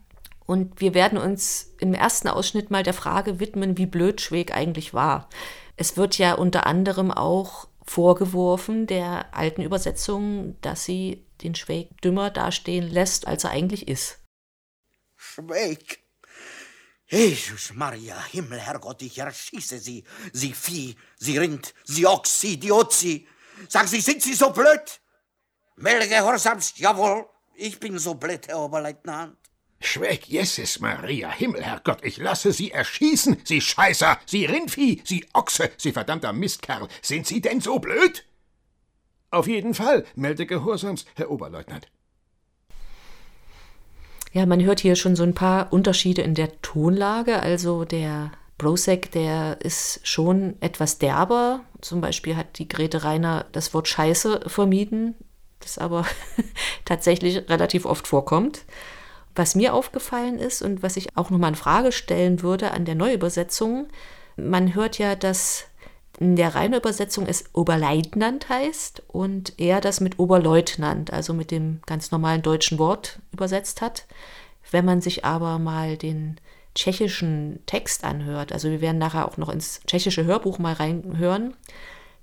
Und 0.44 0.80
wir 0.80 0.92
werden 0.92 1.18
uns 1.18 1.74
im 1.80 1.94
ersten 1.94 2.28
Ausschnitt 2.28 2.70
mal 2.70 2.82
der 2.82 2.94
Frage 2.94 3.40
widmen, 3.40 3.78
wie 3.78 3.86
blöd 3.86 4.20
Schweg 4.20 4.54
eigentlich 4.54 4.92
war. 4.92 5.28
Es 5.76 5.96
wird 5.96 6.18
ja 6.18 6.34
unter 6.34 6.66
anderem 6.66 7.10
auch 7.10 7.68
vorgeworfen 7.82 8.86
der 8.86 9.34
alten 9.34 9.62
Übersetzung, 9.62 10.56
dass 10.60 10.84
sie 10.84 11.25
den 11.42 11.54
Schweg 11.54 12.00
dümmer 12.02 12.30
dastehen 12.30 12.90
lässt, 12.90 13.26
als 13.26 13.44
er 13.44 13.50
eigentlich 13.50 13.88
ist. 13.88 14.18
Schweg 15.16 16.06
Jesus 17.08 17.72
Maria, 17.72 18.20
Himmel, 18.32 18.58
Herrgott, 18.58 19.00
ich 19.02 19.18
erschieße 19.18 19.78
Sie. 19.78 20.04
Sie 20.32 20.52
Vieh, 20.52 20.96
Sie 21.18 21.38
Rind, 21.38 21.72
Sie 21.84 22.04
Ochs, 22.04 22.40
Sie 22.40 22.54
Idiozi. 22.54 23.28
Sagen 23.68 23.86
Sie, 23.86 24.00
sind 24.00 24.22
Sie 24.22 24.34
so 24.34 24.50
blöd? 24.50 25.00
Melde 25.76 26.08
gehorsamst, 26.08 26.78
jawohl. 26.78 27.26
Ich 27.54 27.78
bin 27.78 27.96
so 27.98 28.14
blöd, 28.14 28.48
Herr 28.48 28.58
Oberleutnant. 28.58 29.36
Schweig, 29.78 30.26
Jesus 30.26 30.80
Maria, 30.80 31.30
Himmel, 31.30 31.62
Herrgott, 31.62 32.02
ich 32.02 32.16
lasse 32.16 32.52
Sie 32.52 32.72
erschießen, 32.72 33.42
Sie 33.44 33.60
Scheißer, 33.60 34.18
Sie 34.26 34.46
Rindvieh, 34.46 35.02
Sie 35.04 35.24
Ochse, 35.32 35.70
Sie 35.76 35.92
verdammter 35.92 36.32
Mistkerl. 36.32 36.88
Sind 37.02 37.26
Sie 37.26 37.40
denn 37.40 37.60
so 37.60 37.78
blöd? 37.78 38.24
Auf 39.30 39.48
jeden 39.48 39.74
Fall, 39.74 40.04
melde 40.14 40.46
gehorsamst, 40.46 41.08
Herr 41.14 41.30
Oberleutnant. 41.30 41.88
Ja, 44.32 44.44
man 44.44 44.62
hört 44.62 44.80
hier 44.80 44.96
schon 44.96 45.16
so 45.16 45.22
ein 45.22 45.34
paar 45.34 45.72
Unterschiede 45.72 46.22
in 46.22 46.34
der 46.34 46.60
Tonlage. 46.60 47.40
Also 47.40 47.84
der 47.84 48.32
Brosek, 48.58 49.10
der 49.10 49.58
ist 49.62 50.00
schon 50.06 50.56
etwas 50.60 50.98
derber. 50.98 51.60
Zum 51.80 52.00
Beispiel 52.00 52.36
hat 52.36 52.58
die 52.58 52.68
Grete 52.68 53.04
Reiner 53.04 53.46
das 53.52 53.72
Wort 53.74 53.88
Scheiße 53.88 54.42
vermieden, 54.46 55.14
das 55.60 55.78
aber 55.78 56.04
tatsächlich 56.84 57.48
relativ 57.48 57.86
oft 57.86 58.06
vorkommt. 58.06 58.64
Was 59.34 59.54
mir 59.54 59.74
aufgefallen 59.74 60.38
ist 60.38 60.62
und 60.62 60.82
was 60.82 60.96
ich 60.96 61.16
auch 61.16 61.30
nochmal 61.30 61.50
in 61.50 61.56
Frage 61.56 61.92
stellen 61.92 62.42
würde 62.42 62.72
an 62.72 62.84
der 62.84 62.94
Neuübersetzung, 62.94 63.88
man 64.36 64.74
hört 64.74 64.98
ja, 64.98 65.14
dass 65.14 65.64
in 66.18 66.36
der 66.36 66.54
reinen 66.54 66.74
Übersetzung 66.74 67.26
es 67.26 67.44
Oberleutnant 67.52 68.48
heißt 68.48 69.02
und 69.08 69.54
er 69.58 69.80
das 69.80 70.00
mit 70.00 70.18
Oberleutnant, 70.18 71.12
also 71.12 71.34
mit 71.34 71.50
dem 71.50 71.80
ganz 71.86 72.10
normalen 72.10 72.42
deutschen 72.42 72.78
Wort 72.78 73.20
übersetzt 73.32 73.82
hat. 73.82 74.06
Wenn 74.70 74.84
man 74.84 75.00
sich 75.00 75.24
aber 75.24 75.58
mal 75.58 75.96
den 75.96 76.40
tschechischen 76.74 77.60
Text 77.66 78.04
anhört, 78.04 78.52
also 78.52 78.70
wir 78.70 78.80
werden 78.80 78.98
nachher 78.98 79.28
auch 79.28 79.36
noch 79.36 79.48
ins 79.48 79.80
tschechische 79.86 80.24
Hörbuch 80.24 80.58
mal 80.58 80.74
reinhören, 80.74 81.54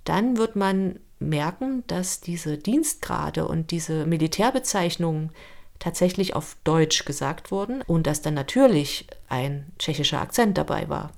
dann 0.04 0.38
wird 0.38 0.56
man 0.56 1.00
merken, 1.20 1.84
dass 1.88 2.20
diese 2.20 2.58
Dienstgrade 2.58 3.48
und 3.48 3.72
diese 3.72 4.06
Militärbezeichnungen 4.06 5.32
tatsächlich 5.80 6.36
auf 6.36 6.58
Deutsch 6.64 7.06
gesagt 7.06 7.52
wurden 7.52 7.82
und 7.82 8.08
dass 8.08 8.22
dann 8.22 8.34
natürlich 8.34 9.08
ein 9.30 9.72
tschechischer 9.80 10.22
Akzent 10.22 10.58
dabei 10.58 10.90
war. 10.90 11.12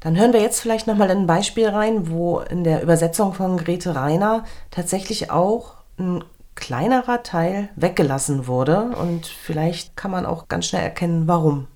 Dann 0.00 0.16
hören 0.18 0.32
wir 0.32 0.40
jetzt 0.40 0.60
vielleicht 0.60 0.86
nochmal 0.86 1.10
ein 1.10 1.26
Beispiel 1.26 1.68
rein, 1.68 2.10
wo 2.10 2.40
in 2.40 2.64
der 2.64 2.82
Übersetzung 2.82 3.32
von 3.32 3.56
Grete 3.56 3.94
Reiner 3.94 4.44
tatsächlich 4.70 5.30
auch 5.30 5.74
ein 5.98 6.22
kleinerer 6.54 7.22
Teil 7.22 7.70
weggelassen 7.76 8.46
wurde. 8.46 8.90
Und 9.00 9.26
vielleicht 9.26 9.96
kann 9.96 10.10
man 10.10 10.26
auch 10.26 10.48
ganz 10.48 10.66
schnell 10.66 10.82
erkennen, 10.82 11.26
warum. 11.26 11.66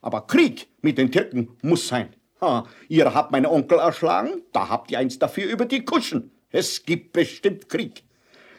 Aber 0.00 0.26
Krieg 0.26 0.68
mit 0.80 0.98
den 0.98 1.12
Türken 1.12 1.56
muss 1.62 1.88
sein. 1.88 2.08
Ha, 2.40 2.66
ihr 2.88 3.14
habt 3.14 3.32
meinen 3.32 3.46
Onkel 3.46 3.78
erschlagen, 3.78 4.42
da 4.52 4.68
habt 4.68 4.90
ihr 4.90 4.98
eins 4.98 5.18
dafür 5.18 5.50
über 5.50 5.66
die 5.66 5.84
Kuschen. 5.84 6.30
Es 6.50 6.84
gibt 6.84 7.12
bestimmt 7.12 7.68
Krieg. 7.68 8.04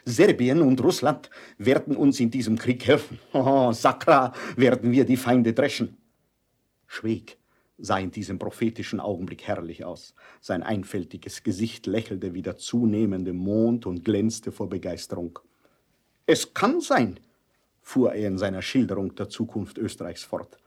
Serbien 0.04 0.60
und 0.60 0.82
Russland 0.82 1.30
werden 1.56 1.96
uns 1.96 2.20
in 2.20 2.30
diesem 2.30 2.58
Krieg 2.58 2.86
helfen. 2.86 3.18
Oh, 3.32 3.72
Sakra 3.72 4.32
werden 4.56 4.92
wir 4.92 5.04
die 5.04 5.16
Feinde 5.16 5.52
dreschen. 5.52 5.96
Schweg 6.86 7.39
sah 7.80 7.98
in 7.98 8.10
diesem 8.10 8.38
prophetischen 8.38 9.00
Augenblick 9.00 9.46
herrlich 9.46 9.84
aus. 9.84 10.14
Sein 10.40 10.62
einfältiges 10.62 11.42
Gesicht 11.42 11.86
lächelte 11.86 12.34
wie 12.34 12.42
der 12.42 12.56
zunehmende 12.56 13.32
Mond 13.32 13.86
und 13.86 14.04
glänzte 14.04 14.52
vor 14.52 14.68
Begeisterung. 14.68 15.38
Es 16.26 16.54
kann 16.54 16.80
sein, 16.80 17.18
fuhr 17.82 18.12
er 18.12 18.28
in 18.28 18.38
seiner 18.38 18.62
Schilderung 18.62 19.14
der 19.14 19.28
Zukunft 19.28 19.78
Österreichs 19.78 20.22
fort, 20.22 20.58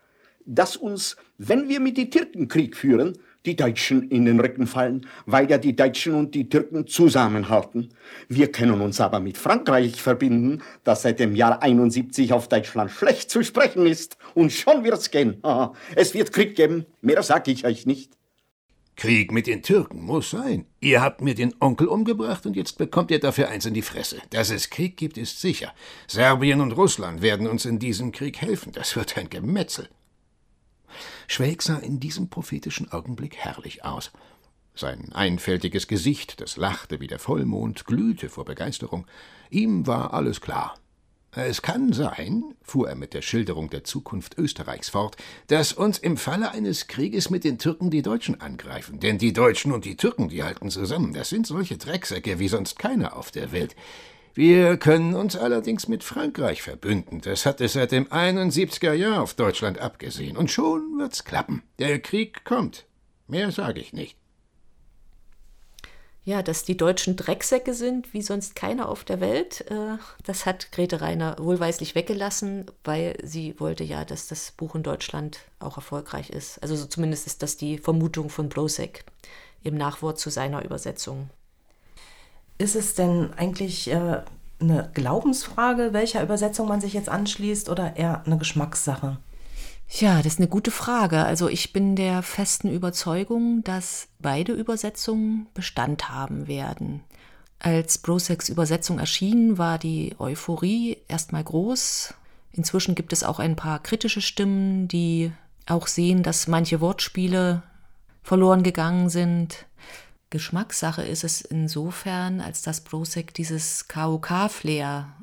dass 0.45 0.75
uns, 0.75 1.15
wenn 1.37 1.69
wir 1.69 1.79
mit 1.79 1.97
den 1.97 2.11
Türken 2.11 2.47
Krieg 2.47 2.75
führen, 2.75 3.17
die 3.45 3.55
Deutschen 3.55 4.09
in 4.09 4.25
den 4.25 4.39
Rücken 4.39 4.67
fallen, 4.67 5.07
weil 5.25 5.49
ja 5.49 5.57
die 5.57 5.75
Deutschen 5.75 6.13
und 6.13 6.35
die 6.35 6.49
Türken 6.49 6.87
zusammenhalten. 6.87 7.89
Wir 8.29 8.51
können 8.51 8.81
uns 8.81 9.01
aber 9.01 9.19
mit 9.19 9.37
Frankreich 9.37 10.01
verbinden, 10.01 10.61
das 10.83 11.01
seit 11.01 11.19
dem 11.19 11.35
Jahr 11.35 11.61
71 11.61 12.33
auf 12.33 12.47
Deutschland 12.47 12.91
schlecht 12.91 13.29
zu 13.29 13.43
sprechen 13.43 13.85
ist. 13.85 14.17
Und 14.33 14.51
schon 14.51 14.83
wird's 14.83 15.11
gehen. 15.11 15.41
Es 15.95 16.13
wird 16.13 16.31
Krieg 16.31 16.55
geben, 16.55 16.85
mehr 17.01 17.23
sag 17.23 17.47
ich 17.47 17.65
euch 17.65 17.85
nicht. 17.85 18.13
Krieg 18.95 19.31
mit 19.31 19.47
den 19.47 19.63
Türken 19.63 20.03
muss 20.03 20.29
sein. 20.29 20.65
Ihr 20.79 21.01
habt 21.01 21.21
mir 21.21 21.33
den 21.33 21.55
Onkel 21.59 21.87
umgebracht 21.87 22.45
und 22.45 22.55
jetzt 22.55 22.77
bekommt 22.77 23.09
ihr 23.11 23.19
dafür 23.19 23.49
eins 23.49 23.65
in 23.65 23.73
die 23.73 23.81
Fresse. 23.81 24.17
Dass 24.29 24.51
es 24.51 24.69
Krieg 24.69 24.97
gibt, 24.97 25.17
ist 25.17 25.41
sicher. 25.41 25.73
Serbien 26.07 26.61
und 26.61 26.73
Russland 26.73 27.21
werden 27.21 27.47
uns 27.47 27.65
in 27.65 27.79
diesem 27.79 28.11
Krieg 28.11 28.39
helfen. 28.39 28.71
Das 28.71 28.95
wird 28.95 29.17
ein 29.17 29.29
Gemetzel. 29.29 29.89
Schwelg 31.27 31.61
sah 31.61 31.77
in 31.77 31.99
diesem 31.99 32.29
prophetischen 32.29 32.91
Augenblick 32.91 33.35
herrlich 33.35 33.85
aus. 33.85 34.11
Sein 34.75 35.11
einfältiges 35.13 35.87
Gesicht, 35.87 36.41
das 36.41 36.57
lachte 36.57 36.99
wie 36.99 37.07
der 37.07 37.19
Vollmond, 37.19 37.85
glühte 37.85 38.29
vor 38.29 38.45
Begeisterung. 38.45 39.05
Ihm 39.51 39.85
war 39.85 40.13
alles 40.13 40.41
klar. 40.41 40.75
Es 41.35 41.63
kann 41.63 41.93
sein, 41.93 42.43
fuhr 42.61 42.89
er 42.89 42.95
mit 42.95 43.15
der 43.15 43.23
Schilderung 43.23 43.69
der 43.69 43.83
Zukunft 43.83 44.37
Österreichs 44.37 44.89
fort, 44.89 45.17
dass 45.47 45.73
uns 45.73 45.97
im 45.97 46.15
Falle 46.15 46.51
eines 46.51 46.87
Krieges 46.87 47.31
mit 47.31 47.43
den 47.43 47.57
Türken 47.57 47.89
die 47.89 48.03
Deutschen 48.03 48.39
angreifen. 48.39 48.99
Denn 48.99 49.17
die 49.17 49.33
Deutschen 49.33 49.71
und 49.71 49.85
die 49.85 49.97
Türken, 49.97 50.29
die 50.29 50.43
halten 50.43 50.69
zusammen. 50.69 51.13
Das 51.13 51.29
sind 51.29 51.47
solche 51.47 51.77
Drecksäcke 51.77 52.37
wie 52.37 52.49
sonst 52.49 52.77
keiner 52.77 53.17
auf 53.17 53.31
der 53.31 53.51
Welt. 53.51 53.75
Wir 54.35 54.77
können 54.77 55.13
uns 55.13 55.35
allerdings 55.35 55.87
mit 55.87 56.03
Frankreich 56.03 56.63
verbünden. 56.63 57.21
Das 57.21 57.45
hat 57.45 57.61
es 57.61 57.73
seit 57.73 57.91
dem 57.91 58.07
71er 58.07 58.93
Jahr 58.93 59.21
auf 59.21 59.35
Deutschland 59.35 59.79
abgesehen. 59.79 60.37
Und 60.37 60.49
schon 60.49 60.97
wird's 60.97 61.23
klappen. 61.23 61.61
Der 61.77 61.99
Krieg 61.99 62.43
kommt. 62.43 62.85
Mehr 63.27 63.51
sage 63.51 63.79
ich 63.79 63.93
nicht. 63.93 64.17
Ja, 66.25 66.41
dass 66.41 66.63
die 66.63 66.77
Deutschen 66.77 67.15
Drecksäcke 67.17 67.73
sind, 67.73 68.13
wie 68.13 68.21
sonst 68.21 68.55
keiner 68.55 68.87
auf 68.87 69.03
der 69.03 69.19
Welt, 69.19 69.69
äh, 69.69 69.97
das 70.23 70.45
hat 70.45 70.71
Grete 70.71 71.01
Reiner 71.01 71.35
wohlweislich 71.37 71.95
weggelassen, 71.95 72.65
weil 72.85 73.17
sie 73.21 73.59
wollte 73.59 73.83
ja, 73.83 74.05
dass 74.05 74.27
das 74.29 74.51
Buch 74.51 74.73
in 74.73 74.83
Deutschland 74.83 75.39
auch 75.59 75.75
erfolgreich 75.75 76.29
ist. 76.29 76.59
Also 76.63 76.77
so 76.77 76.85
zumindest 76.85 77.27
ist 77.27 77.43
das 77.43 77.57
die 77.57 77.77
Vermutung 77.77 78.29
von 78.29 78.47
Blosek 78.47 79.03
im 79.63 79.75
Nachwort 79.75 80.17
zu 80.17 80.29
seiner 80.29 80.63
Übersetzung. 80.63 81.29
Ist 82.57 82.75
es 82.75 82.95
denn 82.95 83.31
eigentlich 83.35 83.89
äh, 83.89 84.21
eine 84.59 84.89
Glaubensfrage, 84.93 85.93
welcher 85.93 86.23
Übersetzung 86.23 86.67
man 86.67 86.81
sich 86.81 86.93
jetzt 86.93 87.09
anschließt, 87.09 87.69
oder 87.69 87.95
eher 87.95 88.23
eine 88.25 88.37
Geschmackssache? 88.37 89.17
Ja, 89.89 90.17
das 90.17 90.33
ist 90.33 90.39
eine 90.39 90.47
gute 90.47 90.71
Frage. 90.71 91.23
Also 91.23 91.49
ich 91.49 91.73
bin 91.73 91.95
der 91.95 92.23
festen 92.23 92.69
Überzeugung, 92.71 93.63
dass 93.63 94.07
beide 94.19 94.53
Übersetzungen 94.53 95.47
Bestand 95.53 96.09
haben 96.09 96.47
werden. 96.47 97.01
Als 97.59 97.97
Brosecs 97.97 98.49
Übersetzung 98.49 98.99
erschien, 98.99 99.57
war 99.57 99.77
die 99.77 100.15
Euphorie 100.19 100.97
erstmal 101.07 101.43
groß. 101.43 102.13
Inzwischen 102.51 102.95
gibt 102.95 103.13
es 103.13 103.23
auch 103.23 103.39
ein 103.39 103.55
paar 103.55 103.81
kritische 103.81 104.21
Stimmen, 104.21 104.87
die 104.87 105.31
auch 105.65 105.87
sehen, 105.87 106.23
dass 106.23 106.47
manche 106.47 106.81
Wortspiele 106.81 107.63
verloren 108.21 108.63
gegangen 108.63 109.09
sind. 109.09 109.65
Geschmackssache 110.33 111.03
ist 111.03 111.23
es 111.23 111.41
insofern, 111.41 112.41
als 112.41 112.63
dass 112.63 112.81
Brosek 112.81 113.35
dieses 113.35 113.87
KOK-Flair 113.87 115.13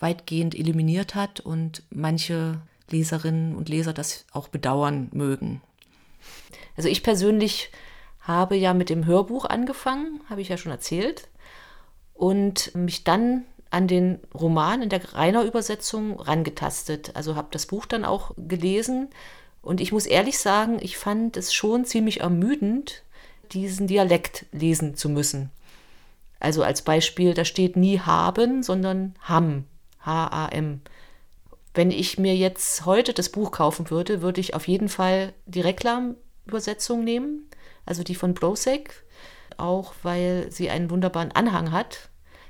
weitgehend 0.00 0.54
eliminiert 0.54 1.14
hat 1.14 1.40
und 1.40 1.82
manche 1.90 2.62
Leserinnen 2.88 3.54
und 3.54 3.68
Leser 3.68 3.92
das 3.92 4.24
auch 4.32 4.48
bedauern 4.48 5.10
mögen. 5.12 5.60
Also 6.74 6.88
ich 6.88 7.02
persönlich 7.02 7.70
habe 8.20 8.56
ja 8.56 8.72
mit 8.72 8.88
dem 8.88 9.04
Hörbuch 9.04 9.44
angefangen, 9.44 10.22
habe 10.30 10.40
ich 10.40 10.48
ja 10.48 10.56
schon 10.56 10.72
erzählt 10.72 11.28
und 12.14 12.74
mich 12.74 13.04
dann 13.04 13.44
an 13.68 13.88
den 13.88 14.20
Roman 14.32 14.80
in 14.80 14.88
der 14.88 15.12
Rainer 15.12 15.44
Übersetzung 15.44 16.18
rangetastet. 16.18 17.14
Also 17.14 17.36
habe 17.36 17.48
das 17.50 17.66
Buch 17.66 17.84
dann 17.84 18.06
auch 18.06 18.30
gelesen 18.38 19.10
und 19.60 19.82
ich 19.82 19.92
muss 19.92 20.06
ehrlich 20.06 20.38
sagen, 20.38 20.78
ich 20.80 20.96
fand 20.96 21.36
es 21.36 21.52
schon 21.52 21.84
ziemlich 21.84 22.20
ermüdend, 22.20 23.02
diesen 23.52 23.86
Dialekt 23.86 24.46
lesen 24.52 24.96
zu 24.96 25.08
müssen. 25.08 25.50
Also 26.40 26.62
als 26.62 26.82
Beispiel, 26.82 27.34
da 27.34 27.44
steht 27.44 27.76
nie 27.76 28.00
haben, 28.00 28.62
sondern 28.62 29.14
ham, 29.22 29.64
H-A-M. 30.00 30.80
Wenn 31.74 31.90
ich 31.90 32.18
mir 32.18 32.34
jetzt 32.34 32.86
heute 32.86 33.12
das 33.12 33.28
Buch 33.28 33.50
kaufen 33.50 33.90
würde, 33.90 34.22
würde 34.22 34.40
ich 34.40 34.54
auf 34.54 34.68
jeden 34.68 34.88
Fall 34.88 35.32
die 35.46 35.60
Reklamübersetzung 35.60 37.04
nehmen, 37.04 37.50
also 37.84 38.02
die 38.02 38.14
von 38.14 38.34
Brosek, 38.34 39.04
auch 39.56 39.94
weil 40.02 40.50
sie 40.50 40.70
einen 40.70 40.90
wunderbaren 40.90 41.32
Anhang 41.32 41.72
hat. 41.72 42.08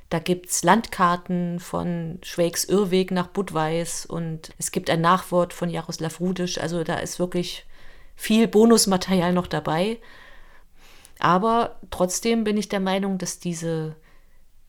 Da 0.09 0.21
gibt 0.21 0.51
es 0.51 0.63
Landkarten 0.63 1.59
von 1.59 2.21
Schweigs 2.23 2.65
Irrweg 2.65 3.11
nach 3.11 3.27
Budweis 3.27 4.07
und 4.07 4.51
es 4.59 4.71
gibt 4.71 4.89
ein 4.89 5.01
Nachwort 5.01 5.53
von 5.53 5.69
Jaroslav 5.69 6.21
Rudisch. 6.21 6.59
Also 6.59 6.85
da 6.85 6.97
ist 6.99 7.19
wirklich 7.19 7.67
viel 8.15 8.47
Bonusmaterial 8.47 9.33
noch 9.33 9.49
dabei. 9.49 9.99
Aber 11.19 11.77
trotzdem 11.91 12.45
bin 12.45 12.57
ich 12.57 12.69
der 12.69 12.81
Meinung, 12.81 13.19
dass 13.19 13.39
diese 13.39 13.97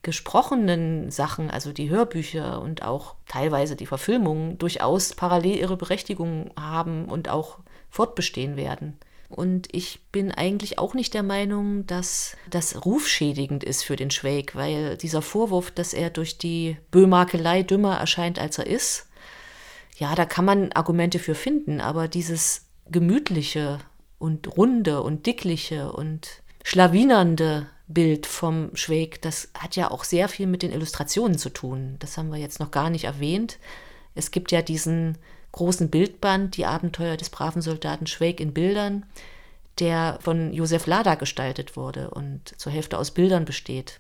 gesprochenen 0.02 1.12
Sachen, 1.12 1.52
also 1.52 1.74
die 1.74 1.90
Hörbücher 1.90 2.62
und 2.62 2.84
auch 2.84 3.16
teilweise 3.28 3.76
die 3.76 3.86
Verfilmungen, 3.86 4.58
durchaus 4.58 5.14
parallel 5.14 5.58
ihre 5.58 5.78
Berechtigung 5.78 6.52
haben 6.58 7.06
und 7.06 7.30
auch 7.30 7.60
fortbestehen 7.90 8.56
werden. 8.56 8.98
Und 9.30 9.68
ich 9.74 10.00
bin 10.12 10.32
eigentlich 10.32 10.80
auch 10.80 10.94
nicht 10.94 11.14
der 11.14 11.24
Meinung, 11.24 11.86
dass 11.88 12.38
das 12.50 12.86
rufschädigend 12.86 13.64
ist 13.64 13.84
für 13.84 13.98
den 13.98 14.10
Schweig, 14.10 14.56
weil 14.56 14.96
dieser 14.96 15.22
Vorwurf, 15.22 15.72
dass 15.72 15.94
er 15.94 16.10
durch 16.10 16.38
die 16.38 16.78
Böhmakelei 16.92 17.64
dümmer 17.64 17.98
erscheint, 17.98 18.40
als 18.40 18.58
er 18.58 18.68
ist, 18.68 19.10
ja, 19.98 20.16
da 20.16 20.26
kann 20.26 20.46
man 20.46 20.72
Argumente 20.72 21.20
für 21.20 21.36
finden, 21.36 21.82
aber 21.82 22.08
dieses 22.08 22.68
gemütliche 22.90 23.80
und 24.20 24.58
runde 24.58 25.02
und 25.02 25.26
dickliche 25.26 25.92
und 25.92 26.42
schlawinernde 26.64 27.68
Bild 27.88 28.26
vom 28.26 28.76
Schweig, 28.76 29.22
das 29.22 29.50
hat 29.58 29.76
ja 29.76 29.90
auch 29.90 30.04
sehr 30.04 30.28
viel 30.28 30.48
mit 30.48 30.62
den 30.62 30.74
Illustrationen 30.74 31.38
zu 31.38 31.50
tun. 31.50 31.96
Das 32.00 32.18
haben 32.18 32.30
wir 32.30 32.38
jetzt 32.38 32.60
noch 32.60 32.72
gar 32.72 32.90
nicht 32.90 33.06
erwähnt. 33.06 33.60
Es 34.16 34.32
gibt 34.32 34.52
ja 34.52 34.62
diesen 34.62 35.18
großen 35.54 35.90
Bildband 35.90 36.58
Die 36.58 36.66
Abenteuer 36.66 37.18
des 37.18 37.30
braven 37.30 37.62
Soldaten 37.62 38.08
Schweig 38.08 38.40
in 38.40 38.54
Bildern, 38.54 39.06
der 39.80 40.20
von 40.22 40.54
Josef 40.54 40.86
Lada 40.88 41.16
gestaltet 41.16 41.78
wurde 41.78 42.10
und 42.10 42.60
zur 42.60 42.72
Hälfte 42.72 42.98
aus 42.98 43.12
Bildern 43.12 43.46
besteht. 43.46 44.00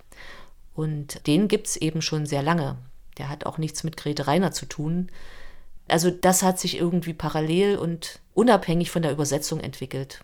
Und 0.74 1.26
den 1.28 1.48
gibt 1.48 1.68
es 1.68 1.78
eben 1.78 2.02
schon 2.02 2.26
sehr 2.26 2.44
lange. 2.44 2.78
Der 3.18 3.30
hat 3.30 3.46
auch 3.46 3.58
nichts 3.58 3.84
mit 3.84 3.98
Grete 3.98 4.28
Reiner 4.28 4.52
zu 4.52 4.66
tun. 4.66 5.10
Also 5.88 6.12
das 6.12 6.44
hat 6.44 6.60
sich 6.60 6.78
irgendwie 6.78 7.14
parallel 7.14 7.78
und 7.78 8.20
unabhängig 8.34 8.92
von 8.92 9.02
der 9.02 9.12
Übersetzung 9.12 9.60
entwickelt. 9.60 10.22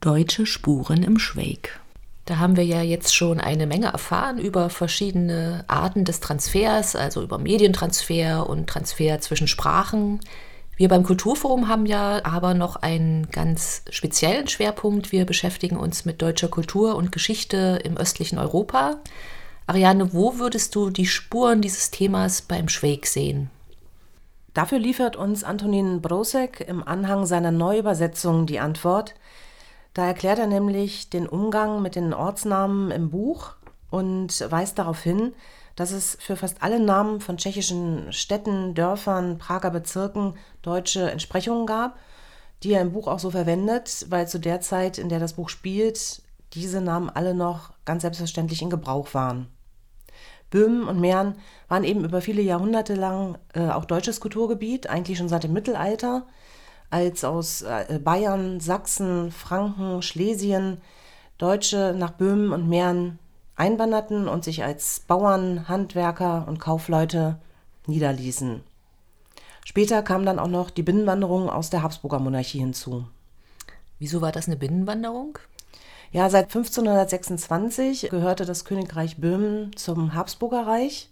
Deutsche 0.00 0.46
Spuren 0.46 1.04
im 1.04 1.18
Schweig. 1.18 1.80
Da 2.24 2.38
haben 2.38 2.56
wir 2.56 2.64
ja 2.64 2.82
jetzt 2.82 3.14
schon 3.14 3.40
eine 3.40 3.66
Menge 3.66 3.86
erfahren 3.86 4.38
über 4.38 4.68
verschiedene 4.70 5.64
Arten 5.68 6.04
des 6.04 6.20
Transfers, 6.20 6.96
also 6.96 7.22
über 7.22 7.38
Medientransfer 7.38 8.48
und 8.48 8.68
Transfer 8.68 9.20
zwischen 9.20 9.48
Sprachen. 9.48 10.20
Wir 10.76 10.88
beim 10.88 11.02
Kulturforum 11.02 11.68
haben 11.68 11.86
ja 11.86 12.24
aber 12.24 12.54
noch 12.54 12.76
einen 12.76 13.30
ganz 13.30 13.82
speziellen 13.90 14.48
Schwerpunkt. 14.48 15.12
Wir 15.12 15.24
beschäftigen 15.24 15.76
uns 15.76 16.04
mit 16.04 16.22
deutscher 16.22 16.48
Kultur 16.48 16.96
und 16.96 17.12
Geschichte 17.12 17.80
im 17.84 17.96
östlichen 17.96 18.38
Europa. 18.38 18.96
Ariane, 19.66 20.12
wo 20.12 20.38
würdest 20.38 20.74
du 20.74 20.90
die 20.90 21.06
Spuren 21.06 21.60
dieses 21.60 21.90
Themas 21.90 22.42
beim 22.42 22.68
Schweig 22.68 23.06
sehen? 23.06 23.50
Dafür 24.54 24.78
liefert 24.78 25.16
uns 25.16 25.44
Antonin 25.44 26.02
Brosek 26.02 26.60
im 26.60 26.86
Anhang 26.86 27.26
seiner 27.26 27.52
Neuübersetzung 27.52 28.46
die 28.46 28.60
Antwort– 28.60 29.14
da 29.94 30.06
erklärt 30.06 30.38
er 30.38 30.46
nämlich 30.46 31.10
den 31.10 31.28
Umgang 31.28 31.82
mit 31.82 31.96
den 31.96 32.14
Ortsnamen 32.14 32.90
im 32.90 33.10
Buch 33.10 33.52
und 33.90 34.50
weist 34.50 34.78
darauf 34.78 35.02
hin, 35.02 35.34
dass 35.76 35.90
es 35.90 36.16
für 36.20 36.36
fast 36.36 36.62
alle 36.62 36.80
Namen 36.80 37.20
von 37.20 37.36
tschechischen 37.36 38.12
Städten, 38.12 38.74
Dörfern, 38.74 39.38
Prager 39.38 39.70
Bezirken 39.70 40.34
deutsche 40.62 41.10
Entsprechungen 41.10 41.66
gab, 41.66 41.98
die 42.62 42.72
er 42.72 42.80
im 42.80 42.92
Buch 42.92 43.06
auch 43.06 43.18
so 43.18 43.30
verwendet, 43.30 44.06
weil 44.08 44.28
zu 44.28 44.38
der 44.38 44.60
Zeit, 44.60 44.96
in 44.96 45.08
der 45.08 45.18
das 45.18 45.34
Buch 45.34 45.48
spielt, 45.48 46.22
diese 46.54 46.80
Namen 46.80 47.10
alle 47.10 47.34
noch 47.34 47.71
ganz 47.84 48.02
selbstverständlich 48.02 48.62
in 48.62 48.70
Gebrauch 48.70 49.14
waren. 49.14 49.48
Böhmen 50.50 50.86
und 50.86 51.00
Mähren 51.00 51.36
waren 51.68 51.84
eben 51.84 52.04
über 52.04 52.20
viele 52.20 52.42
Jahrhunderte 52.42 52.94
lang 52.94 53.38
äh, 53.54 53.68
auch 53.68 53.86
deutsches 53.86 54.20
Kulturgebiet, 54.20 54.88
eigentlich 54.88 55.18
schon 55.18 55.28
seit 55.28 55.44
dem 55.44 55.52
Mittelalter 55.52 56.26
als 56.90 57.24
aus 57.24 57.62
äh, 57.62 57.98
Bayern, 58.02 58.60
Sachsen, 58.60 59.32
Franken, 59.32 60.02
Schlesien 60.02 60.78
Deutsche 61.42 61.92
nach 61.98 62.12
Böhmen 62.12 62.52
und 62.52 62.68
Mähren 62.68 63.18
einwanderten 63.56 64.28
und 64.28 64.44
sich 64.44 64.62
als 64.62 65.00
Bauern, 65.00 65.68
Handwerker 65.68 66.46
und 66.46 66.60
Kaufleute 66.60 67.36
niederließen. 67.88 68.60
Später 69.64 70.02
kam 70.02 70.24
dann 70.24 70.38
auch 70.38 70.46
noch 70.46 70.70
die 70.70 70.84
Binnenwanderung 70.84 71.50
aus 71.50 71.68
der 71.68 71.82
Habsburger 71.82 72.20
Monarchie 72.20 72.60
hinzu. 72.60 73.06
Wieso 73.98 74.20
war 74.20 74.30
das 74.30 74.46
eine 74.46 74.56
Binnenwanderung? 74.56 75.38
Ja, 76.12 76.28
seit 76.28 76.54
1526 76.54 78.10
gehörte 78.10 78.44
das 78.44 78.66
Königreich 78.66 79.16
Böhmen 79.16 79.74
zum 79.76 80.14
Habsburger 80.14 80.66
Reich 80.66 81.08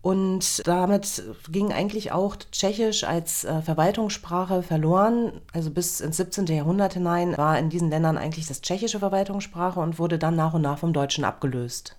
und 0.00 0.66
damit 0.66 1.22
ging 1.50 1.74
eigentlich 1.74 2.10
auch 2.10 2.36
Tschechisch 2.50 3.04
als 3.04 3.44
äh, 3.44 3.60
Verwaltungssprache 3.60 4.62
verloren. 4.62 5.42
Also 5.52 5.70
bis 5.70 6.00
ins 6.00 6.16
17. 6.16 6.46
Jahrhundert 6.46 6.94
hinein 6.94 7.36
war 7.36 7.58
in 7.58 7.68
diesen 7.68 7.90
Ländern 7.90 8.16
eigentlich 8.16 8.46
das 8.46 8.62
tschechische 8.62 9.00
Verwaltungssprache 9.00 9.78
und 9.78 9.98
wurde 9.98 10.18
dann 10.18 10.36
nach 10.36 10.54
und 10.54 10.62
nach 10.62 10.78
vom 10.78 10.94
Deutschen 10.94 11.24
abgelöst. 11.24 11.97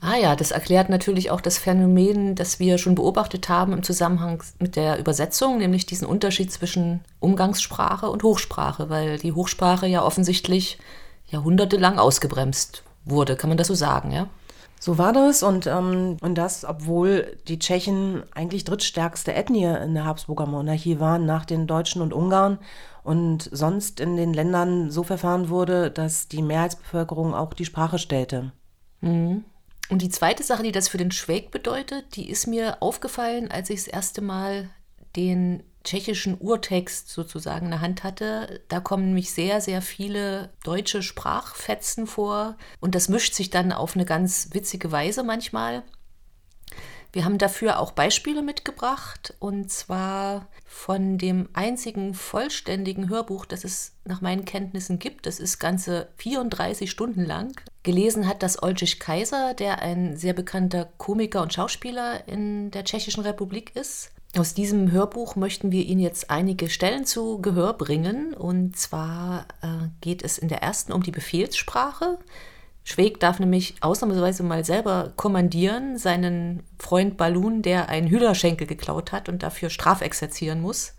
Ah 0.00 0.16
ja, 0.16 0.36
das 0.36 0.50
erklärt 0.50 0.88
natürlich 0.88 1.30
auch 1.30 1.40
das 1.40 1.58
Phänomen, 1.58 2.34
das 2.34 2.58
wir 2.58 2.78
schon 2.78 2.94
beobachtet 2.94 3.48
haben 3.48 3.72
im 3.72 3.82
Zusammenhang 3.82 4.42
mit 4.58 4.76
der 4.76 4.98
Übersetzung, 4.98 5.58
nämlich 5.58 5.86
diesen 5.86 6.06
Unterschied 6.06 6.52
zwischen 6.52 7.00
Umgangssprache 7.18 8.10
und 8.10 8.22
Hochsprache, 8.22 8.90
weil 8.90 9.18
die 9.18 9.32
Hochsprache 9.32 9.86
ja 9.86 10.02
offensichtlich 10.02 10.78
jahrhundertelang 11.28 11.98
ausgebremst 11.98 12.82
wurde. 13.04 13.36
Kann 13.36 13.48
man 13.48 13.56
das 13.56 13.68
so 13.68 13.74
sagen, 13.74 14.12
ja? 14.12 14.28
So 14.78 14.98
war 14.98 15.12
das 15.14 15.42
und, 15.42 15.66
ähm, 15.66 16.18
und 16.20 16.36
das, 16.36 16.64
obwohl 16.64 17.38
die 17.48 17.58
Tschechen 17.58 18.22
eigentlich 18.34 18.64
drittstärkste 18.64 19.32
Ethnie 19.32 19.64
in 19.64 19.94
der 19.94 20.04
Habsburger 20.04 20.46
Monarchie 20.46 21.00
waren, 21.00 21.24
nach 21.24 21.46
den 21.46 21.66
Deutschen 21.66 22.02
und 22.02 22.12
Ungarn 22.12 22.58
und 23.02 23.48
sonst 23.50 24.00
in 24.00 24.16
den 24.16 24.34
Ländern 24.34 24.90
so 24.90 25.02
verfahren 25.02 25.48
wurde, 25.48 25.90
dass 25.90 26.28
die 26.28 26.42
Mehrheitsbevölkerung 26.42 27.34
auch 27.34 27.54
die 27.54 27.64
Sprache 27.64 27.98
stellte. 27.98 28.52
Mhm. 29.00 29.44
Und 29.88 30.02
die 30.02 30.08
zweite 30.08 30.42
Sache, 30.42 30.62
die 30.62 30.72
das 30.72 30.88
für 30.88 30.98
den 30.98 31.12
Schwäg 31.12 31.50
bedeutet, 31.50 32.16
die 32.16 32.28
ist 32.28 32.46
mir 32.46 32.82
aufgefallen, 32.82 33.50
als 33.50 33.70
ich 33.70 33.84
das 33.84 33.88
erste 33.88 34.20
Mal 34.20 34.70
den 35.14 35.62
tschechischen 35.84 36.36
Urtext 36.38 37.08
sozusagen 37.08 37.66
in 37.66 37.70
der 37.70 37.80
Hand 37.80 38.02
hatte. 38.02 38.60
Da 38.68 38.80
kommen 38.80 39.06
nämlich 39.06 39.32
sehr, 39.32 39.60
sehr 39.60 39.80
viele 39.80 40.50
deutsche 40.64 41.02
Sprachfetzen 41.02 42.06
vor 42.06 42.56
und 42.80 42.94
das 42.94 43.08
mischt 43.08 43.34
sich 43.34 43.50
dann 43.50 43.72
auf 43.72 43.94
eine 43.94 44.04
ganz 44.04 44.48
witzige 44.52 44.90
Weise 44.90 45.22
manchmal. 45.22 45.84
Wir 47.16 47.24
haben 47.24 47.38
dafür 47.38 47.80
auch 47.80 47.92
Beispiele 47.92 48.42
mitgebracht 48.42 49.32
und 49.38 49.72
zwar 49.72 50.48
von 50.66 51.16
dem 51.16 51.48
einzigen 51.54 52.12
vollständigen 52.12 53.08
Hörbuch, 53.08 53.46
das 53.46 53.64
es 53.64 53.92
nach 54.04 54.20
meinen 54.20 54.44
Kenntnissen 54.44 54.98
gibt. 54.98 55.24
Das 55.24 55.40
ist 55.40 55.58
ganze 55.58 56.08
34 56.18 56.90
Stunden 56.90 57.24
lang. 57.24 57.58
Gelesen 57.84 58.28
hat 58.28 58.42
das 58.42 58.62
Olgich 58.62 59.00
Kaiser, 59.00 59.54
der 59.54 59.80
ein 59.80 60.18
sehr 60.18 60.34
bekannter 60.34 60.90
Komiker 60.98 61.40
und 61.40 61.54
Schauspieler 61.54 62.28
in 62.28 62.70
der 62.70 62.84
Tschechischen 62.84 63.22
Republik 63.22 63.74
ist. 63.74 64.10
Aus 64.36 64.52
diesem 64.52 64.92
Hörbuch 64.92 65.36
möchten 65.36 65.72
wir 65.72 65.86
Ihnen 65.86 66.02
jetzt 66.02 66.28
einige 66.28 66.68
Stellen 66.68 67.06
zu 67.06 67.40
Gehör 67.40 67.72
bringen. 67.72 68.34
Und 68.34 68.76
zwar 68.76 69.46
äh, 69.62 69.88
geht 70.02 70.22
es 70.22 70.36
in 70.36 70.48
der 70.48 70.60
ersten 70.60 70.92
um 70.92 71.02
die 71.02 71.12
Befehlssprache. 71.12 72.18
Schweg 72.88 73.18
darf 73.18 73.40
nämlich 73.40 73.74
ausnahmsweise 73.80 74.44
mal 74.44 74.64
selber 74.64 75.12
kommandieren, 75.16 75.98
seinen 75.98 76.62
Freund 76.78 77.16
Balloon, 77.16 77.60
der 77.60 77.88
einen 77.88 78.06
Hühnerschenkel 78.06 78.64
geklaut 78.64 79.10
hat 79.10 79.28
und 79.28 79.42
dafür 79.42 79.70
strafexerzieren 79.70 80.60
muss. 80.60 80.94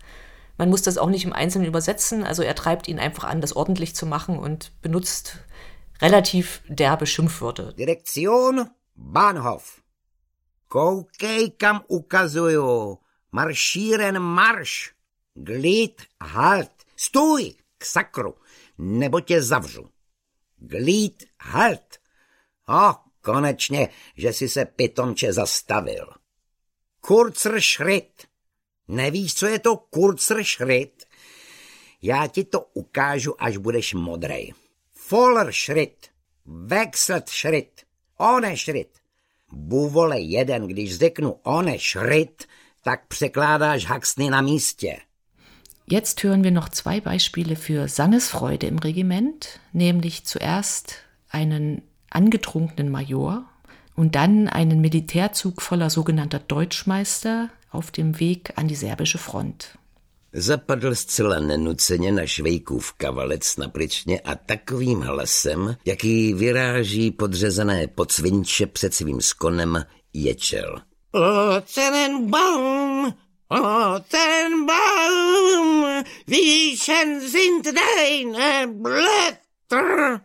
Man 0.58 0.68
muss 0.68 0.82
das 0.82 0.98
auch 0.98 1.08
nicht 1.08 1.24
im 1.24 1.32
Einzelnen 1.32 1.66
übersetzen, 1.66 2.24
also 2.24 2.42
er 2.42 2.54
treibt 2.54 2.88
ihn 2.88 2.98
einfach 2.98 3.24
an, 3.24 3.40
das 3.40 3.56
ordentlich 3.56 3.96
zu 3.96 4.04
machen 4.04 4.38
und 4.38 4.70
benutzt 4.82 5.38
relativ 6.02 6.60
derbe 6.68 7.06
Schimpfwörter. 7.06 7.72
Direktion 7.72 8.68
Bahnhof. 8.94 9.80
Koukejkam 10.68 11.84
ukazuju. 11.88 12.98
Marschieren 13.30 14.20
marš. 14.20 14.94
Glid 15.34 16.06
halt. 16.20 16.70
Stůj 16.96 17.54
k 17.78 17.84
sakru, 17.84 18.34
nebo 18.78 19.20
tě 19.20 19.42
zavřu. 19.42 19.88
Glid 20.58 21.24
halt. 21.40 21.98
O, 22.68 22.94
konečně, 23.20 23.88
že 24.16 24.32
si 24.32 24.48
se 24.48 24.64
pitomče 24.64 25.32
zastavil. 25.32 26.06
Kurzer 27.00 27.60
Schritt. 27.60 28.26
Nevíš, 28.88 29.34
co 29.34 29.46
je 29.46 29.58
to 29.58 29.76
Kurzer 29.76 30.44
Schritt? 30.44 31.04
Já 32.02 32.26
ti 32.26 32.44
to 32.44 32.60
ukážu, 32.60 33.42
až 33.42 33.56
budeš 33.56 33.94
modrej. 33.94 34.54
Voller 35.10 35.52
Schritt. 35.52 36.06
Wechselt 36.46 37.28
Schritt. 37.28 37.82
Ohne 38.16 38.56
Schritt. 38.56 38.98
Buvole 39.52 40.20
jeden, 40.20 40.66
když 40.66 40.98
řeknu 40.98 41.32
ohne 41.42 41.78
Schritt, 41.78 42.48
tak 42.82 43.06
překládáš 43.06 43.84
Haxny 43.84 44.30
na 44.30 44.40
místě. 44.40 44.98
Jetzt 45.90 46.22
hören 46.22 46.44
wir 46.44 46.50
noch 46.50 46.68
zwei 46.68 47.00
Beispiele 47.00 47.56
für 47.56 47.88
Sangesfreude 47.88 48.66
im 48.66 48.78
Regiment, 48.78 49.58
nämlich 49.72 50.24
zuerst 50.24 50.96
einen 51.30 51.80
angetrunkenen 52.10 52.90
Major 52.90 53.44
und 53.96 54.14
dann 54.14 54.48
einen 54.48 54.82
Militärzug 54.82 55.62
voller 55.62 55.88
sogenannter 55.88 56.40
Deutschmeister 56.40 57.48
auf 57.70 57.90
dem 57.90 58.20
Weg 58.20 58.52
an 58.56 58.68
die 58.68 58.74
serbische 58.74 59.18
Front. 59.18 59.78
Zapadl 60.32 60.94
zcela 60.94 61.40
nenuceně 61.40 62.12
na 62.12 62.26
švejkův 62.26 62.92
kavalec 62.92 63.56
na 63.56 63.68
pličně 63.68 64.20
a 64.20 64.34
takovým 64.34 65.00
hlasem, 65.00 65.76
jaký 65.84 66.34
vyráží 66.34 67.10
podřezané 67.10 67.86
pocvinče 67.86 68.66
před 68.66 68.94
svým 68.94 69.20
skonem, 69.20 69.84
ječel. 70.12 70.82
O 71.12 71.60
Tenenbaum, 71.74 73.14
o 73.50 74.00
Tenenbaum, 74.08 76.04
wie 76.26 76.76
sind 76.76 77.64
deine 77.64 78.66
Blätter? 78.66 80.20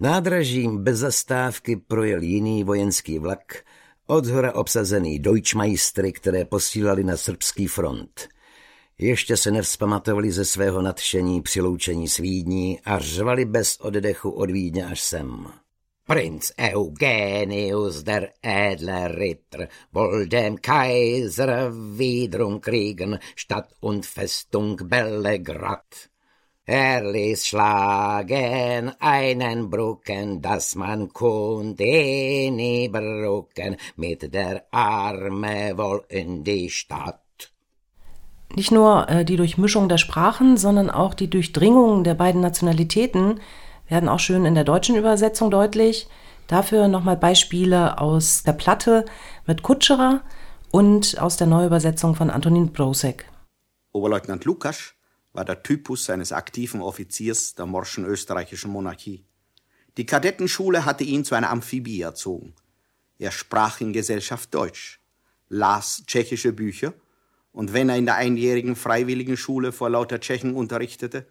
Nádražím 0.00 0.84
bez 0.84 0.98
zastávky 0.98 1.76
projel 1.76 2.22
jiný 2.22 2.64
vojenský 2.64 3.18
vlak, 3.18 3.64
odhora 4.06 4.52
obsazený 4.54 5.18
Deutschmeistry, 5.18 6.12
které 6.12 6.44
posílali 6.44 7.04
na 7.04 7.16
srbský 7.16 7.66
front. 7.66 8.28
Ještě 8.98 9.36
se 9.36 9.50
nevzpamatovali 9.50 10.32
ze 10.32 10.44
svého 10.44 10.82
nadšení 10.82 11.42
při 11.42 11.60
loučení 11.60 12.08
s 12.08 12.16
Vídní 12.16 12.80
a 12.84 12.98
řvali 12.98 13.44
bez 13.44 13.76
oddechu 13.80 14.30
od 14.30 14.50
Vídně 14.50 14.86
až 14.86 15.00
sem. 15.00 15.61
Prinz 16.04 16.52
Eugenius 16.58 18.02
der 18.02 18.32
edle 18.42 19.16
Ritter 19.16 19.68
woll 19.92 20.26
dem 20.26 20.60
Kaiser 20.60 21.70
wiederum 21.72 22.60
kriegen 22.60 23.20
Stadt 23.36 23.70
und 23.80 24.04
Festung 24.04 24.76
Bellegrad. 24.88 26.10
Er 26.64 27.04
ließ 27.04 27.46
schlagen 27.46 28.92
einen 28.98 29.70
Brucken, 29.70 30.42
dass 30.42 30.74
man 30.74 31.12
konnte 31.12 31.84
nie 31.84 32.88
brucken, 32.88 33.76
mit 33.94 34.34
der 34.34 34.64
Arme 34.72 35.78
wohl 35.78 36.04
in 36.08 36.42
die 36.42 36.68
Stadt. 36.68 37.52
Nicht 38.56 38.72
nur 38.72 39.08
äh, 39.08 39.24
die 39.24 39.36
Durchmischung 39.36 39.88
der 39.88 39.98
Sprachen, 39.98 40.56
sondern 40.56 40.90
auch 40.90 41.14
die 41.14 41.30
Durchdringung 41.30 42.02
der 42.02 42.14
beiden 42.14 42.40
Nationalitäten 42.40 43.40
werden 43.92 44.08
auch 44.08 44.20
schön 44.20 44.46
in 44.46 44.54
der 44.54 44.64
deutschen 44.64 44.96
Übersetzung 44.96 45.50
deutlich. 45.50 46.08
Dafür 46.46 46.88
nochmal 46.88 47.18
Beispiele 47.18 47.98
aus 47.98 48.42
der 48.42 48.54
Platte 48.54 49.04
mit 49.46 49.62
Kutscherer 49.62 50.22
und 50.70 51.20
aus 51.20 51.36
der 51.36 51.46
Neuübersetzung 51.46 52.14
von 52.14 52.30
Antonin 52.30 52.72
Brosek. 52.72 53.26
Oberleutnant 53.92 54.46
Lukas 54.46 54.94
war 55.34 55.44
der 55.44 55.62
Typus 55.62 56.08
eines 56.08 56.32
aktiven 56.32 56.80
Offiziers 56.80 57.54
der 57.54 57.66
morschen 57.66 58.06
österreichischen 58.06 58.70
Monarchie. 58.70 59.26
Die 59.98 60.06
Kadettenschule 60.06 60.86
hatte 60.86 61.04
ihn 61.04 61.22
zu 61.22 61.34
einer 61.34 61.50
Amphibie 61.50 62.00
erzogen. 62.00 62.54
Er 63.18 63.30
sprach 63.30 63.82
in 63.82 63.92
Gesellschaft 63.92 64.54
Deutsch, 64.54 65.00
las 65.50 66.02
tschechische 66.06 66.54
Bücher 66.54 66.94
und 67.52 67.74
wenn 67.74 67.90
er 67.90 67.98
in 67.98 68.06
der 68.06 68.14
einjährigen 68.14 68.74
freiwilligen 68.74 69.36
Schule 69.36 69.70
vor 69.70 69.90
lauter 69.90 70.18
Tschechen 70.18 70.54
unterrichtete, 70.54 71.26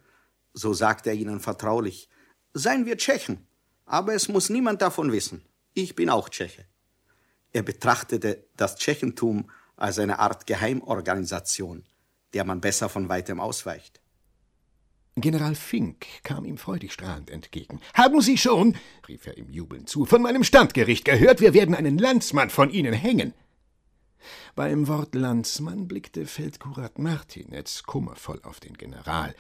so 0.53 0.73
sagte 0.73 1.09
er 1.09 1.15
ihnen 1.15 1.39
vertraulich, 1.39 2.07
seien 2.53 2.85
wir 2.85 2.97
Tschechen, 2.97 3.45
aber 3.85 4.13
es 4.13 4.27
muss 4.27 4.49
niemand 4.49 4.81
davon 4.81 5.11
wissen. 5.11 5.43
Ich 5.73 5.95
bin 5.95 6.09
auch 6.09 6.29
Tscheche. 6.29 6.65
Er 7.53 7.63
betrachtete 7.63 8.45
das 8.55 8.75
Tschechentum 8.75 9.49
als 9.75 9.99
eine 9.99 10.19
Art 10.19 10.47
Geheimorganisation, 10.47 11.83
der 12.33 12.45
man 12.45 12.61
besser 12.61 12.87
von 12.87 13.09
weitem 13.09 13.39
ausweicht. 13.39 14.01
General 15.15 15.55
Fink 15.55 16.05
kam 16.23 16.45
ihm 16.45 16.57
freudig 16.57 16.93
strahlend 16.93 17.29
entgegen. 17.29 17.81
Haben 17.93 18.21
Sie 18.21 18.37
schon, 18.37 18.77
rief 19.09 19.27
er 19.27 19.37
ihm 19.37 19.49
jubelnd 19.49 19.89
zu, 19.89 20.05
von 20.05 20.21
meinem 20.21 20.45
Standgericht 20.45 21.03
gehört, 21.03 21.41
wir 21.41 21.53
werden 21.53 21.75
einen 21.75 21.97
Landsmann 21.97 22.49
von 22.49 22.69
Ihnen 22.69 22.93
hängen. 22.93 23.33
Beim 24.55 24.87
Wort 24.87 25.15
Landsmann 25.15 25.87
blickte 25.87 26.25
Feldkurat 26.25 26.97
Martinetz 26.97 27.83
kummervoll 27.83 28.39
auf 28.43 28.59
den 28.59 28.77
General. 28.77 29.35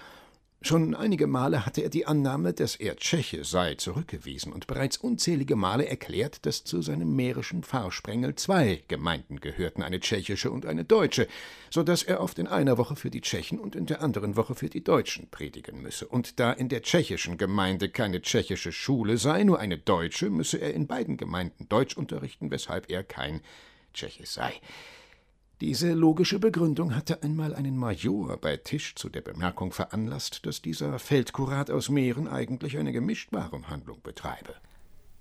Schon 0.63 0.93
einige 0.93 1.25
Male 1.25 1.65
hatte 1.65 1.81
er 1.81 1.89
die 1.89 2.05
Annahme, 2.05 2.53
dass 2.53 2.75
er 2.75 2.95
Tscheche 2.95 3.43
sei, 3.43 3.73
zurückgewiesen 3.73 4.53
und 4.53 4.67
bereits 4.67 4.97
unzählige 4.97 5.55
Male 5.55 5.87
erklärt, 5.87 6.45
dass 6.45 6.63
zu 6.63 6.83
seinem 6.83 7.15
mährischen 7.15 7.63
Pfarrsprengel 7.63 8.35
zwei 8.35 8.83
Gemeinden 8.87 9.39
gehörten, 9.39 9.81
eine 9.81 9.99
tschechische 9.99 10.51
und 10.51 10.67
eine 10.67 10.85
deutsche, 10.85 11.27
so 11.71 11.81
dass 11.81 12.03
er 12.03 12.21
oft 12.21 12.37
in 12.37 12.45
einer 12.45 12.77
Woche 12.77 12.95
für 12.95 13.09
die 13.09 13.21
Tschechen 13.21 13.59
und 13.59 13.75
in 13.75 13.87
der 13.87 14.03
anderen 14.03 14.35
Woche 14.35 14.53
für 14.53 14.69
die 14.69 14.83
Deutschen 14.83 15.29
predigen 15.29 15.81
müsse. 15.81 16.07
Und 16.07 16.39
da 16.39 16.53
in 16.53 16.69
der 16.69 16.83
tschechischen 16.83 17.39
Gemeinde 17.39 17.89
keine 17.89 18.21
tschechische 18.21 18.71
Schule 18.71 19.17
sei, 19.17 19.43
nur 19.43 19.57
eine 19.57 19.79
deutsche, 19.79 20.29
müsse 20.29 20.59
er 20.59 20.75
in 20.75 20.85
beiden 20.85 21.17
Gemeinden 21.17 21.69
Deutsch 21.69 21.97
unterrichten, 21.97 22.51
weshalb 22.51 22.91
er 22.91 23.03
kein 23.03 23.41
Tscheche 23.95 24.27
sei. 24.27 24.53
Diese 25.61 25.93
logische 25.93 26.39
Begründung 26.39 26.95
hatte 26.95 27.21
einmal 27.21 27.53
einen 27.53 27.77
Major 27.77 28.35
bei 28.37 28.57
Tisch 28.57 28.95
zu 28.95 29.09
der 29.09 29.21
Bemerkung 29.21 29.71
veranlasst, 29.71 30.47
dass 30.47 30.63
dieser 30.63 30.97
Feldkurat 30.97 31.69
aus 31.69 31.89
Mähren 31.89 32.27
eigentlich 32.27 32.79
eine 32.79 32.91
Gemischtwarenhandlung 32.91 34.01
betreibe. 34.01 34.55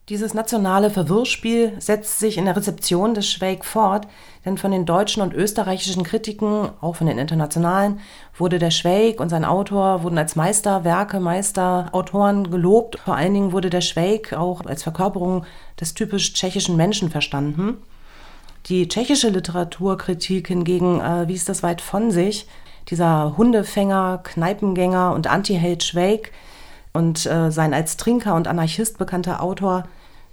Dieses 0.09 0.33
nationale 0.33 0.89
Verwirrspiel 0.89 1.79
setzt 1.79 2.21
sich 2.21 2.39
in 2.39 2.47
der 2.47 2.57
Rezeption 2.57 3.13
des 3.13 3.31
Schweig 3.31 3.67
fort, 3.67 4.09
denn 4.47 4.57
von 4.57 4.71
den 4.71 4.87
deutschen 4.87 5.23
und 5.23 5.35
österreichischen 5.35 6.05
Kritiken, 6.05 6.71
auch 6.81 6.97
von 6.97 7.07
den 7.07 7.19
internationalen, 7.19 8.01
wurde 8.35 8.59
der 8.59 8.71
Schweig 8.71 9.21
und 9.21 9.29
sein 9.29 9.45
Autor 9.45 10.03
wurden 10.05 10.17
als 10.17 10.37
Meisterwerke, 10.37 11.21
Meisterautoren 11.21 12.51
gelobt. 12.51 12.99
Vor 12.99 13.15
allen 13.15 13.35
Dingen 13.35 13.53
wurde 13.53 13.69
der 13.69 13.83
Schweig 13.83 14.33
auch 14.33 14.63
als 14.65 14.85
Verkörperung 14.85 15.45
des 15.79 15.93
typisch 15.93 16.33
tschechischen 16.33 16.79
Menschen 16.79 17.11
verstanden. 17.11 17.77
Die 18.67 18.89
tschechische 18.89 19.31
Literaturkritik 19.31 20.49
hingegen 20.49 21.01
äh, 21.01 21.29
wies 21.29 21.45
das 21.45 21.63
weit 21.63 21.81
von 21.81 22.11
sich. 22.11 22.47
Dieser 22.89 23.37
Hundefänger, 23.37 24.21
Kneipengänger 24.23 25.13
und 25.13 25.27
Anti-Held 25.27 25.83
Schweig 25.83 26.33
und 26.93 27.25
äh, 27.27 27.51
sein 27.51 27.75
als 27.75 27.97
Trinker 27.97 28.35
und 28.35 28.49
Anarchist 28.49 28.99
bekannter 28.99 29.43
Autor 29.43 29.85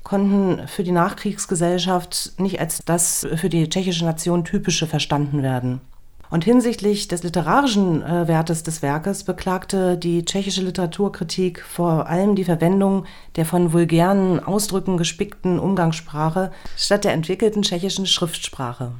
konnten 0.03 0.67
für 0.67 0.84
die 0.84 0.91
Nachkriegsgesellschaft 0.91 2.34
nicht 2.38 2.59
als 2.59 2.84
das 2.86 3.28
für 3.36 3.49
die 3.49 3.69
tschechische 3.69 4.05
Nation 4.05 4.45
typische 4.45 4.88
verstanden 4.88 5.43
werden. 5.43 5.82
Und 6.30 6.43
hinsichtlich 6.43 7.07
des 7.07 7.23
literarischen 7.23 8.03
äh, 8.03 8.28
Wertes 8.28 8.63
des 8.63 8.82
Werkes 8.82 9.23
beklagte 9.23 9.97
die 9.97 10.25
tschechische 10.25 10.61
Literaturkritik 10.61 11.61
vor 11.61 12.07
allem 12.07 12.36
die 12.36 12.43
Verwendung 12.43 13.05
der 13.38 13.45
von 13.45 13.71
vulgären 13.71 14.43
Ausdrücken 14.43 14.97
gespickten 14.97 15.57
Umgangssprache 15.57 16.51
statt 16.75 17.05
der 17.05 17.13
entwickelten 17.13 17.61
tschechischen 17.61 18.05
Schriftsprache. 18.05 18.91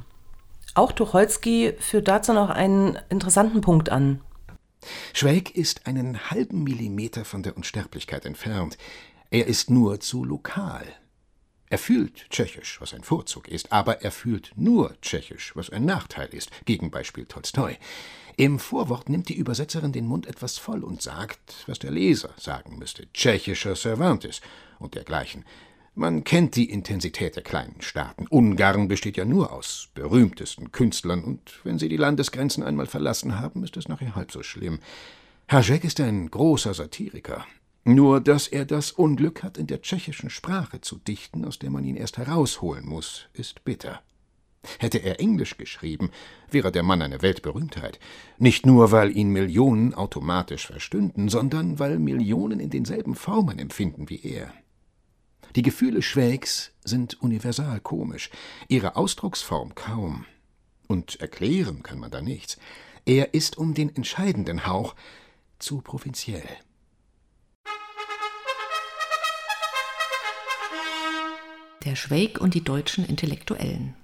Auch 0.74 0.92
Tucholsky 0.92 1.74
führt 1.78 2.08
dazu 2.08 2.32
noch 2.32 2.50
einen 2.50 2.98
interessanten 3.10 3.60
Punkt 3.60 3.90
an. 3.90 4.20
Schweig 5.12 5.50
ist 5.54 5.86
einen 5.86 6.30
halben 6.30 6.62
Millimeter 6.62 7.24
von 7.24 7.42
der 7.42 7.56
Unsterblichkeit 7.56 8.24
entfernt. 8.24 8.78
Er 9.30 9.46
ist 9.46 9.70
nur 9.70 10.00
zu 10.00 10.24
lokal. 10.24 10.86
Er 11.70 11.78
fühlt 11.78 12.30
Tschechisch, 12.30 12.80
was 12.80 12.94
ein 12.94 13.02
Vorzug 13.02 13.48
ist, 13.48 13.72
aber 13.72 14.02
er 14.02 14.10
fühlt 14.10 14.52
nur 14.56 14.98
Tschechisch, 15.02 15.54
was 15.54 15.70
ein 15.70 15.84
Nachteil 15.84 16.28
ist, 16.28 16.50
Gegenbeispiel 16.64 17.26
Tolstoi. 17.26 17.76
Im 18.36 18.58
Vorwort 18.58 19.08
nimmt 19.08 19.28
die 19.28 19.36
Übersetzerin 19.36 19.92
den 19.92 20.06
Mund 20.06 20.26
etwas 20.26 20.58
voll 20.58 20.84
und 20.84 21.02
sagt, 21.02 21.64
was 21.66 21.80
der 21.80 21.90
Leser 21.90 22.30
sagen 22.38 22.78
müsste, 22.78 23.12
tschechischer 23.12 23.74
Cervantes 23.74 24.40
und 24.78 24.94
dergleichen. 24.94 25.44
Man 25.94 26.22
kennt 26.22 26.54
die 26.54 26.70
Intensität 26.70 27.34
der 27.34 27.42
kleinen 27.42 27.80
Staaten. 27.80 28.28
Ungarn 28.28 28.86
besteht 28.86 29.16
ja 29.16 29.24
nur 29.24 29.52
aus 29.52 29.88
berühmtesten 29.94 30.70
Künstlern, 30.70 31.24
und 31.24 31.58
wenn 31.64 31.80
sie 31.80 31.88
die 31.88 31.96
Landesgrenzen 31.96 32.62
einmal 32.62 32.86
verlassen 32.86 33.40
haben, 33.40 33.64
ist 33.64 33.76
es 33.76 33.88
nachher 33.88 34.14
halb 34.14 34.30
so 34.30 34.44
schlimm. 34.44 34.78
Hašek 35.48 35.82
ist 35.82 35.98
ein 35.98 36.30
großer 36.30 36.72
Satiriker, 36.72 37.44
nur 37.88 38.20
dass 38.20 38.48
er 38.48 38.64
das 38.64 38.92
Unglück 38.92 39.42
hat, 39.42 39.58
in 39.58 39.66
der 39.66 39.80
tschechischen 39.80 40.30
Sprache 40.30 40.80
zu 40.80 40.98
dichten, 40.98 41.44
aus 41.44 41.58
der 41.58 41.70
man 41.70 41.84
ihn 41.84 41.96
erst 41.96 42.18
herausholen 42.18 42.86
muss, 42.86 43.28
ist 43.32 43.64
bitter. 43.64 44.02
Hätte 44.78 44.98
er 44.98 45.20
Englisch 45.20 45.56
geschrieben, 45.56 46.10
wäre 46.50 46.70
der 46.70 46.82
Mann 46.82 47.00
eine 47.00 47.22
Weltberühmtheit. 47.22 47.98
Nicht 48.38 48.66
nur, 48.66 48.92
weil 48.92 49.16
ihn 49.16 49.30
Millionen 49.30 49.94
automatisch 49.94 50.66
verstünden, 50.66 51.28
sondern 51.28 51.78
weil 51.78 51.98
Millionen 51.98 52.60
in 52.60 52.70
denselben 52.70 53.14
Formen 53.14 53.58
empfinden 53.58 54.10
wie 54.10 54.20
er. 54.22 54.52
Die 55.56 55.62
Gefühle 55.62 56.02
Schwägs 56.02 56.72
sind 56.84 57.22
universal 57.22 57.80
komisch, 57.80 58.30
ihre 58.68 58.96
Ausdrucksform 58.96 59.74
kaum. 59.74 60.26
Und 60.86 61.20
erklären 61.20 61.82
kann 61.82 61.98
man 61.98 62.10
da 62.10 62.20
nichts. 62.20 62.58
Er 63.06 63.32
ist 63.32 63.56
um 63.56 63.72
den 63.72 63.94
entscheidenden 63.94 64.66
Hauch 64.66 64.94
zu 65.58 65.80
provinziell. 65.80 66.48
Der 71.84 71.94
Schweig 71.94 72.40
und 72.40 72.54
die 72.54 72.64
deutschen 72.64 73.04
Intellektuellen. 73.04 73.94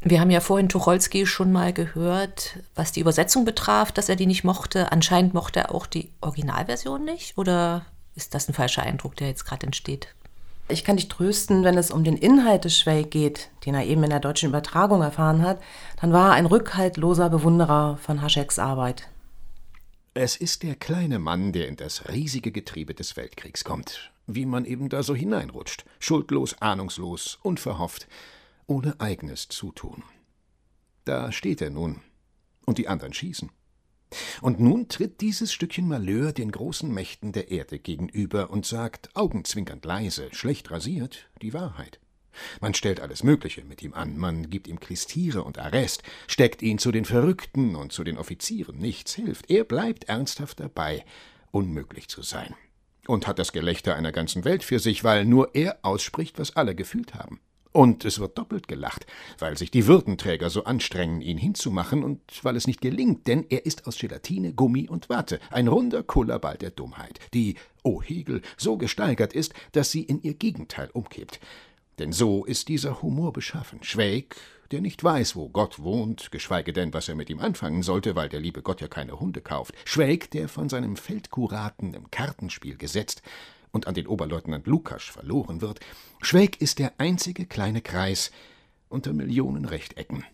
Wir 0.00 0.20
haben 0.20 0.30
ja 0.30 0.40
vorhin 0.40 0.68
Tucholsky 0.68 1.26
schon 1.26 1.50
mal 1.50 1.72
gehört, 1.72 2.58
was 2.74 2.92
die 2.92 3.00
Übersetzung 3.00 3.44
betraf, 3.44 3.90
dass 3.90 4.08
er 4.08 4.16
die 4.16 4.26
nicht 4.26 4.44
mochte. 4.44 4.92
Anscheinend 4.92 5.34
mochte 5.34 5.60
er 5.60 5.74
auch 5.74 5.86
die 5.86 6.10
Originalversion 6.20 7.04
nicht. 7.04 7.36
Oder 7.36 7.86
ist 8.14 8.34
das 8.34 8.48
ein 8.48 8.54
falscher 8.54 8.82
Eindruck, 8.82 9.16
der 9.16 9.28
jetzt 9.28 9.44
gerade 9.44 9.66
entsteht? 9.66 10.14
Ich 10.68 10.84
kann 10.84 10.96
dich 10.96 11.08
trösten, 11.08 11.64
wenn 11.64 11.78
es 11.78 11.90
um 11.90 12.04
den 12.04 12.18
Inhalt 12.18 12.64
des 12.64 12.78
Schweig 12.78 13.10
geht, 13.10 13.48
den 13.64 13.74
er 13.74 13.86
eben 13.86 14.04
in 14.04 14.10
der 14.10 14.20
deutschen 14.20 14.50
Übertragung 14.50 15.00
erfahren 15.00 15.42
hat, 15.42 15.60
dann 16.00 16.12
war 16.12 16.28
er 16.28 16.34
ein 16.34 16.46
rückhaltloser 16.46 17.30
Bewunderer 17.30 17.96
von 17.96 18.20
Hascheks 18.20 18.58
Arbeit. 18.58 19.08
Es 20.12 20.36
ist 20.36 20.62
der 20.62 20.74
kleine 20.74 21.18
Mann, 21.18 21.52
der 21.52 21.68
in 21.68 21.76
das 21.76 22.08
riesige 22.08 22.52
Getriebe 22.52 22.92
des 22.92 23.16
Weltkriegs 23.16 23.64
kommt, 23.64 24.10
wie 24.28 24.46
man 24.46 24.64
eben 24.64 24.88
da 24.88 25.02
so 25.02 25.14
hineinrutscht, 25.14 25.84
schuldlos, 25.98 26.60
ahnungslos, 26.60 27.38
unverhofft, 27.42 28.06
ohne 28.66 29.00
eigenes 29.00 29.48
Zutun. 29.48 30.04
Da 31.04 31.32
steht 31.32 31.62
er 31.62 31.70
nun, 31.70 32.02
und 32.66 32.78
die 32.78 32.86
anderen 32.86 33.14
schießen. 33.14 33.50
Und 34.40 34.60
nun 34.60 34.88
tritt 34.88 35.20
dieses 35.20 35.52
Stückchen 35.52 35.88
Malheur 35.88 36.32
den 36.32 36.50
großen 36.50 36.92
Mächten 36.92 37.32
der 37.32 37.50
Erde 37.50 37.78
gegenüber 37.78 38.50
und 38.50 38.64
sagt, 38.64 39.14
augenzwinkernd 39.16 39.84
leise, 39.84 40.28
schlecht 40.32 40.70
rasiert, 40.70 41.28
die 41.42 41.52
Wahrheit. 41.52 41.98
Man 42.60 42.74
stellt 42.74 43.00
alles 43.00 43.22
Mögliche 43.22 43.64
mit 43.64 43.82
ihm 43.82 43.94
an, 43.94 44.16
man 44.16 44.48
gibt 44.48 44.68
ihm 44.68 44.80
Klistiere 44.80 45.42
und 45.42 45.58
Arrest, 45.58 46.02
steckt 46.26 46.62
ihn 46.62 46.78
zu 46.78 46.92
den 46.92 47.04
Verrückten 47.04 47.74
und 47.74 47.92
zu 47.92 48.04
den 48.04 48.18
Offizieren, 48.18 48.78
nichts 48.78 49.14
hilft. 49.14 49.50
Er 49.50 49.64
bleibt 49.64 50.04
ernsthaft 50.04 50.60
dabei, 50.60 51.04
unmöglich 51.50 52.08
zu 52.08 52.22
sein. 52.22 52.54
Und 53.08 53.26
hat 53.26 53.38
das 53.38 53.52
Gelächter 53.52 53.96
einer 53.96 54.12
ganzen 54.12 54.44
Welt 54.44 54.62
für 54.62 54.78
sich, 54.78 55.02
weil 55.02 55.24
nur 55.24 55.54
er 55.54 55.78
ausspricht, 55.80 56.38
was 56.38 56.56
alle 56.56 56.74
gefühlt 56.74 57.14
haben. 57.14 57.40
Und 57.72 58.04
es 58.04 58.18
wird 58.18 58.36
doppelt 58.36 58.68
gelacht, 58.68 59.06
weil 59.38 59.56
sich 59.56 59.70
die 59.70 59.86
Würdenträger 59.86 60.50
so 60.50 60.64
anstrengen, 60.64 61.22
ihn 61.22 61.38
hinzumachen, 61.38 62.04
und 62.04 62.20
weil 62.42 62.54
es 62.54 62.66
nicht 62.66 62.82
gelingt, 62.82 63.26
denn 63.26 63.46
er 63.48 63.64
ist 63.64 63.86
aus 63.86 63.96
Gelatine, 63.96 64.52
Gummi 64.52 64.90
und 64.90 65.08
Watte, 65.08 65.40
ein 65.50 65.68
runder 65.68 66.02
Kullerball 66.02 66.58
der 66.58 66.70
Dummheit, 66.70 67.18
die, 67.32 67.54
o 67.82 67.92
oh 67.94 68.02
Hegel, 68.02 68.42
so 68.58 68.76
gesteigert 68.76 69.32
ist, 69.32 69.54
dass 69.72 69.90
sie 69.90 70.02
in 70.02 70.20
ihr 70.20 70.34
Gegenteil 70.34 70.90
umkippt. 70.92 71.40
Denn 71.98 72.12
so 72.12 72.44
ist 72.44 72.68
dieser 72.68 73.00
Humor 73.00 73.32
beschaffen. 73.32 73.82
Schwäg, 73.82 74.36
der 74.70 74.80
nicht 74.80 75.02
weiß, 75.02 75.36
wo 75.36 75.48
Gott 75.48 75.78
wohnt, 75.78 76.30
geschweige 76.30 76.72
denn, 76.72 76.92
was 76.92 77.08
er 77.08 77.14
mit 77.14 77.30
ihm 77.30 77.40
anfangen 77.40 77.82
sollte, 77.82 78.16
weil 78.16 78.28
der 78.28 78.40
liebe 78.40 78.62
Gott 78.62 78.80
ja 78.80 78.88
keine 78.88 79.18
Hunde 79.18 79.40
kauft. 79.40 79.74
Schwäg, 79.84 80.30
der 80.30 80.48
von 80.48 80.68
seinem 80.68 80.96
Feldkuraten 80.96 81.94
im 81.94 82.10
Kartenspiel 82.10 82.76
gesetzt 82.76 83.22
und 83.72 83.86
an 83.86 83.94
den 83.94 84.06
Oberleutnant 84.06 84.66
Lukasch 84.66 85.10
verloren 85.10 85.60
wird. 85.60 85.80
Schwäg 86.20 86.60
ist 86.60 86.78
der 86.78 86.92
einzige 86.98 87.46
kleine 87.46 87.80
Kreis 87.80 88.30
unter 88.88 89.12
Millionen 89.12 89.64
Rechtecken. 89.64 90.24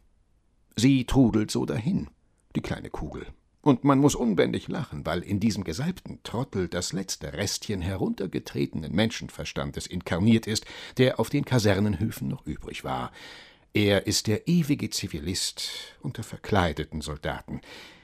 Sie 0.77 1.05
trudelt 1.05 1.51
so 1.51 1.67
dahin, 1.67 2.09
die 2.57 2.63
kleine 2.63 2.91
Kugel, 2.91 3.27
und 3.65 3.83
man 3.83 3.99
muss 3.99 4.15
unbändig 4.15 4.69
lachen, 4.69 5.07
weil 5.07 5.23
in 5.23 5.41
diesem 5.41 5.65
gesalbten 5.65 6.23
Trottel 6.23 6.69
das 6.69 6.93
letzte 6.93 7.33
Restchen 7.33 7.81
heruntergetretenen 7.81 8.95
Menschenverstandes 8.95 9.87
inkarniert 9.87 10.47
ist, 10.47 10.67
der 10.99 11.19
auf 11.19 11.31
den 11.31 11.47
Kasernenhöfen 11.47 12.29
noch 12.29 12.45
übrig 12.45 12.85
war. 12.85 13.11
Er 13.77 14.07
ist 14.07 14.29
der 14.29 14.47
ewige 14.47 14.89
Zivilist 14.89 15.97
unter 16.01 16.23
verkleideten 16.23 17.01
Soldaten. 17.01 17.61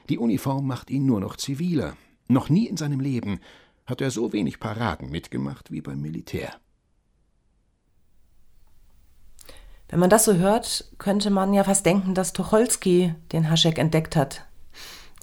Die 0.09 0.17
Uniform 0.17 0.67
macht 0.67 0.89
ihn 0.89 1.05
nur 1.05 1.21
noch 1.21 1.37
ziviler. 1.37 1.95
Noch 2.27 2.49
nie 2.49 2.67
in 2.67 2.75
seinem 2.75 2.99
Leben 2.99 3.39
hat 3.85 4.01
er 4.01 4.11
so 4.11 4.33
wenig 4.33 4.59
Paraden 4.59 5.09
mitgemacht 5.09 5.71
wie 5.71 5.79
beim 5.79 6.01
Militär. 6.01 6.53
Wenn 9.87 10.01
man 10.01 10.09
das 10.09 10.25
so 10.25 10.33
hört, 10.33 10.91
könnte 10.97 11.29
man 11.29 11.53
ja 11.53 11.63
fast 11.63 11.85
denken, 11.85 12.15
dass 12.15 12.33
Tucholsky 12.33 13.15
den 13.31 13.49
Haschek 13.49 13.77
entdeckt 13.77 14.17
hat. 14.17 14.45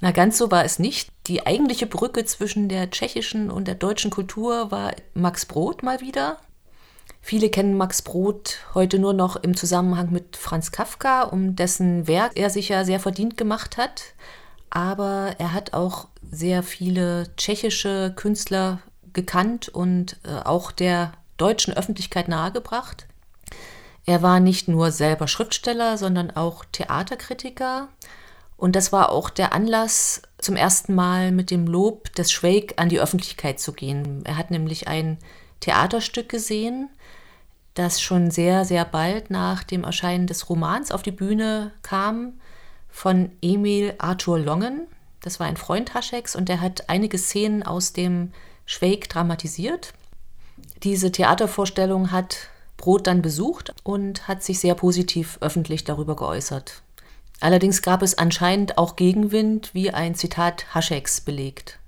Na, 0.01 0.13
ganz 0.13 0.39
so 0.39 0.51
war 0.51 0.65
es 0.65 0.79
nicht. 0.79 1.11
Die 1.27 1.47
eigentliche 1.47 1.87
Brücke 1.87 2.25
zwischen 2.25 2.71
der 2.71 2.91
tschechischen 2.91 3.51
und 3.51 3.69
der 3.69 3.75
deutschen 3.75 4.11
Kultur 4.11 4.71
war 4.71 4.95
Max 5.13 5.45
Brod 5.45 5.83
mal 5.83 6.01
wieder. 6.01 6.39
Viele 7.29 7.51
kennen 7.51 7.77
Max 7.77 8.01
Brod 8.01 8.61
heute 8.73 8.99
nur 8.99 9.13
noch 9.13 9.37
im 9.37 9.55
Zusammenhang 9.55 10.11
mit 10.11 10.39
Franz 10.39 10.73
Kafka, 10.73 11.25
um 11.25 11.57
dessen 11.57 12.07
Werk 12.07 12.33
er 12.37 12.49
sich 12.49 12.71
ja 12.71 12.87
sehr 12.87 13.01
verdient 13.01 13.37
gemacht 13.37 13.77
hat. 13.77 14.15
Aber 14.71 15.35
er 15.37 15.53
hat 15.53 15.75
auch 15.75 16.09
sehr 16.31 16.63
viele 16.63 17.27
tschechische 17.37 18.15
Künstler 18.17 18.79
gekannt 19.13 19.69
und 19.69 20.17
äh, 20.25 20.43
auch 20.43 20.73
der 20.73 21.13
deutschen 21.37 21.75
Öffentlichkeit 21.75 22.29
nahegebracht. 22.29 23.07
Er 24.07 24.23
war 24.23 24.41
nicht 24.41 24.67
nur 24.67 24.91
selber 24.91 25.29
Schriftsteller, 25.29 25.99
sondern 25.99 26.31
auch 26.31 26.65
Theaterkritiker 26.73 27.89
und 28.57 28.75
das 28.75 28.91
war 28.91 29.13
auch 29.13 29.29
der 29.29 29.53
Anlass, 29.53 30.23
zum 30.39 30.57
ersten 30.57 30.95
Mal 30.95 31.31
mit 31.31 31.51
dem 31.51 31.67
Lob 31.67 32.11
des 32.15 32.33
Schweig 32.33 32.73
an 32.79 32.89
die 32.89 33.01
Öffentlichkeit 33.01 33.61
zu 33.61 33.75
gehen. 33.75 34.25
Er 34.25 34.39
hat 34.39 34.51
nämlich 34.51 34.89
ein 34.89 35.19
Theaterstück 35.61 36.31
gesehen, 36.31 36.89
das 37.79 38.01
schon 38.01 38.31
sehr, 38.31 38.65
sehr 38.65 38.85
bald 38.85 39.31
nach 39.31 39.63
dem 39.63 39.85
Erscheinen 39.85 40.27
des 40.27 40.49
Romans 40.49 40.91
auf 40.91 41.03
die 41.03 41.13
Bühne 41.13 41.73
kam, 41.83 42.35
von 42.89 43.31
Emil 43.41 43.95
Arthur 43.99 44.39
Longen. 44.39 44.87
Das 45.21 45.39
war 45.39 45.47
ein 45.47 45.57
Freund 45.57 45.95
Hascheks 45.95 46.35
und 46.35 46.49
der 46.49 46.61
hat 46.61 46.89
einige 46.89 47.19
Szenen 47.19 47.63
aus 47.63 47.93
dem 47.93 48.33
Schweig 48.67 49.09
dramatisiert. 49.09 49.93
Diese 50.83 51.13
Theatervorstellung 51.13 52.11
hat 52.11 52.49
Brot 52.77 53.07
dann 53.07 53.23
besucht 53.23 53.75
und 53.83 54.29
hat 54.29 54.43
sich 54.43 54.61
sehr 54.61 54.75
positiv 54.75 55.39
öffentlich 55.41 55.85
darüber 55.85 56.17
geäußert. 56.17 56.83
Allerdings 57.41 57.83
gab 57.83 58.03
es 58.03 58.19
anscheinend 58.19 58.79
auch 58.79 58.97
Gegenwind, 58.97 59.75
wie 59.75 59.91
ein 59.91 60.15
Zitat 60.15 60.75
Hascheks 60.75 61.21
belegt. 61.21 61.79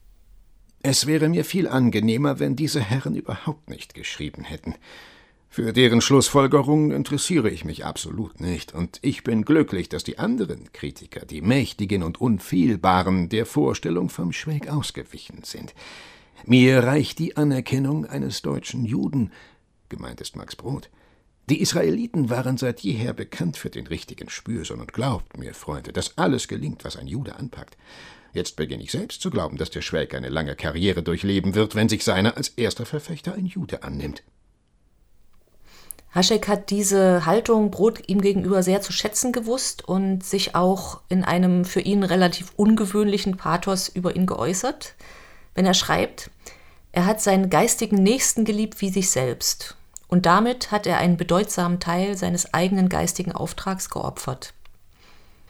Es 0.82 1.06
wäre 1.06 1.28
mir 1.28 1.44
viel 1.44 1.68
angenehmer, 1.68 2.38
wenn 2.38 2.56
diese 2.56 2.80
Herren 2.80 3.14
überhaupt 3.14 3.68
nicht 3.68 3.94
geschrieben 3.94 4.44
hätten. 4.44 4.74
Für 5.52 5.72
deren 5.72 6.00
Schlussfolgerungen 6.00 6.92
interessiere 6.92 7.50
ich 7.50 7.64
mich 7.64 7.84
absolut 7.84 8.40
nicht, 8.40 8.72
und 8.72 9.00
ich 9.02 9.24
bin 9.24 9.44
glücklich, 9.44 9.88
dass 9.88 10.04
die 10.04 10.20
anderen 10.20 10.72
Kritiker, 10.72 11.26
die 11.26 11.42
mächtigen 11.42 12.04
und 12.04 12.20
unfehlbaren, 12.20 13.28
der 13.28 13.46
Vorstellung 13.46 14.10
vom 14.10 14.30
Schweg 14.30 14.68
ausgewichen 14.68 15.42
sind. 15.42 15.74
Mir 16.46 16.84
reicht 16.84 17.18
die 17.18 17.36
Anerkennung 17.36 18.06
eines 18.06 18.42
deutschen 18.42 18.84
Juden, 18.84 19.32
gemeint 19.88 20.20
ist 20.20 20.36
Max 20.36 20.54
Brot, 20.54 20.88
die 21.48 21.60
Israeliten 21.60 22.30
waren 22.30 22.56
seit 22.56 22.78
jeher 22.78 23.12
bekannt 23.12 23.56
für 23.56 23.70
den 23.70 23.88
richtigen 23.88 24.30
Spürsinn 24.30 24.80
und 24.80 24.92
glaubt 24.92 25.36
mir, 25.36 25.52
Freunde, 25.52 25.92
dass 25.92 26.16
alles 26.16 26.46
gelingt, 26.46 26.84
was 26.84 26.94
ein 26.94 27.08
Jude 27.08 27.34
anpackt. 27.34 27.76
Jetzt 28.32 28.54
beginne 28.54 28.84
ich 28.84 28.92
selbst 28.92 29.20
zu 29.20 29.30
glauben, 29.30 29.56
dass 29.56 29.70
der 29.70 29.82
Schwäg 29.82 30.14
eine 30.14 30.28
lange 30.28 30.54
Karriere 30.54 31.02
durchleben 31.02 31.56
wird, 31.56 31.74
wenn 31.74 31.88
sich 31.88 32.04
seiner 32.04 32.36
als 32.36 32.50
erster 32.50 32.86
Verfechter 32.86 33.34
ein 33.34 33.46
Jude 33.46 33.82
annimmt. 33.82 34.22
Haschek 36.12 36.48
hat 36.48 36.70
diese 36.70 37.24
Haltung 37.24 37.70
Brot 37.70 38.08
ihm 38.08 38.20
gegenüber 38.20 38.62
sehr 38.62 38.80
zu 38.80 38.92
schätzen 38.92 39.32
gewusst 39.32 39.86
und 39.86 40.24
sich 40.24 40.56
auch 40.56 41.00
in 41.08 41.24
einem 41.24 41.64
für 41.64 41.80
ihn 41.80 42.02
relativ 42.02 42.52
ungewöhnlichen 42.56 43.36
Pathos 43.36 43.88
über 43.88 44.16
ihn 44.16 44.26
geäußert, 44.26 44.94
wenn 45.54 45.66
er 45.66 45.74
schreibt, 45.74 46.30
er 46.92 47.06
hat 47.06 47.20
seinen 47.20 47.50
geistigen 47.50 48.02
Nächsten 48.02 48.44
geliebt 48.44 48.80
wie 48.80 48.90
sich 48.90 49.10
selbst 49.10 49.76
Und 50.08 50.26
damit 50.26 50.72
hat 50.72 50.88
er 50.88 50.98
einen 50.98 51.16
bedeutsamen 51.16 51.78
Teil 51.78 52.16
seines 52.16 52.52
eigenen 52.52 52.88
geistigen 52.88 53.30
Auftrags 53.30 53.90
geopfert. 53.90 54.52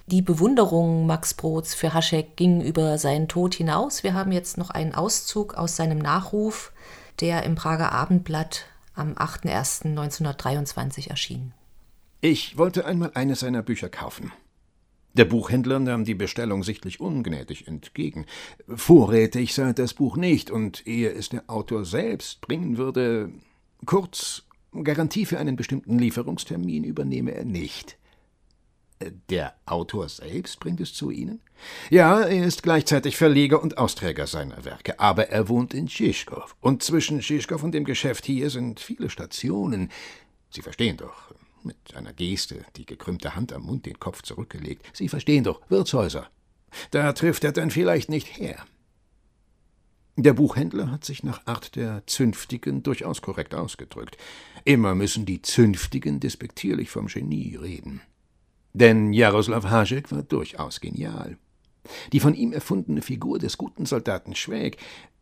Die 0.07 0.21
Bewunderung 0.21 1.07
Max 1.07 1.33
Brots 1.33 1.73
für 1.73 1.95
Haschek 1.95 2.37
ging 2.37 2.61
über 2.61 2.99
seinen 2.99 3.29
Tod 3.29 3.55
hinaus. 3.55 4.03
Wir 4.03 4.13
haben 4.13 4.33
jetzt 4.33 4.59
noch 4.59 4.69
einen 4.69 4.95
Auszug 4.95 5.55
aus 5.55 5.77
seinem 5.77 5.99
Nachruf, 5.99 6.73
der 7.21 7.45
im 7.45 7.55
Prager 7.55 7.93
Abendblatt 7.93 8.67
am 9.01 9.15
8.01.1923 9.15 11.09
erschien. 11.09 11.53
Ich 12.21 12.59
wollte 12.59 12.85
einmal 12.85 13.13
eines 13.15 13.41
seiner 13.41 13.63
Bücher 13.63 13.89
kaufen. 13.89 14.31
Der 15.15 15.25
Buchhändler 15.25 15.81
nahm 15.81 16.05
die 16.05 16.15
Bestellung 16.15 16.63
sichtlich 16.63 17.01
ungnädig 17.01 17.67
entgegen. 17.67 18.27
Vorrätig 18.69 19.55
sei 19.55 19.73
das 19.73 19.95
Buch 19.95 20.17
nicht, 20.17 20.51
und 20.51 20.87
ehe 20.87 21.11
es 21.11 21.31
der 21.31 21.45
Autor 21.49 21.85
selbst 21.85 22.41
bringen 22.43 22.77
würde, 22.77 23.33
kurz 23.87 24.45
Garantie 24.85 25.27
für 25.27 25.39
einen 25.39 25.57
bestimmten 25.57 25.99
Lieferungstermin 25.99 26.85
übernehme 26.85 27.33
er 27.33 27.45
nicht. 27.45 27.97
Der 29.31 29.55
Autor 29.65 30.11
selbst 30.11 30.61
bringt 30.61 30.81
es 30.81 30.93
zu 30.93 31.11
Ihnen? 31.11 31.41
Ja, 31.89 32.21
er 32.21 32.45
ist 32.45 32.63
gleichzeitig 32.63 33.17
Verleger 33.17 33.63
und 33.63 33.79
Austräger 33.79 34.27
seiner 34.27 34.65
Werke, 34.67 35.01
aber 35.01 35.31
er 35.31 35.49
wohnt 35.49 35.73
in 35.73 35.89
Schischkow. 35.89 36.55
Und 36.61 36.83
zwischen 36.83 37.23
Schischkow 37.23 37.63
und 37.63 37.73
dem 37.73 37.85
Geschäft 37.85 38.27
hier 38.27 38.51
sind 38.51 38.79
viele 38.79 39.09
Stationen. 39.09 39.91
Sie 40.51 40.61
verstehen 40.61 40.99
doch, 40.99 41.33
mit 41.63 41.77
einer 41.95 42.13
Geste, 42.13 42.65
die 42.77 42.85
gekrümmte 42.85 43.35
Hand 43.35 43.55
am 43.55 43.63
Mund, 43.63 43.87
den 43.87 43.99
Kopf 43.99 44.23
zurückgelegt. 44.23 44.85
Sie 44.93 45.09
verstehen 45.09 45.45
doch, 45.45 45.63
Wirtshäuser. 45.71 46.29
Da 46.91 47.13
trifft 47.15 47.45
er 47.45 47.53
dann 47.53 47.71
vielleicht 47.71 48.11
nicht 48.11 48.39
her. 48.39 48.65
Der 50.17 50.35
Buchhändler 50.35 50.91
hat 50.91 51.05
sich 51.05 51.23
nach 51.23 51.47
Art 51.47 51.77
der 51.77 52.07
Zünftigen 52.07 52.83
durchaus 52.83 53.23
korrekt 53.23 53.55
ausgedrückt. 53.55 54.19
Immer 54.65 54.95
müssen 54.95 55.25
die 55.25 55.41
Zünftigen 55.41 56.21
despektierlich 56.21 56.91
vom 56.91 57.07
Genie 57.07 57.57
reden. 57.57 58.03
Denn 58.73 59.13
Jaroslav 59.13 59.65
Hašek 59.65 60.11
war 60.13 60.23
durchaus 60.23 60.81
genial. 60.81 61.37
Die 62.13 62.21
von 62.21 62.35
ihm 62.35 62.53
erfundene 62.53 63.03
Figur 63.03 63.39
des 63.39 63.59
guten 63.59 63.87
Soldaten 63.87 64.35
Schwäg, 64.35 64.77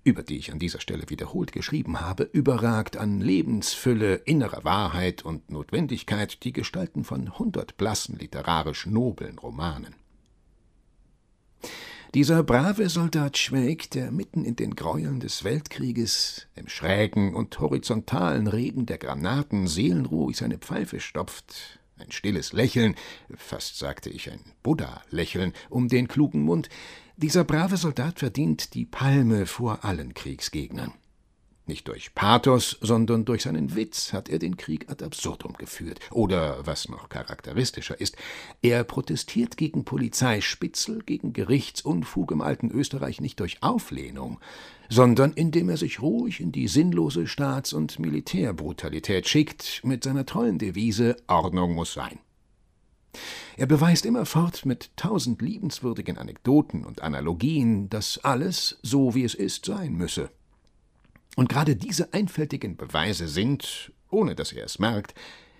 über 0.04 0.22
die 0.22 0.38
ich 0.38 0.52
an 0.52 0.58
dieser 0.58 0.80
Stelle 0.80 1.08
wiederholt 1.08 1.52
geschrieben 1.52 2.00
habe, 2.00 2.24
überragt 2.24 2.96
an 2.96 3.20
Lebensfülle, 3.20 4.14
innerer 4.14 4.64
Wahrheit 4.64 5.24
und 5.24 5.50
Notwendigkeit 5.50 6.44
die 6.44 6.52
Gestalten 6.52 7.04
von 7.04 7.38
hundert 7.38 7.76
blassen, 7.76 8.18
literarisch 8.18 8.86
noblen 8.86 9.38
Romanen. 9.38 9.94
Dieser 12.14 12.42
brave 12.42 12.88
Soldat 12.88 13.36
Schwäg, 13.36 13.90
der 13.90 14.10
mitten 14.10 14.46
in 14.46 14.56
den 14.56 14.74
Gräueln 14.74 15.20
des 15.20 15.44
Weltkrieges, 15.44 16.46
im 16.54 16.66
schrägen 16.66 17.34
und 17.34 17.60
horizontalen 17.60 18.46
Regen 18.46 18.86
der 18.86 18.96
Granaten 18.96 19.66
seelenruhig 19.66 20.38
seine 20.38 20.56
Pfeife 20.56 21.00
stopft, 21.00 21.77
ein 22.00 22.12
stilles 22.12 22.52
Lächeln, 22.52 22.94
fast 23.36 23.78
sagte 23.78 24.10
ich 24.10 24.30
ein 24.30 24.40
Buddha-Lächeln, 24.62 25.52
um 25.70 25.88
den 25.88 26.08
klugen 26.08 26.42
Mund. 26.42 26.68
Dieser 27.16 27.44
brave 27.44 27.76
Soldat 27.76 28.20
verdient 28.20 28.74
die 28.74 28.84
Palme 28.84 29.46
vor 29.46 29.84
allen 29.84 30.14
Kriegsgegnern. 30.14 30.94
Nicht 31.68 31.86
durch 31.86 32.14
Pathos, 32.14 32.78
sondern 32.80 33.26
durch 33.26 33.42
seinen 33.42 33.76
Witz 33.76 34.14
hat 34.14 34.30
er 34.30 34.38
den 34.38 34.56
Krieg 34.56 34.88
ad 34.90 35.04
absurdum 35.04 35.52
geführt. 35.52 36.00
Oder, 36.10 36.66
was 36.66 36.88
noch 36.88 37.10
charakteristischer 37.10 38.00
ist, 38.00 38.16
er 38.62 38.84
protestiert 38.84 39.58
gegen 39.58 39.84
Polizeispitzel, 39.84 41.02
gegen 41.04 41.34
Gerichtsunfug 41.34 42.32
im 42.32 42.40
alten 42.40 42.70
Österreich 42.70 43.20
nicht 43.20 43.38
durch 43.40 43.62
Auflehnung, 43.62 44.40
sondern 44.88 45.34
indem 45.34 45.68
er 45.68 45.76
sich 45.76 46.00
ruhig 46.00 46.40
in 46.40 46.52
die 46.52 46.68
sinnlose 46.68 47.26
Staats- 47.26 47.74
und 47.74 47.98
Militärbrutalität 47.98 49.28
schickt, 49.28 49.82
mit 49.84 50.04
seiner 50.04 50.24
tollen 50.24 50.58
Devise 50.58 51.16
Ordnung 51.26 51.74
muss 51.74 51.92
sein. 51.92 52.18
Er 53.58 53.66
beweist 53.66 54.06
immerfort 54.06 54.64
mit 54.64 54.96
tausend 54.96 55.42
liebenswürdigen 55.42 56.16
Anekdoten 56.16 56.86
und 56.86 57.02
Analogien, 57.02 57.90
dass 57.90 58.24
alles, 58.24 58.78
so 58.82 59.14
wie 59.14 59.24
es 59.24 59.34
ist, 59.34 59.66
sein 59.66 59.92
müsse. 59.92 60.30
Und 61.36 61.48
gerade 61.48 61.76
diese 61.76 62.12
einfältigen 62.12 62.76
Beweise 62.76 63.28
sind, 63.28 63.92
ohne 64.10 64.34
dass 64.34 64.52
er 64.52 64.64
es 64.64 64.78
merkt, 64.78 65.14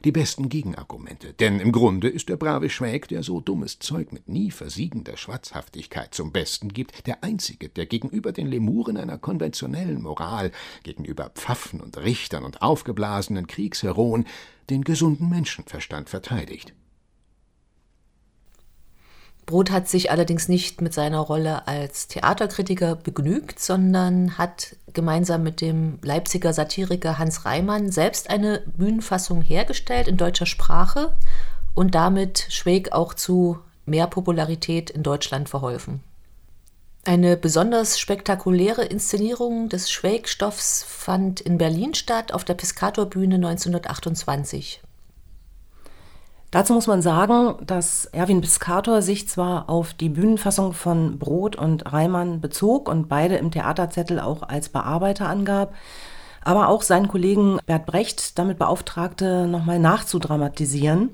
die 0.05 0.13
besten 0.13 0.49
Gegenargumente, 0.49 1.33
denn 1.33 1.59
im 1.59 1.73
Grunde 1.73 2.09
ist 2.09 2.29
der 2.29 2.37
brave 2.37 2.71
Schwäg, 2.71 3.09
der 3.09 3.25
so 3.25 3.41
dummes 3.41 3.81
Zeug 3.81 4.13
mit 4.13 4.29
nie 4.29 4.53
versiegender 4.53 5.17
Schwatzhaftigkeit 5.17 6.15
zum 6.15 6.31
Besten 6.31 6.69
gibt, 6.69 7.09
der 7.09 7.25
einzige, 7.25 7.69
der 7.69 7.87
gegenüber 7.87 8.31
den 8.31 8.47
Lemuren 8.47 8.97
einer 8.97 9.19
konventionellen 9.19 10.01
Moral, 10.01 10.53
gegenüber 10.85 11.31
Pfaffen 11.31 11.81
und 11.81 11.99
Richtern 11.99 12.45
und 12.45 12.63
aufgeblasenen 12.63 13.49
Kriegsheroen 13.49 14.27
den 14.71 14.85
gesunden 14.85 15.29
Menschenverstand 15.29 16.09
verteidigt. 16.09 16.75
Brot 19.49 19.71
hat 19.71 19.89
sich 19.89 20.11
allerdings 20.11 20.49
nicht 20.49 20.83
mit 20.83 20.93
seiner 20.93 21.21
Rolle 21.21 21.67
als 21.67 22.07
Theaterkritiker 22.07 22.97
begnügt, 22.97 23.59
sondern 23.59 24.37
hat 24.37 24.77
gemeinsam 24.93 25.43
mit 25.43 25.63
dem 25.63 25.99
Leipziger 26.03 26.53
Satiriker 26.53 27.19
Hans 27.19 27.47
Reimann 27.47 27.91
selbst 27.91 28.29
eine 28.29 28.63
Bühnenfassung 28.77 29.41
hergestellt 29.41 30.07
in 30.07 30.19
deutscher 30.19 30.45
Sprache 30.45 31.15
und 31.75 31.95
damit 31.95 32.47
Schweg 32.51 32.93
auch 32.93 33.15
zu 33.15 33.59
mehr 33.87 34.07
Popularität 34.07 34.91
in 34.91 35.03
Deutschland 35.03 35.49
verholfen. 35.49 36.03
Eine 37.07 37.39
besonders 37.39 37.99
spektakuläre 37.99 38.85
Inszenierung 38.85 39.71
des 39.71 39.91
Schwägstoffs 39.91 40.85
fand 40.87 41.41
in 41.41 41.57
Berlin 41.57 41.95
statt 41.95 42.35
auf 42.35 42.45
der 42.45 42.53
Piscatorbühne 42.53 43.37
1928. 43.37 44.83
Dazu 46.51 46.73
muss 46.73 46.87
man 46.87 47.03
sagen, 47.03 47.57
dass 47.67 48.07
Erwin 48.07 48.41
Piscator 48.41 49.03
sich 49.03 49.29
zwar 49.29 49.69
auf 49.69 49.93
die 49.93 50.09
Bühnenfassung 50.09 50.73
von 50.73 51.19
Brot 51.19 51.57
und 51.57 51.93
Reimann 51.93 52.41
bezog 52.41 52.89
und 52.89 53.09
beide 53.09 53.37
im 53.37 53.51
Theaterzettel 53.51 54.19
auch 54.19 54.43
als 54.43 54.71
Bearbeiter 54.71 55.29
angab, 55.29 55.75
aber 56.43 56.69
auch 56.69 56.81
seinen 56.81 57.09
Kollegen 57.09 57.59
Bert 57.67 57.85
Brecht 57.85 58.39
damit 58.39 58.59
beauftragte, 58.59 59.47
nochmal 59.47 59.79
nachzudramatisieren. 59.79 61.11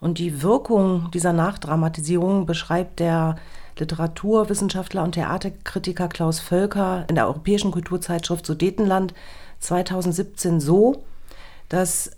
Und 0.00 0.18
die 0.18 0.42
Wirkung 0.42 1.10
dieser 1.12 1.34
Nachdramatisierung 1.34 2.46
beschreibt 2.46 3.00
der 3.00 3.36
Literaturwissenschaftler 3.78 5.02
und 5.02 5.12
Theaterkritiker 5.12 6.08
Klaus 6.08 6.40
Völker 6.40 7.04
in 7.08 7.16
der 7.16 7.26
Europäischen 7.26 7.70
Kulturzeitschrift 7.70 8.46
Sudetenland 8.46 9.12
2017 9.60 10.60
so, 10.60 11.04
dass 11.68 12.12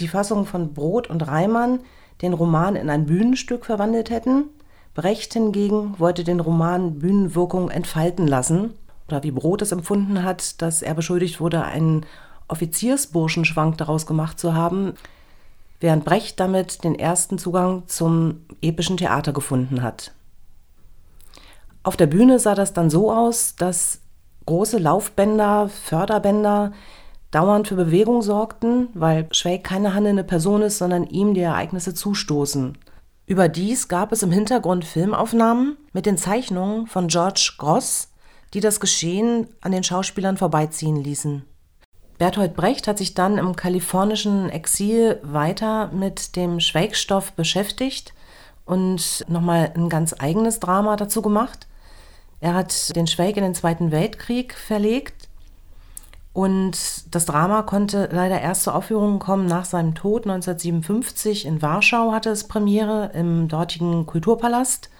die 0.00 0.08
Fassung 0.08 0.46
von 0.46 0.74
Brot 0.74 1.08
und 1.08 1.26
Reimann 1.26 1.80
den 2.22 2.32
Roman 2.32 2.76
in 2.76 2.90
ein 2.90 3.06
Bühnenstück 3.06 3.64
verwandelt 3.64 4.10
hätten. 4.10 4.44
Brecht 4.94 5.32
hingegen 5.32 5.94
wollte 5.98 6.24
den 6.24 6.40
Roman 6.40 6.98
Bühnenwirkung 6.98 7.70
entfalten 7.70 8.26
lassen. 8.26 8.74
Oder 9.08 9.22
wie 9.22 9.30
Brot 9.30 9.62
es 9.62 9.72
empfunden 9.72 10.22
hat, 10.22 10.60
dass 10.62 10.82
er 10.82 10.94
beschuldigt 10.94 11.40
wurde, 11.40 11.64
einen 11.64 12.04
Offiziersburschenschwank 12.48 13.78
daraus 13.78 14.06
gemacht 14.06 14.38
zu 14.38 14.54
haben, 14.54 14.94
während 15.78 16.04
Brecht 16.04 16.40
damit 16.40 16.84
den 16.84 16.98
ersten 16.98 17.38
Zugang 17.38 17.84
zum 17.86 18.44
epischen 18.60 18.96
Theater 18.96 19.32
gefunden 19.32 19.82
hat. 19.82 20.12
Auf 21.82 21.96
der 21.96 22.06
Bühne 22.06 22.38
sah 22.38 22.54
das 22.54 22.72
dann 22.72 22.90
so 22.90 23.10
aus, 23.10 23.56
dass 23.56 24.00
große 24.46 24.78
Laufbänder, 24.78 25.68
Förderbänder 25.68 26.72
dauernd 27.30 27.68
für 27.68 27.76
Bewegung 27.76 28.22
sorgten, 28.22 28.88
weil 28.94 29.28
Schweig 29.32 29.64
keine 29.64 29.94
handelnde 29.94 30.24
Person 30.24 30.62
ist, 30.62 30.78
sondern 30.78 31.06
ihm 31.06 31.34
die 31.34 31.40
Ereignisse 31.40 31.94
zustoßen. 31.94 32.76
Überdies 33.26 33.86
gab 33.86 34.10
es 34.10 34.22
im 34.24 34.32
Hintergrund 34.32 34.84
Filmaufnahmen 34.84 35.76
mit 35.92 36.06
den 36.06 36.18
Zeichnungen 36.18 36.88
von 36.88 37.06
George 37.06 37.52
Gross, 37.58 38.08
die 38.54 38.60
das 38.60 38.80
Geschehen 38.80 39.46
an 39.60 39.70
den 39.70 39.84
Schauspielern 39.84 40.36
vorbeiziehen 40.36 40.96
ließen. 40.96 41.44
Bertolt 42.18 42.54
Brecht 42.54 42.88
hat 42.88 42.98
sich 42.98 43.14
dann 43.14 43.38
im 43.38 43.56
kalifornischen 43.56 44.50
Exil 44.50 45.20
weiter 45.22 45.90
mit 45.92 46.36
dem 46.36 46.60
Schweigstoff 46.60 47.32
beschäftigt 47.32 48.12
und 48.66 49.24
nochmal 49.28 49.72
ein 49.74 49.88
ganz 49.88 50.14
eigenes 50.18 50.60
Drama 50.60 50.96
dazu 50.96 51.22
gemacht. 51.22 51.66
Er 52.40 52.54
hat 52.54 52.94
den 52.94 53.06
Schweig 53.06 53.36
in 53.36 53.44
den 53.44 53.54
Zweiten 53.54 53.90
Weltkrieg 53.90 54.54
verlegt 54.54 55.29
und 56.32 57.14
das 57.14 57.26
Drama 57.26 57.62
konnte 57.62 58.08
leider 58.12 58.40
erst 58.40 58.62
zur 58.62 58.74
Aufführung 58.74 59.18
kommen 59.18 59.46
nach 59.46 59.64
seinem 59.64 59.94
Tod 59.94 60.26
1957. 60.26 61.44
In 61.44 61.60
Warschau 61.60 62.12
hatte 62.12 62.30
es 62.30 62.46
Premiere 62.46 63.10
im 63.14 63.48
dortigen 63.48 64.06
Kulturpalast, 64.06 64.90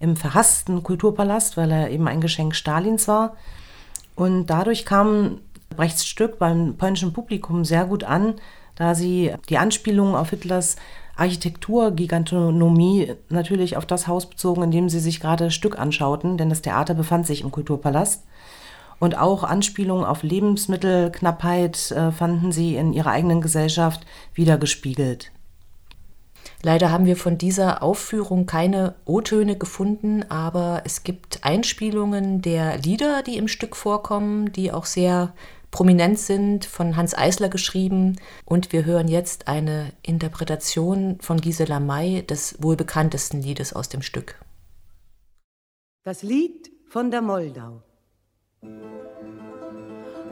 im 0.00 0.16
verhassten 0.16 0.82
Kulturpalast, 0.82 1.58
weil 1.58 1.70
er 1.70 1.90
eben 1.90 2.08
ein 2.08 2.22
Geschenk 2.22 2.54
Stalins 2.54 3.06
war. 3.06 3.36
Und 4.14 4.46
dadurch 4.46 4.86
kam 4.86 5.40
Brechts 5.76 6.06
Stück 6.06 6.38
beim 6.38 6.76
polnischen 6.76 7.12
Publikum 7.12 7.64
sehr 7.64 7.84
gut 7.84 8.04
an, 8.04 8.34
da 8.74 8.94
sie 8.94 9.34
die 9.50 9.58
Anspielungen 9.58 10.14
auf 10.14 10.30
Hitlers 10.30 10.76
Architekturgigantonomie 11.16 13.12
natürlich 13.28 13.76
auf 13.76 13.84
das 13.84 14.06
Haus 14.06 14.28
bezogen, 14.28 14.62
in 14.62 14.70
dem 14.70 14.88
sie 14.88 15.00
sich 15.00 15.20
gerade 15.20 15.50
Stück 15.50 15.78
anschauten, 15.78 16.38
denn 16.38 16.48
das 16.48 16.62
Theater 16.62 16.94
befand 16.94 17.26
sich 17.26 17.42
im 17.42 17.50
Kulturpalast. 17.50 18.24
Und 19.02 19.18
auch 19.18 19.42
Anspielungen 19.42 20.04
auf 20.04 20.22
Lebensmittelknappheit 20.22 21.90
äh, 21.90 22.12
fanden 22.12 22.52
sie 22.52 22.76
in 22.76 22.92
ihrer 22.92 23.10
eigenen 23.10 23.40
Gesellschaft 23.40 24.06
wiedergespiegelt. 24.32 25.32
Leider 26.62 26.92
haben 26.92 27.04
wir 27.04 27.16
von 27.16 27.36
dieser 27.36 27.82
Aufführung 27.82 28.46
keine 28.46 28.94
O-Töne 29.04 29.58
gefunden, 29.58 30.24
aber 30.28 30.82
es 30.84 31.02
gibt 31.02 31.42
Einspielungen 31.42 32.42
der 32.42 32.78
Lieder, 32.78 33.24
die 33.24 33.38
im 33.38 33.48
Stück 33.48 33.74
vorkommen, 33.74 34.52
die 34.52 34.70
auch 34.70 34.86
sehr 34.86 35.34
prominent 35.72 36.20
sind, 36.20 36.64
von 36.64 36.96
Hans 36.96 37.12
Eisler 37.12 37.48
geschrieben. 37.48 38.20
Und 38.44 38.72
wir 38.72 38.84
hören 38.84 39.08
jetzt 39.08 39.48
eine 39.48 39.92
Interpretation 40.02 41.18
von 41.20 41.40
Gisela 41.40 41.80
May 41.80 42.24
des 42.24 42.62
wohl 42.62 42.76
bekanntesten 42.76 43.42
Liedes 43.42 43.72
aus 43.72 43.88
dem 43.88 44.02
Stück. 44.02 44.36
Das 46.04 46.22
Lied 46.22 46.70
von 46.88 47.10
der 47.10 47.22
Moldau. 47.22 47.82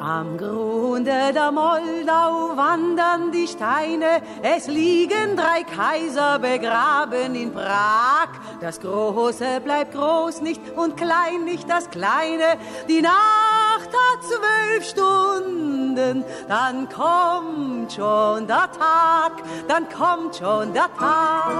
Am 0.01 0.39
Grunde 0.39 1.33
der 1.35 1.53
Moldau 1.53 2.57
wandern 2.57 3.33
die 3.33 3.47
Steine, 3.47 4.22
es 4.43 4.66
liegen 4.66 5.37
drei 5.37 5.62
Kaiser 5.62 6.39
begraben 6.39 7.35
in 7.35 7.53
Prag. 7.53 8.28
Das 8.62 8.81
Große 8.81 9.61
bleibt 9.62 9.93
groß 9.93 10.41
nicht 10.41 10.62
und 10.74 10.97
klein 10.97 11.45
nicht 11.45 11.68
das 11.68 11.91
Kleine. 11.91 12.57
Die 12.89 13.03
Nacht 13.03 13.91
hat 13.93 14.22
zwölf 14.22 14.89
Stunden, 14.89 16.24
dann 16.49 16.89
kommt 16.89 17.93
schon 17.93 18.47
der 18.47 18.70
Tag, 18.72 19.43
dann 19.68 19.87
kommt 19.91 20.37
schon 20.37 20.72
der 20.72 20.89
Tag. 20.97 21.51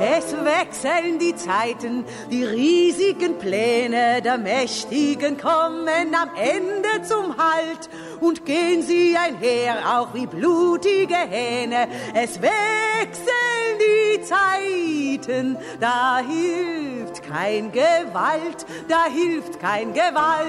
Es 0.00 0.32
wechseln 0.32 1.18
die 1.18 1.34
Zeiten, 1.36 2.04
die 2.30 2.44
riesigen 2.44 3.38
Pläne 3.38 4.22
der 4.22 4.38
Mächtigen 4.38 5.36
kommen 5.36 6.14
am 6.14 6.30
Ende 6.36 7.06
zum 7.06 7.36
Halt 7.36 7.88
und 8.20 8.46
gehen 8.46 8.82
sie 8.82 9.16
einher, 9.16 9.98
auch 9.98 10.14
wie 10.14 10.26
blutige 10.26 11.16
Hähne. 11.16 11.88
Es 12.14 12.40
wechseln 12.40 13.78
die 13.78 14.22
Zeiten, 14.22 15.58
da 15.80 16.18
hilft 16.18 17.22
kein 17.22 17.72
Gewalt, 17.72 18.66
da 18.88 19.04
hilft 19.04 19.60
kein 19.60 19.92
Gewalt. 19.92 20.48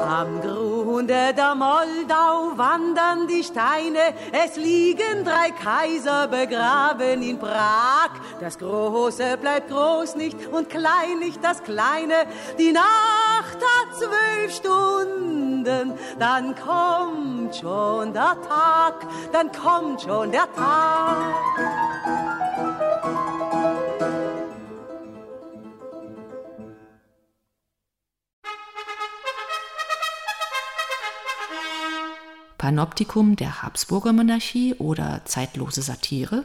Am 0.00 0.40
Grunde 0.40 1.34
der 1.36 1.54
Moldau 1.54 2.56
wandern 2.56 3.26
die 3.26 3.42
Steine, 3.42 4.14
es 4.32 4.56
liegen 4.56 5.24
drei 5.24 5.50
Kaiser 5.50 6.28
begraben 6.28 7.22
in 7.22 7.38
Prag. 7.38 8.10
Das 8.40 8.58
Große 8.58 9.36
bleibt 9.38 9.70
groß 9.70 10.16
nicht 10.16 10.36
und 10.48 10.70
klein 10.70 11.18
nicht 11.20 11.42
das 11.42 11.62
Kleine. 11.62 12.26
Die 12.58 12.72
Nacht 12.72 13.58
hat 13.58 13.96
zwölf 13.96 14.54
Stunden, 14.54 15.92
dann 16.18 16.54
kommt 16.54 17.56
schon 17.56 18.12
der 18.12 18.36
Tag, 18.48 19.06
dann 19.32 19.50
kommt 19.52 20.02
schon 20.02 20.30
der 20.30 20.52
Tag. 20.54 21.16
Panoptikum 32.68 33.34
der 33.34 33.62
Habsburger 33.62 34.12
Monarchie 34.12 34.74
oder 34.74 35.22
zeitlose 35.24 35.80
Satire? 35.80 36.44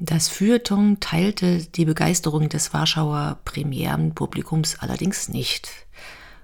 Das 0.00 0.26
Feuilleton 0.26 0.98
teilte 0.98 1.58
die 1.64 1.84
Begeisterung 1.84 2.48
des 2.48 2.74
Warschauer 2.74 3.38
Premierenpublikums 3.44 4.80
allerdings 4.80 5.28
nicht. 5.28 5.68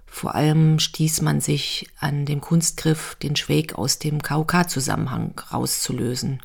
Vor 0.07 0.37
allem 0.37 0.79
stieß 0.79 1.23
man 1.23 1.41
sich 1.41 1.89
an 1.99 2.25
dem 2.25 2.41
Kunstgriff, 2.41 3.17
den 3.17 3.35
Schweg 3.35 3.75
aus 3.75 3.99
dem 3.99 4.23
KOK-Zusammenhang 4.23 5.37
rauszulösen. 5.53 6.41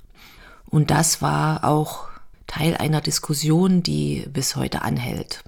Und 0.66 0.90
das 0.90 1.22
war 1.22 1.64
auch 1.64 2.08
Teil 2.48 2.76
einer 2.78 3.02
Diskussion, 3.02 3.84
die 3.84 4.28
bis 4.28 4.56
heute 4.56 4.82
anhält. 4.82 5.44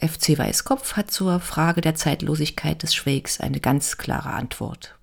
FC 0.00 0.38
Weißkopf 0.38 0.92
hat 0.92 1.10
zur 1.10 1.40
Frage 1.40 1.80
der 1.80 1.96
Zeitlosigkeit 1.96 2.84
des 2.84 2.94
Schwegs 2.94 3.40
eine 3.40 3.58
ganz 3.58 3.96
klare 3.96 4.30
Antwort. 4.30 4.94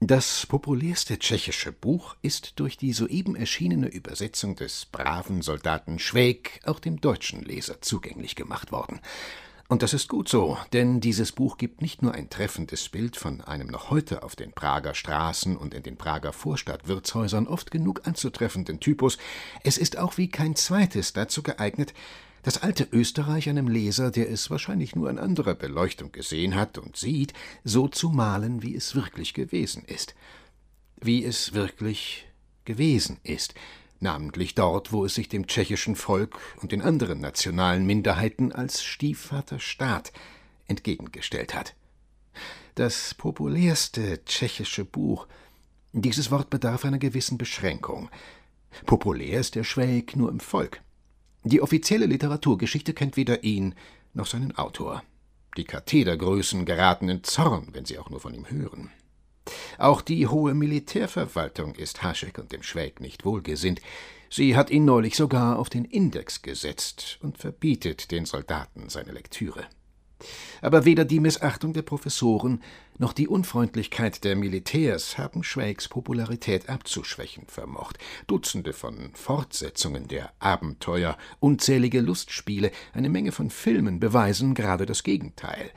Das 0.00 0.44
populärste 0.44 1.18
tschechische 1.18 1.72
Buch 1.72 2.16
ist 2.20 2.60
durch 2.60 2.76
die 2.76 2.92
soeben 2.92 3.34
erschienene 3.34 3.88
Übersetzung 3.88 4.54
des 4.54 4.84
braven 4.84 5.40
Soldaten 5.40 5.98
Schweg 5.98 6.60
auch 6.66 6.80
dem 6.80 7.00
deutschen 7.00 7.42
Leser 7.42 7.80
zugänglich 7.80 8.36
gemacht 8.36 8.72
worden. 8.72 9.00
Und 9.68 9.82
das 9.82 9.94
ist 9.94 10.10
gut 10.10 10.28
so, 10.28 10.58
denn 10.74 11.00
dieses 11.00 11.32
Buch 11.32 11.56
gibt 11.56 11.80
nicht 11.80 12.02
nur 12.02 12.12
ein 12.12 12.28
treffendes 12.28 12.90
Bild 12.90 13.16
von 13.16 13.40
einem 13.40 13.68
noch 13.68 13.88
heute 13.88 14.22
auf 14.22 14.36
den 14.36 14.52
Prager 14.52 14.94
Straßen 14.94 15.56
und 15.56 15.72
in 15.72 15.82
den 15.82 15.96
Prager 15.96 16.34
Vorstadtwirtshäusern 16.34 17.48
oft 17.48 17.70
genug 17.70 18.06
anzutreffenden 18.06 18.80
Typus, 18.80 19.16
es 19.64 19.78
ist 19.78 19.96
auch 19.96 20.18
wie 20.18 20.28
kein 20.28 20.56
zweites 20.56 21.14
dazu 21.14 21.42
geeignet, 21.42 21.94
das 22.46 22.62
alte 22.62 22.86
Österreich 22.92 23.48
einem 23.48 23.66
Leser, 23.66 24.12
der 24.12 24.30
es 24.30 24.50
wahrscheinlich 24.50 24.94
nur 24.94 25.10
in 25.10 25.18
anderer 25.18 25.56
Beleuchtung 25.56 26.12
gesehen 26.12 26.54
hat 26.54 26.78
und 26.78 26.96
sieht, 26.96 27.32
so 27.64 27.88
zu 27.88 28.08
malen, 28.08 28.62
wie 28.62 28.76
es 28.76 28.94
wirklich 28.94 29.34
gewesen 29.34 29.82
ist. 29.84 30.14
Wie 31.00 31.24
es 31.24 31.54
wirklich 31.54 32.28
gewesen 32.64 33.18
ist, 33.24 33.54
namentlich 33.98 34.54
dort, 34.54 34.92
wo 34.92 35.04
es 35.04 35.16
sich 35.16 35.28
dem 35.28 35.48
tschechischen 35.48 35.96
Volk 35.96 36.38
und 36.62 36.70
den 36.70 36.82
anderen 36.82 37.18
nationalen 37.18 37.84
Minderheiten 37.84 38.52
als 38.52 38.84
Stiefvater 38.84 39.58
Staat 39.58 40.12
entgegengestellt 40.68 41.52
hat. 41.52 41.74
Das 42.76 43.14
populärste 43.14 44.24
tschechische 44.24 44.84
Buch. 44.84 45.26
Dieses 45.92 46.30
Wort 46.30 46.50
bedarf 46.50 46.84
einer 46.84 47.00
gewissen 47.00 47.38
Beschränkung. 47.38 48.08
Populär 48.84 49.40
ist 49.40 49.56
der 49.56 49.64
Schwelg 49.64 50.14
nur 50.14 50.30
im 50.30 50.38
Volk. 50.38 50.80
Die 51.46 51.62
offizielle 51.62 52.06
Literaturgeschichte 52.06 52.92
kennt 52.92 53.16
weder 53.16 53.44
ihn 53.44 53.76
noch 54.14 54.26
seinen 54.26 54.58
Autor. 54.58 55.04
Die 55.56 55.62
Kathedergrößen 55.62 56.64
geraten 56.64 57.08
in 57.08 57.22
Zorn, 57.22 57.68
wenn 57.70 57.84
sie 57.84 58.00
auch 58.00 58.10
nur 58.10 58.18
von 58.18 58.34
ihm 58.34 58.50
hören. 58.50 58.90
Auch 59.78 60.00
die 60.00 60.26
hohe 60.26 60.54
Militärverwaltung 60.54 61.76
ist 61.76 62.02
Haschek 62.02 62.38
und 62.38 62.50
dem 62.50 62.64
Schwäg 62.64 63.00
nicht 63.00 63.24
wohlgesinnt. 63.24 63.80
Sie 64.28 64.56
hat 64.56 64.70
ihn 64.70 64.84
neulich 64.84 65.14
sogar 65.14 65.60
auf 65.60 65.70
den 65.70 65.84
Index 65.84 66.42
gesetzt 66.42 67.18
und 67.22 67.38
verbietet 67.38 68.10
den 68.10 68.24
Soldaten 68.24 68.88
seine 68.88 69.12
Lektüre. 69.12 69.66
Aber 70.62 70.84
weder 70.84 71.04
die 71.04 71.20
Missachtung 71.20 71.72
der 71.72 71.82
Professoren 71.82 72.62
noch 72.98 73.12
die 73.12 73.28
Unfreundlichkeit 73.28 74.24
der 74.24 74.36
Militärs 74.36 75.18
haben 75.18 75.44
Schweigs 75.44 75.88
Popularität 75.88 76.68
abzuschwächen 76.68 77.44
vermocht. 77.46 77.98
Dutzende 78.26 78.72
von 78.72 79.10
Fortsetzungen 79.14 80.08
der 80.08 80.32
Abenteuer, 80.38 81.18
unzählige 81.40 82.00
Lustspiele, 82.00 82.70
eine 82.94 83.10
Menge 83.10 83.32
von 83.32 83.50
Filmen 83.50 84.00
beweisen 84.00 84.54
gerade 84.54 84.86
das 84.86 85.02
Gegenteil. 85.02 85.70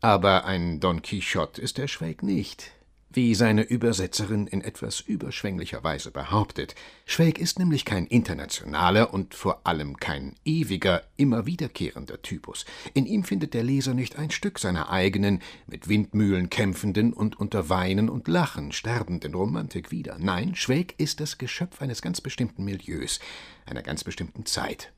Aber 0.00 0.44
ein 0.44 0.78
Don 0.78 1.02
Quixote 1.02 1.60
ist 1.60 1.78
der 1.78 1.88
Schweig 1.88 2.22
nicht 2.22 2.75
wie 3.16 3.34
seine 3.34 3.62
Übersetzerin 3.62 4.46
in 4.46 4.60
etwas 4.60 5.00
überschwänglicher 5.00 5.82
Weise 5.82 6.10
behauptet. 6.10 6.74
Schwelg 7.06 7.38
ist 7.38 7.58
nämlich 7.58 7.86
kein 7.86 8.06
internationaler 8.06 9.12
und 9.12 9.34
vor 9.34 9.62
allem 9.66 9.96
kein 9.96 10.34
ewiger, 10.44 11.02
immer 11.16 11.46
wiederkehrender 11.46 12.20
Typus. 12.20 12.66
In 12.92 13.06
ihm 13.06 13.24
findet 13.24 13.54
der 13.54 13.64
Leser 13.64 13.94
nicht 13.94 14.16
ein 14.16 14.30
Stück 14.30 14.58
seiner 14.58 14.90
eigenen, 14.90 15.40
mit 15.66 15.88
Windmühlen 15.88 16.50
kämpfenden 16.50 17.14
und 17.14 17.40
unter 17.40 17.70
Weinen 17.70 18.10
und 18.10 18.28
Lachen 18.28 18.70
sterbenden 18.72 19.34
Romantik 19.34 19.90
wieder. 19.90 20.18
Nein, 20.18 20.54
Schwelg 20.54 20.94
ist 20.98 21.20
das 21.20 21.38
Geschöpf 21.38 21.80
eines 21.80 22.02
ganz 22.02 22.20
bestimmten 22.20 22.64
Milieus, 22.64 23.18
einer 23.64 23.82
ganz 23.82 24.04
bestimmten 24.04 24.44
Zeit. 24.44 24.92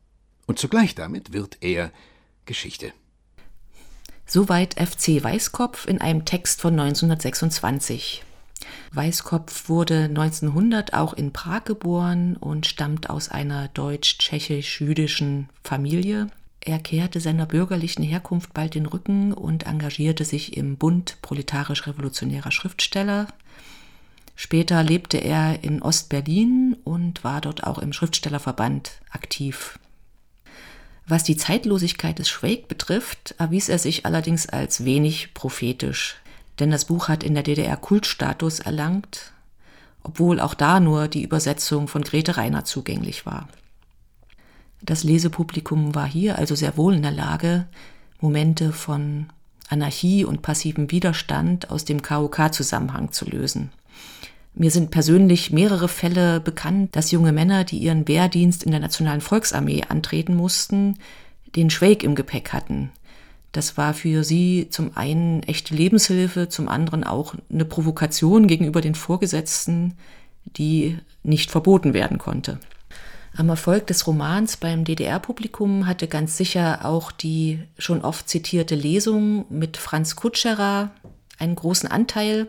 Und 0.46 0.58
zugleich 0.58 0.96
damit 0.96 1.32
wird 1.32 1.58
er 1.60 1.92
Geschichte. 2.46 2.92
Soweit 4.30 4.74
FC 4.74 5.24
Weißkopf 5.24 5.86
in 5.86 6.02
einem 6.02 6.26
Text 6.26 6.60
von 6.60 6.78
1926. 6.78 8.22
Weißkopf 8.92 9.70
wurde 9.70 10.04
1900 10.04 10.92
auch 10.92 11.14
in 11.14 11.32
Prag 11.32 11.64
geboren 11.64 12.36
und 12.36 12.66
stammt 12.66 13.08
aus 13.08 13.30
einer 13.30 13.68
deutsch-tschechisch-jüdischen 13.68 15.48
Familie. 15.64 16.26
Er 16.60 16.78
kehrte 16.78 17.20
seiner 17.20 17.46
bürgerlichen 17.46 18.04
Herkunft 18.04 18.52
bald 18.52 18.74
den 18.74 18.84
Rücken 18.84 19.32
und 19.32 19.64
engagierte 19.64 20.26
sich 20.26 20.58
im 20.58 20.76
Bund 20.76 21.16
proletarisch-revolutionärer 21.22 22.50
Schriftsteller. 22.50 23.28
Später 24.36 24.82
lebte 24.82 25.16
er 25.16 25.64
in 25.64 25.80
Ostberlin 25.80 26.76
und 26.84 27.24
war 27.24 27.40
dort 27.40 27.64
auch 27.64 27.78
im 27.78 27.94
Schriftstellerverband 27.94 29.00
aktiv. 29.10 29.78
Was 31.08 31.24
die 31.24 31.38
Zeitlosigkeit 31.38 32.18
des 32.18 32.28
Schweig 32.28 32.68
betrifft, 32.68 33.34
erwies 33.38 33.70
er 33.70 33.78
sich 33.78 34.04
allerdings 34.04 34.46
als 34.46 34.84
wenig 34.84 35.32
prophetisch, 35.32 36.16
denn 36.58 36.70
das 36.70 36.84
Buch 36.84 37.08
hat 37.08 37.22
in 37.22 37.32
der 37.32 37.42
DDR 37.42 37.78
Kultstatus 37.78 38.60
erlangt, 38.60 39.32
obwohl 40.02 40.38
auch 40.38 40.52
da 40.52 40.80
nur 40.80 41.08
die 41.08 41.22
Übersetzung 41.22 41.88
von 41.88 42.02
Grete 42.02 42.36
Reiner 42.36 42.66
zugänglich 42.66 43.24
war. 43.24 43.48
Das 44.82 45.02
Lesepublikum 45.02 45.94
war 45.94 46.06
hier 46.06 46.38
also 46.38 46.54
sehr 46.54 46.76
wohl 46.76 46.94
in 46.94 47.02
der 47.02 47.10
Lage, 47.10 47.66
Momente 48.20 48.72
von 48.74 49.28
Anarchie 49.70 50.26
und 50.26 50.42
passivem 50.42 50.90
Widerstand 50.90 51.70
aus 51.70 51.86
dem 51.86 52.02
KOK-Zusammenhang 52.02 53.12
zu 53.12 53.24
lösen. 53.24 53.70
Mir 54.54 54.70
sind 54.70 54.90
persönlich 54.90 55.52
mehrere 55.52 55.88
Fälle 55.88 56.40
bekannt, 56.40 56.96
dass 56.96 57.10
junge 57.10 57.32
Männer, 57.32 57.64
die 57.64 57.78
ihren 57.78 58.08
Wehrdienst 58.08 58.62
in 58.64 58.72
der 58.72 58.80
Nationalen 58.80 59.20
Volksarmee 59.20 59.82
antreten 59.88 60.34
mussten, 60.34 60.98
den 61.54 61.70
Schweig 61.70 62.02
im 62.02 62.14
Gepäck 62.14 62.52
hatten. 62.52 62.90
Das 63.52 63.76
war 63.76 63.94
für 63.94 64.24
sie 64.24 64.68
zum 64.70 64.96
einen 64.96 65.42
echte 65.44 65.74
Lebenshilfe, 65.74 66.48
zum 66.48 66.68
anderen 66.68 67.04
auch 67.04 67.34
eine 67.50 67.64
Provokation 67.64 68.46
gegenüber 68.46 68.80
den 68.80 68.94
Vorgesetzten, 68.94 69.94
die 70.44 70.98
nicht 71.22 71.50
verboten 71.50 71.94
werden 71.94 72.18
konnte. 72.18 72.58
Am 73.36 73.48
Erfolg 73.48 73.86
des 73.86 74.06
Romans 74.06 74.56
beim 74.56 74.84
DDR-Publikum 74.84 75.86
hatte 75.86 76.08
ganz 76.08 76.36
sicher 76.36 76.84
auch 76.84 77.12
die 77.12 77.60
schon 77.78 78.02
oft 78.02 78.28
zitierte 78.28 78.74
Lesung 78.74 79.44
mit 79.48 79.76
Franz 79.76 80.16
Kutscherer 80.16 80.90
einen 81.38 81.54
großen 81.54 81.88
Anteil. 81.88 82.48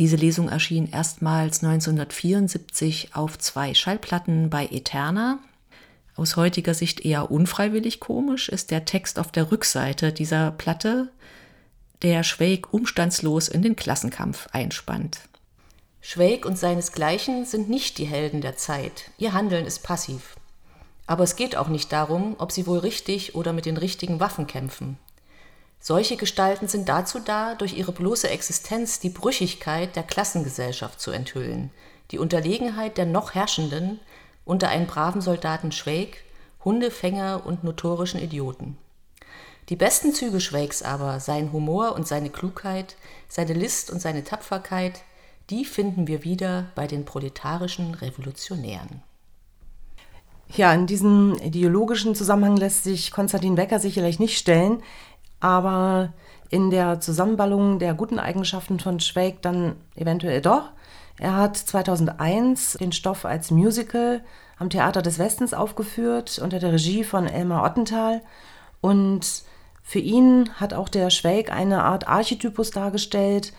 Diese 0.00 0.16
Lesung 0.16 0.48
erschien 0.48 0.90
erstmals 0.90 1.62
1974 1.62 3.10
auf 3.12 3.38
zwei 3.38 3.74
Schallplatten 3.74 4.48
bei 4.48 4.66
Eterna. 4.72 5.40
Aus 6.16 6.36
heutiger 6.36 6.72
Sicht 6.72 7.04
eher 7.04 7.30
unfreiwillig 7.30 8.00
komisch 8.00 8.48
ist 8.48 8.70
der 8.70 8.86
Text 8.86 9.18
auf 9.18 9.30
der 9.30 9.52
Rückseite 9.52 10.10
dieser 10.14 10.52
Platte, 10.52 11.10
der 12.00 12.22
Schweig 12.22 12.72
umstandslos 12.72 13.48
in 13.48 13.60
den 13.60 13.76
Klassenkampf 13.76 14.48
einspannt. 14.52 15.20
Schweig 16.00 16.46
und 16.46 16.56
seinesgleichen 16.56 17.44
sind 17.44 17.68
nicht 17.68 17.98
die 17.98 18.06
Helden 18.06 18.40
der 18.40 18.56
Zeit. 18.56 19.10
Ihr 19.18 19.34
Handeln 19.34 19.66
ist 19.66 19.82
passiv. 19.82 20.36
Aber 21.06 21.24
es 21.24 21.36
geht 21.36 21.56
auch 21.56 21.68
nicht 21.68 21.92
darum, 21.92 22.36
ob 22.38 22.52
sie 22.52 22.66
wohl 22.66 22.78
richtig 22.78 23.34
oder 23.34 23.52
mit 23.52 23.66
den 23.66 23.76
richtigen 23.76 24.18
Waffen 24.18 24.46
kämpfen. 24.46 24.96
Solche 25.82 26.16
Gestalten 26.16 26.68
sind 26.68 26.90
dazu 26.90 27.20
da, 27.20 27.54
durch 27.54 27.72
ihre 27.72 27.92
bloße 27.92 28.28
Existenz 28.28 29.00
die 29.00 29.08
Brüchigkeit 29.08 29.96
der 29.96 30.02
Klassengesellschaft 30.02 31.00
zu 31.00 31.10
enthüllen, 31.10 31.70
die 32.10 32.18
Unterlegenheit 32.18 32.98
der 32.98 33.06
noch 33.06 33.34
Herrschenden 33.34 33.98
unter 34.44 34.68
einen 34.68 34.86
braven 34.86 35.22
Soldaten 35.22 35.72
Schweig, 35.72 36.18
Hundefänger 36.64 37.46
und 37.46 37.64
notorischen 37.64 38.20
Idioten. 38.20 38.76
Die 39.70 39.76
besten 39.76 40.12
Züge 40.12 40.40
Schweigs 40.40 40.82
aber, 40.82 41.18
sein 41.18 41.52
Humor 41.52 41.94
und 41.94 42.06
seine 42.06 42.28
Klugheit, 42.28 42.96
seine 43.28 43.54
List 43.54 43.90
und 43.90 44.02
seine 44.02 44.22
Tapferkeit, 44.22 45.00
die 45.48 45.64
finden 45.64 46.06
wir 46.06 46.24
wieder 46.24 46.66
bei 46.74 46.86
den 46.86 47.06
proletarischen 47.06 47.94
Revolutionären. 47.94 49.02
Ja, 50.56 50.72
in 50.74 50.86
diesen 50.88 51.38
ideologischen 51.38 52.16
Zusammenhang 52.16 52.56
lässt 52.56 52.82
sich 52.82 53.12
Konstantin 53.12 53.54
Becker 53.54 53.78
sicherlich 53.78 54.18
nicht 54.18 54.36
stellen, 54.36 54.82
aber 55.40 56.12
in 56.48 56.70
der 56.70 57.00
Zusammenballung 57.00 57.78
der 57.78 57.94
guten 57.94 58.18
Eigenschaften 58.18 58.78
von 58.78 59.00
Schweig 59.00 59.42
dann 59.42 59.76
eventuell 59.94 60.40
doch. 60.40 60.70
Er 61.18 61.36
hat 61.36 61.56
2001 61.56 62.78
den 62.80 62.92
Stoff 62.92 63.24
als 63.24 63.50
Musical 63.50 64.22
am 64.58 64.70
Theater 64.70 65.02
des 65.02 65.18
Westens 65.18 65.54
aufgeführt 65.54 66.38
unter 66.42 66.58
der 66.58 66.72
Regie 66.72 67.04
von 67.04 67.26
Elmar 67.26 67.64
Ottenthal 67.64 68.22
und 68.80 69.44
für 69.82 69.98
ihn 69.98 70.50
hat 70.54 70.72
auch 70.72 70.88
der 70.88 71.10
Schweig 71.10 71.50
eine 71.50 71.82
Art 71.82 72.06
Archetypus 72.06 72.70
dargestellt, 72.70 73.52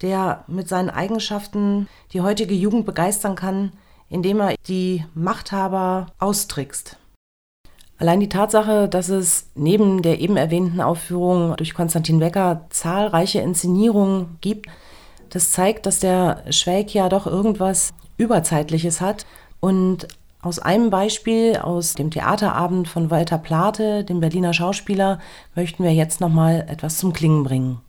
der 0.00 0.44
mit 0.46 0.68
seinen 0.68 0.90
Eigenschaften 0.90 1.88
die 2.12 2.20
heutige 2.20 2.54
Jugend 2.54 2.86
begeistern 2.86 3.34
kann, 3.34 3.72
indem 4.08 4.40
er 4.40 4.54
die 4.66 5.04
Machthaber 5.14 6.06
austrickst. 6.18 6.96
Allein 7.98 8.20
die 8.20 8.28
Tatsache, 8.28 8.88
dass 8.88 9.08
es 9.08 9.50
neben 9.54 10.02
der 10.02 10.20
eben 10.20 10.36
erwähnten 10.36 10.80
Aufführung 10.80 11.56
durch 11.56 11.74
Konstantin 11.74 12.20
Wecker 12.20 12.66
zahlreiche 12.70 13.40
Inszenierungen 13.40 14.38
gibt, 14.40 14.66
das 15.30 15.52
zeigt, 15.52 15.86
dass 15.86 16.00
der 16.00 16.44
Schwäg 16.50 16.92
ja 16.92 17.08
doch 17.08 17.26
irgendwas 17.26 17.94
Überzeitliches 18.16 19.00
hat. 19.00 19.26
Und 19.60 20.08
aus 20.42 20.58
einem 20.58 20.90
Beispiel 20.90 21.56
aus 21.56 21.94
dem 21.94 22.10
Theaterabend 22.10 22.88
von 22.88 23.10
Walter 23.10 23.38
Plate, 23.38 24.04
dem 24.04 24.20
Berliner 24.20 24.52
Schauspieler, 24.52 25.18
möchten 25.54 25.82
wir 25.82 25.94
jetzt 25.94 26.20
noch 26.20 26.28
mal 26.28 26.66
etwas 26.68 26.98
zum 26.98 27.12
Klingen 27.12 27.44
bringen. 27.44 27.80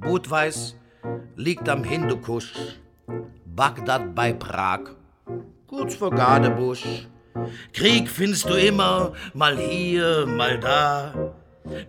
Budweis 0.00 0.74
liegt 1.36 1.68
am 1.68 1.84
Hindukusch, 1.84 2.78
Bagdad 3.44 4.14
bei 4.14 4.32
Prag, 4.32 4.90
kurz 5.66 5.96
vor 5.96 6.10
Gadebusch. 6.10 7.08
Krieg 7.72 8.08
findest 8.08 8.48
du 8.48 8.54
immer, 8.54 9.12
mal 9.34 9.56
hier, 9.56 10.26
mal 10.26 10.58
da. 10.58 11.34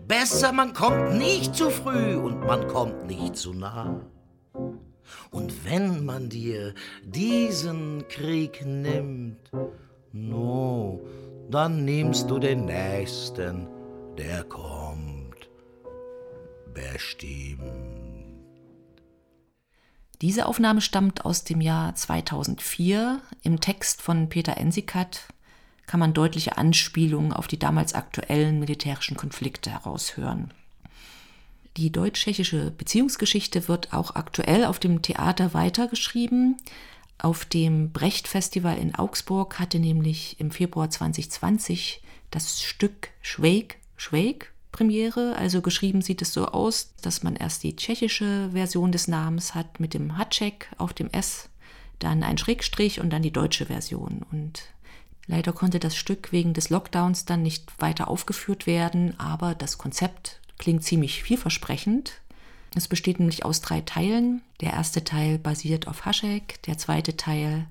Besser, 0.07 0.51
man 0.51 0.73
kommt 0.73 1.17
nicht 1.17 1.55
zu 1.55 1.69
früh 1.69 2.15
und 2.15 2.45
man 2.45 2.67
kommt 2.67 3.07
nicht 3.07 3.37
zu 3.37 3.53
nah. 3.53 4.01
Und 5.31 5.65
wenn 5.65 6.05
man 6.05 6.29
dir 6.29 6.73
diesen 7.03 8.07
Krieg 8.07 8.65
nimmt, 8.65 9.51
no, 10.11 11.01
dann 11.49 11.85
nimmst 11.85 12.29
du 12.29 12.39
den 12.39 12.65
nächsten, 12.65 13.67
der 14.17 14.43
kommt. 14.43 15.49
Bestimmt. 16.73 17.98
Diese 20.21 20.47
Aufnahme 20.47 20.81
stammt 20.81 21.23
aus 21.23 21.45
dem 21.45 21.61
Jahr 21.61 21.95
2004. 21.95 23.21
Im 23.41 23.61
Text 23.61 24.01
von 24.01 24.27
Peter 24.27 24.57
Ensikat 24.57 25.21
kann 25.87 26.01
man 26.01 26.13
deutliche 26.13 26.57
Anspielungen 26.57 27.31
auf 27.31 27.47
die 27.47 27.57
damals 27.57 27.93
aktuellen 27.93 28.59
militärischen 28.59 29.15
Konflikte 29.15 29.71
heraushören. 29.71 30.53
Die 31.77 31.89
deutsch-tschechische 31.91 32.71
Beziehungsgeschichte 32.71 33.69
wird 33.69 33.93
auch 33.93 34.15
aktuell 34.15 34.65
auf 34.65 34.79
dem 34.79 35.01
Theater 35.01 35.53
weitergeschrieben. 35.53 36.57
Auf 37.17 37.45
dem 37.45 37.91
Brecht-Festival 37.91 38.77
in 38.77 38.95
Augsburg 38.95 39.57
hatte 39.57 39.79
nämlich 39.79 40.37
im 40.39 40.51
Februar 40.51 40.89
2020 40.89 42.01
das 42.29 42.61
Stück 42.61 43.09
Schweig, 43.21 43.77
Schweig 43.95 44.51
Premiere. 44.71 45.35
Also 45.35 45.61
geschrieben 45.61 46.01
sieht 46.01 46.21
es 46.21 46.33
so 46.33 46.47
aus, 46.47 46.93
dass 47.01 47.23
man 47.23 47.35
erst 47.35 47.63
die 47.63 47.75
tschechische 47.75 48.49
Version 48.51 48.91
des 48.91 49.07
Namens 49.07 49.55
hat 49.55 49.79
mit 49.79 49.93
dem 49.93 50.17
Hatschek 50.17 50.69
auf 50.77 50.93
dem 50.93 51.09
S, 51.11 51.49
dann 51.99 52.23
ein 52.23 52.37
Schrägstrich 52.37 52.99
und 52.99 53.09
dann 53.11 53.21
die 53.21 53.31
deutsche 53.31 53.67
Version. 53.67 54.25
Und 54.31 54.63
leider 55.27 55.53
konnte 55.53 55.79
das 55.79 55.95
Stück 55.95 56.31
wegen 56.31 56.53
des 56.53 56.69
Lockdowns 56.69 57.25
dann 57.25 57.43
nicht 57.43 57.71
weiter 57.81 58.07
aufgeführt 58.07 58.67
werden, 58.67 59.19
aber 59.19 59.55
das 59.55 59.77
Konzept 59.77 60.39
klingt 60.57 60.83
ziemlich 60.83 61.23
vielversprechend. 61.23 62.21
Es 62.75 62.87
besteht 62.87 63.19
nämlich 63.19 63.45
aus 63.45 63.61
drei 63.61 63.81
Teilen. 63.81 64.41
Der 64.61 64.73
erste 64.73 65.03
Teil 65.03 65.39
basiert 65.39 65.87
auf 65.87 66.05
Haschek, 66.05 66.61
der 66.63 66.77
zweite 66.77 67.17
Teil 67.17 67.65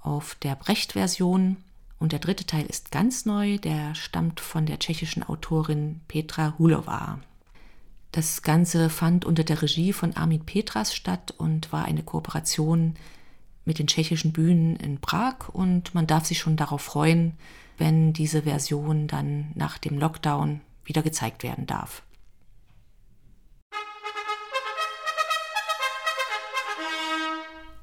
auf 0.00 0.34
der 0.36 0.56
Brecht-Version 0.56 1.56
und 2.00 2.12
der 2.12 2.18
dritte 2.18 2.46
Teil 2.46 2.64
ist 2.66 2.90
ganz 2.90 3.26
neu, 3.26 3.58
der 3.58 3.94
stammt 3.94 4.40
von 4.40 4.66
der 4.66 4.78
tschechischen 4.78 5.22
Autorin 5.22 6.00
Petra 6.08 6.54
Hulova. 6.58 7.20
Das 8.10 8.42
Ganze 8.42 8.88
fand 8.90 9.24
unter 9.24 9.44
der 9.44 9.62
Regie 9.62 9.92
von 9.92 10.16
Armin 10.16 10.44
Petras 10.44 10.94
statt 10.94 11.32
und 11.36 11.72
war 11.72 11.84
eine 11.84 12.02
Kooperation 12.02 12.94
mit 13.66 13.78
den 13.78 13.86
tschechischen 13.86 14.32
Bühnen 14.32 14.76
in 14.76 14.98
Prag 14.98 15.50
und 15.52 15.94
man 15.94 16.06
darf 16.06 16.24
sich 16.24 16.40
schon 16.40 16.56
darauf 16.56 16.80
freuen, 16.80 17.34
wenn 17.76 18.12
diese 18.14 18.42
Version 18.42 19.06
dann 19.06 19.52
nach 19.54 19.78
dem 19.78 19.98
Lockdown 19.98 20.62
wieder 20.84 21.02
gezeigt 21.02 21.42
werden 21.42 21.66
darf. 21.66 22.02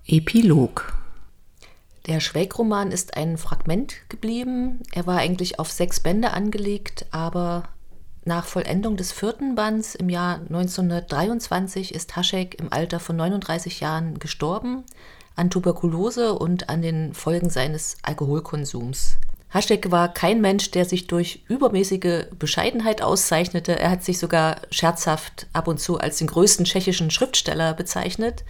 Epilog 0.08 0.97
der 2.08 2.20
Schwelg-Roman 2.20 2.92
ist 2.92 3.18
ein 3.18 3.38
Fragment 3.38 3.96
geblieben. 4.10 4.82
Er 4.94 5.06
war 5.06 5.18
eigentlich 5.18 5.60
auf 5.60 5.72
sechs 5.72 6.00
Bände 6.00 6.32
angelegt, 6.32 7.06
aber 7.12 7.64
nach 8.26 8.46
Vollendung 8.46 8.98
des 8.98 9.12
vierten 9.12 9.56
Bands 9.56 9.96
im 9.96 10.10
Jahr 10.10 10.36
1923 10.36 11.94
ist 11.94 12.16
Haschek 12.16 12.60
im 12.60 12.72
Alter 12.72 13.00
von 13.00 13.16
39 13.16 13.80
Jahren 13.80 14.20
gestorben 14.20 14.84
an 15.36 15.50
Tuberkulose 15.50 16.34
und 16.34 16.68
an 16.68 16.82
den 16.82 17.14
Folgen 17.14 17.50
seines 17.50 17.98
Alkoholkonsums. 18.02 19.18
Haschek 19.50 19.92
war 19.92 20.14
kein 20.14 20.42
Mensch, 20.42 20.72
der 20.72 20.84
sich 20.84 21.08
durch 21.08 21.44
übermäßige 21.48 22.26
Bescheidenheit 22.38 23.02
auszeichnete. 23.02 23.80
Er 23.80 23.92
hat 23.92 24.04
sich 24.04 24.20
sogar 24.20 24.58
scherzhaft 24.72 25.48
ab 25.54 25.68
und 25.68 25.80
zu 25.80 26.00
als 26.00 26.18
den 26.18 26.28
größten 26.28 26.66
tschechischen 26.66 27.12
Schriftsteller 27.12 27.74
bezeichnet 27.74 28.44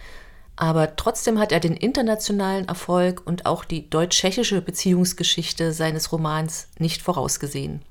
aber 0.60 0.96
trotzdem 0.96 1.38
hat 1.38 1.52
er 1.52 1.60
den 1.60 1.76
internationalen 1.76 2.66
Erfolg 2.66 3.24
und 3.24 3.46
auch 3.46 3.64
die 3.64 3.88
deutsch-tschechische 3.88 4.60
Beziehungsgeschichte 4.60 5.72
seines 5.72 6.10
Romans 6.10 6.66
nicht 6.80 7.00
vorausgesehen. 7.00 7.82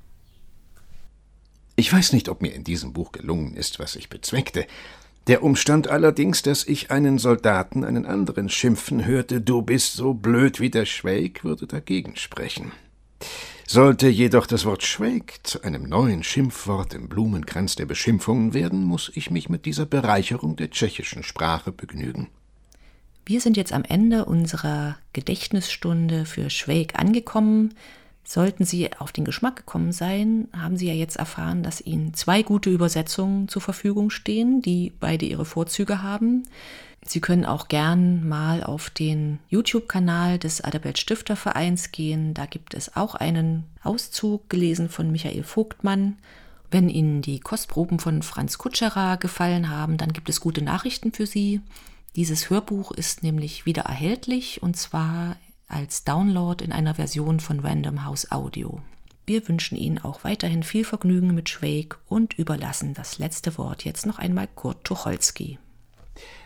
Ich 1.78 1.93
weiß 1.93 2.11
nicht, 2.11 2.28
ob 2.28 2.41
mir 2.41 2.53
in 2.53 2.65
diesem 2.65 2.91
Buch 2.91 3.13
gelungen 3.13 3.55
ist, 3.55 3.80
was 3.80 3.95
ich 3.95 4.09
bezweckte. 4.09 4.68
Der 5.28 5.43
Umstand 5.43 5.88
allerdings, 5.88 6.41
dass 6.41 6.65
ich 6.65 6.91
einen 6.91 7.20
Soldaten 7.20 7.86
einen 7.86 8.05
anderen 8.05 8.49
schimpfen 8.49 9.05
hörte, 9.05 9.39
du 9.39 9.61
bist 9.61 9.93
so 9.93 10.13
blöd 10.13 10.59
wie 10.59 10.70
der 10.70 10.86
Schweig, 10.86 11.45
würde 11.45 11.68
dagegen 11.68 12.18
sprechen. 12.18 12.74
Sollte 13.65 14.09
jedoch 14.09 14.45
das 14.45 14.65
Wort 14.65 14.84
Schweig 14.84 15.39
zu 15.43 15.61
einem 15.61 15.84
neuen 15.84 16.24
Schimpfwort 16.24 16.93
im 16.93 17.07
Blumenkranz 17.07 17.76
der 17.78 17.86
Beschimpfungen 17.86 18.53
werden, 18.53 18.84
muss 18.84 19.09
ich 19.15 19.32
mich 19.32 19.47
mit 19.47 19.65
dieser 19.65 19.86
Bereicherung 19.86 20.57
der 20.57 20.70
tschechischen 20.70 21.24
Sprache 21.24 21.72
begnügen. 21.72 22.28
Wir 23.28 23.41
sind 23.41 23.57
jetzt 23.57 23.73
am 23.73 23.84
Ende 23.84 24.23
unserer 24.23 24.95
Gedächtnisstunde 25.11 26.23
für 26.23 26.49
Schweig 26.49 26.97
angekommen. 26.97 27.73
Sollten 28.23 28.63
Sie 28.63 28.89
auf 28.99 29.11
den 29.11 29.25
Geschmack 29.25 29.57
gekommen 29.57 29.91
sein, 29.91 30.47
haben 30.55 30.78
Sie 30.78 30.88
ja 30.88 30.93
jetzt 30.93 31.17
erfahren, 31.17 31.61
dass 31.61 31.82
Ihnen 31.82 32.13
zwei 32.13 32.41
gute 32.41 32.69
Übersetzungen 32.69 33.49
zur 33.49 33.61
Verfügung 33.61 34.11
stehen, 34.11 34.61
die 34.61 34.93
beide 34.97 35.25
ihre 35.25 35.43
Vorzüge 35.43 36.01
haben. 36.01 36.43
Sie 37.03 37.19
können 37.19 37.43
auch 37.43 37.67
gern 37.67 38.25
mal 38.25 38.63
auf 38.63 38.89
den 38.89 39.39
YouTube-Kanal 39.49 40.39
des 40.39 40.61
Adalbert 40.61 40.97
Stifter 40.97 41.36
Vereins 41.36 41.91
gehen. 41.91 42.34
Da 42.34 42.45
gibt 42.45 42.75
es 42.75 42.95
auch 42.95 43.13
einen 43.13 43.65
Auszug 43.84 44.49
gelesen 44.49 44.88
von 44.88 45.11
Michael 45.11 45.43
Vogtmann. 45.43 46.15
Wenn 46.71 46.88
Ihnen 46.88 47.21
die 47.21 47.41
Kostproben 47.41 47.99
von 47.99 48.21
Franz 48.21 48.57
Kutscherer 48.57 49.17
gefallen 49.17 49.69
haben, 49.69 49.97
dann 49.97 50.13
gibt 50.13 50.30
es 50.30 50.39
gute 50.39 50.61
Nachrichten 50.61 51.11
für 51.11 51.25
Sie. 51.25 51.59
Dieses 52.18 52.49
Hörbuch 52.49 52.91
ist 52.91 53.22
nämlich 53.22 53.68
wieder 53.68 53.84
erhältlich 53.84 54.63
und 54.63 54.76
zwar 54.76 55.38
als 55.68 56.03
Download 56.03 56.65
in 56.65 56.72
einer 56.72 56.95
Version 56.95 57.39
von 57.39 57.59
Random 57.59 58.05
House 58.05 58.32
Audio. 58.32 58.82
Wir 59.28 59.47
wünschen 59.47 59.78
Ihnen 59.78 59.99
auch 59.99 60.24
weiterhin 60.24 60.63
viel 60.63 60.84
Vergnügen 60.84 61.36
mit 61.36 61.47
Schweig 61.47 61.99
und 62.07 62.34
überlassen 62.34 62.95
das 62.95 63.20
letzte 63.20 63.55
Wort 63.59 63.86
jetzt 63.86 64.07
noch 64.07 64.18
einmal 64.18 64.47
Kurt 64.47 64.84
Tucholsky. 64.84 65.59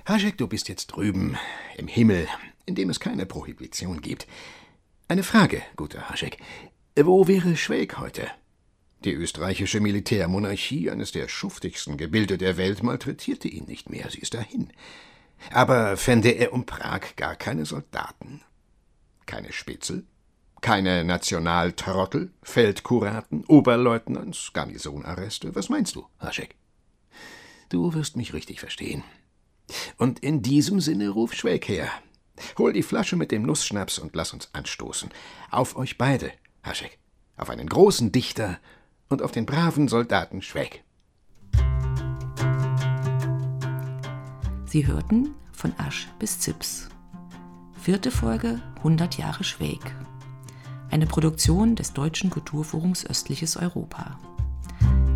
Haschek, 0.06 0.38
du 0.38 0.48
bist 0.48 0.68
jetzt 0.68 0.88
drüben 0.88 1.38
im 1.78 1.88
Himmel, 1.88 2.28
in 2.66 2.76
dem 2.76 2.90
es 2.90 3.00
keine 3.00 3.26
Prohibition 3.26 4.02
gibt. 4.02 4.28
Eine 5.08 5.24
Frage, 5.24 5.62
guter 5.78 6.10
Haschek. 6.10 6.38
Wo 7.02 7.30
wäre 7.30 7.56
Schweig 7.56 7.98
heute? 7.98 8.28
Die 9.06 9.14
österreichische 9.14 9.80
Militärmonarchie, 9.80 10.92
eines 10.92 11.14
der 11.14 11.30
schuftigsten 11.30 11.96
Gebilde 11.96 12.38
der 12.38 12.58
Welt, 12.58 12.84
malträtierte 12.84 13.48
ihn 13.48 13.68
nicht 13.68 13.90
mehr. 13.90 14.10
Sie 14.10 14.20
ist 14.20 14.34
dahin. 14.34 14.74
Aber 15.50 15.98
fände 15.98 16.30
er 16.30 16.54
um 16.54 16.66
Prag 16.66 17.16
gar 17.16 17.36
keine 17.36 17.66
Soldaten, 17.66 18.42
keine 19.26 19.52
Spitzel, 19.52 20.06
keine 20.62 21.04
Nationaltrottel, 21.04 22.32
Feldkuraten, 22.44 23.44
Oberleutnants, 23.46 24.52
Garnisonarreste. 24.54 25.56
Was 25.56 25.70
meinst 25.70 25.96
du, 25.96 26.06
Haschek? 26.20 26.56
Du 27.70 27.94
wirst 27.94 28.16
mich 28.16 28.34
richtig 28.34 28.60
verstehen. 28.60 29.04
Und 29.98 30.20
in 30.20 30.42
diesem 30.42 30.80
Sinne 30.80 31.10
ruf 31.10 31.34
Schweg 31.34 31.68
her. 31.68 31.90
Hol 32.58 32.74
die 32.74 32.84
Flasche 32.84 33.16
mit 33.16 33.32
dem 33.32 33.44
Nussschnaps 33.44 34.00
und 34.00 34.16
lass 34.16 34.34
uns 34.34 34.50
anstoßen. 34.54 35.10
Auf 35.50 35.76
euch 35.76 35.98
beide, 35.98 36.32
Haschek. 36.64 37.00
Auf 37.38 37.50
einen 37.50 37.68
großen 37.68 38.12
Dichter 38.12 38.60
und 39.10 39.22
auf 39.22 39.32
den 39.32 39.46
braven 39.46 39.88
Soldaten 39.88 40.42
Schweg. 40.42 40.84
Sie 44.72 44.88
hörten 44.88 45.36
von 45.52 45.74
Asch 45.78 46.08
bis 46.18 46.40
Zips. 46.40 46.88
Vierte 47.82 48.10
Folge 48.10 48.62
100 48.78 49.18
Jahre 49.18 49.44
Schweg. 49.44 49.82
Eine 50.90 51.08
Produktion 51.08 51.76
des 51.76 51.92
Deutschen 51.92 52.30
Kulturforums 52.30 53.06
Östliches 53.06 53.58
Europa. 53.58 54.18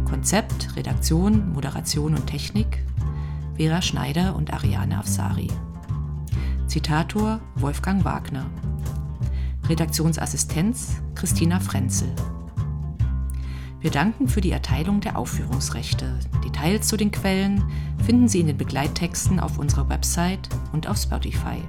Konzept, 0.04 0.76
Redaktion, 0.76 1.54
Moderation 1.54 2.16
und 2.16 2.28
Technik 2.28 2.84
Vera 3.56 3.82
Schneider 3.82 4.36
und 4.36 4.52
Ariane 4.52 4.98
Afsari. 4.98 5.48
Zitator 6.68 7.40
Wolfgang 7.56 8.04
Wagner. 8.04 8.48
Redaktionsassistenz 9.70 10.98
Christina 11.16 11.62
Frenzel. 11.62 12.14
Wir 13.86 13.92
danken 13.92 14.28
für 14.28 14.42
die 14.42 14.50
Erteilung 14.50 15.00
der 15.00 15.16
Aufführungsrechte. 15.16 16.18
Details 16.44 16.88
zu 16.88 16.98
den 16.98 17.12
Quellen 17.12 17.64
finden 18.04 18.28
Sie 18.28 18.40
in 18.40 18.48
den 18.48 18.58
Begleittexten 18.58 19.40
auf 19.40 19.60
unserer 19.60 19.88
Website 19.90 20.50
und 20.74 20.88
auf 20.88 20.98
Spotify. 20.98 21.62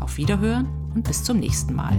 Auf 0.00 0.18
Wiederhören 0.18 0.68
und 0.94 1.08
bis 1.08 1.24
zum 1.24 1.38
nächsten 1.38 1.74
Mal. 1.74 1.96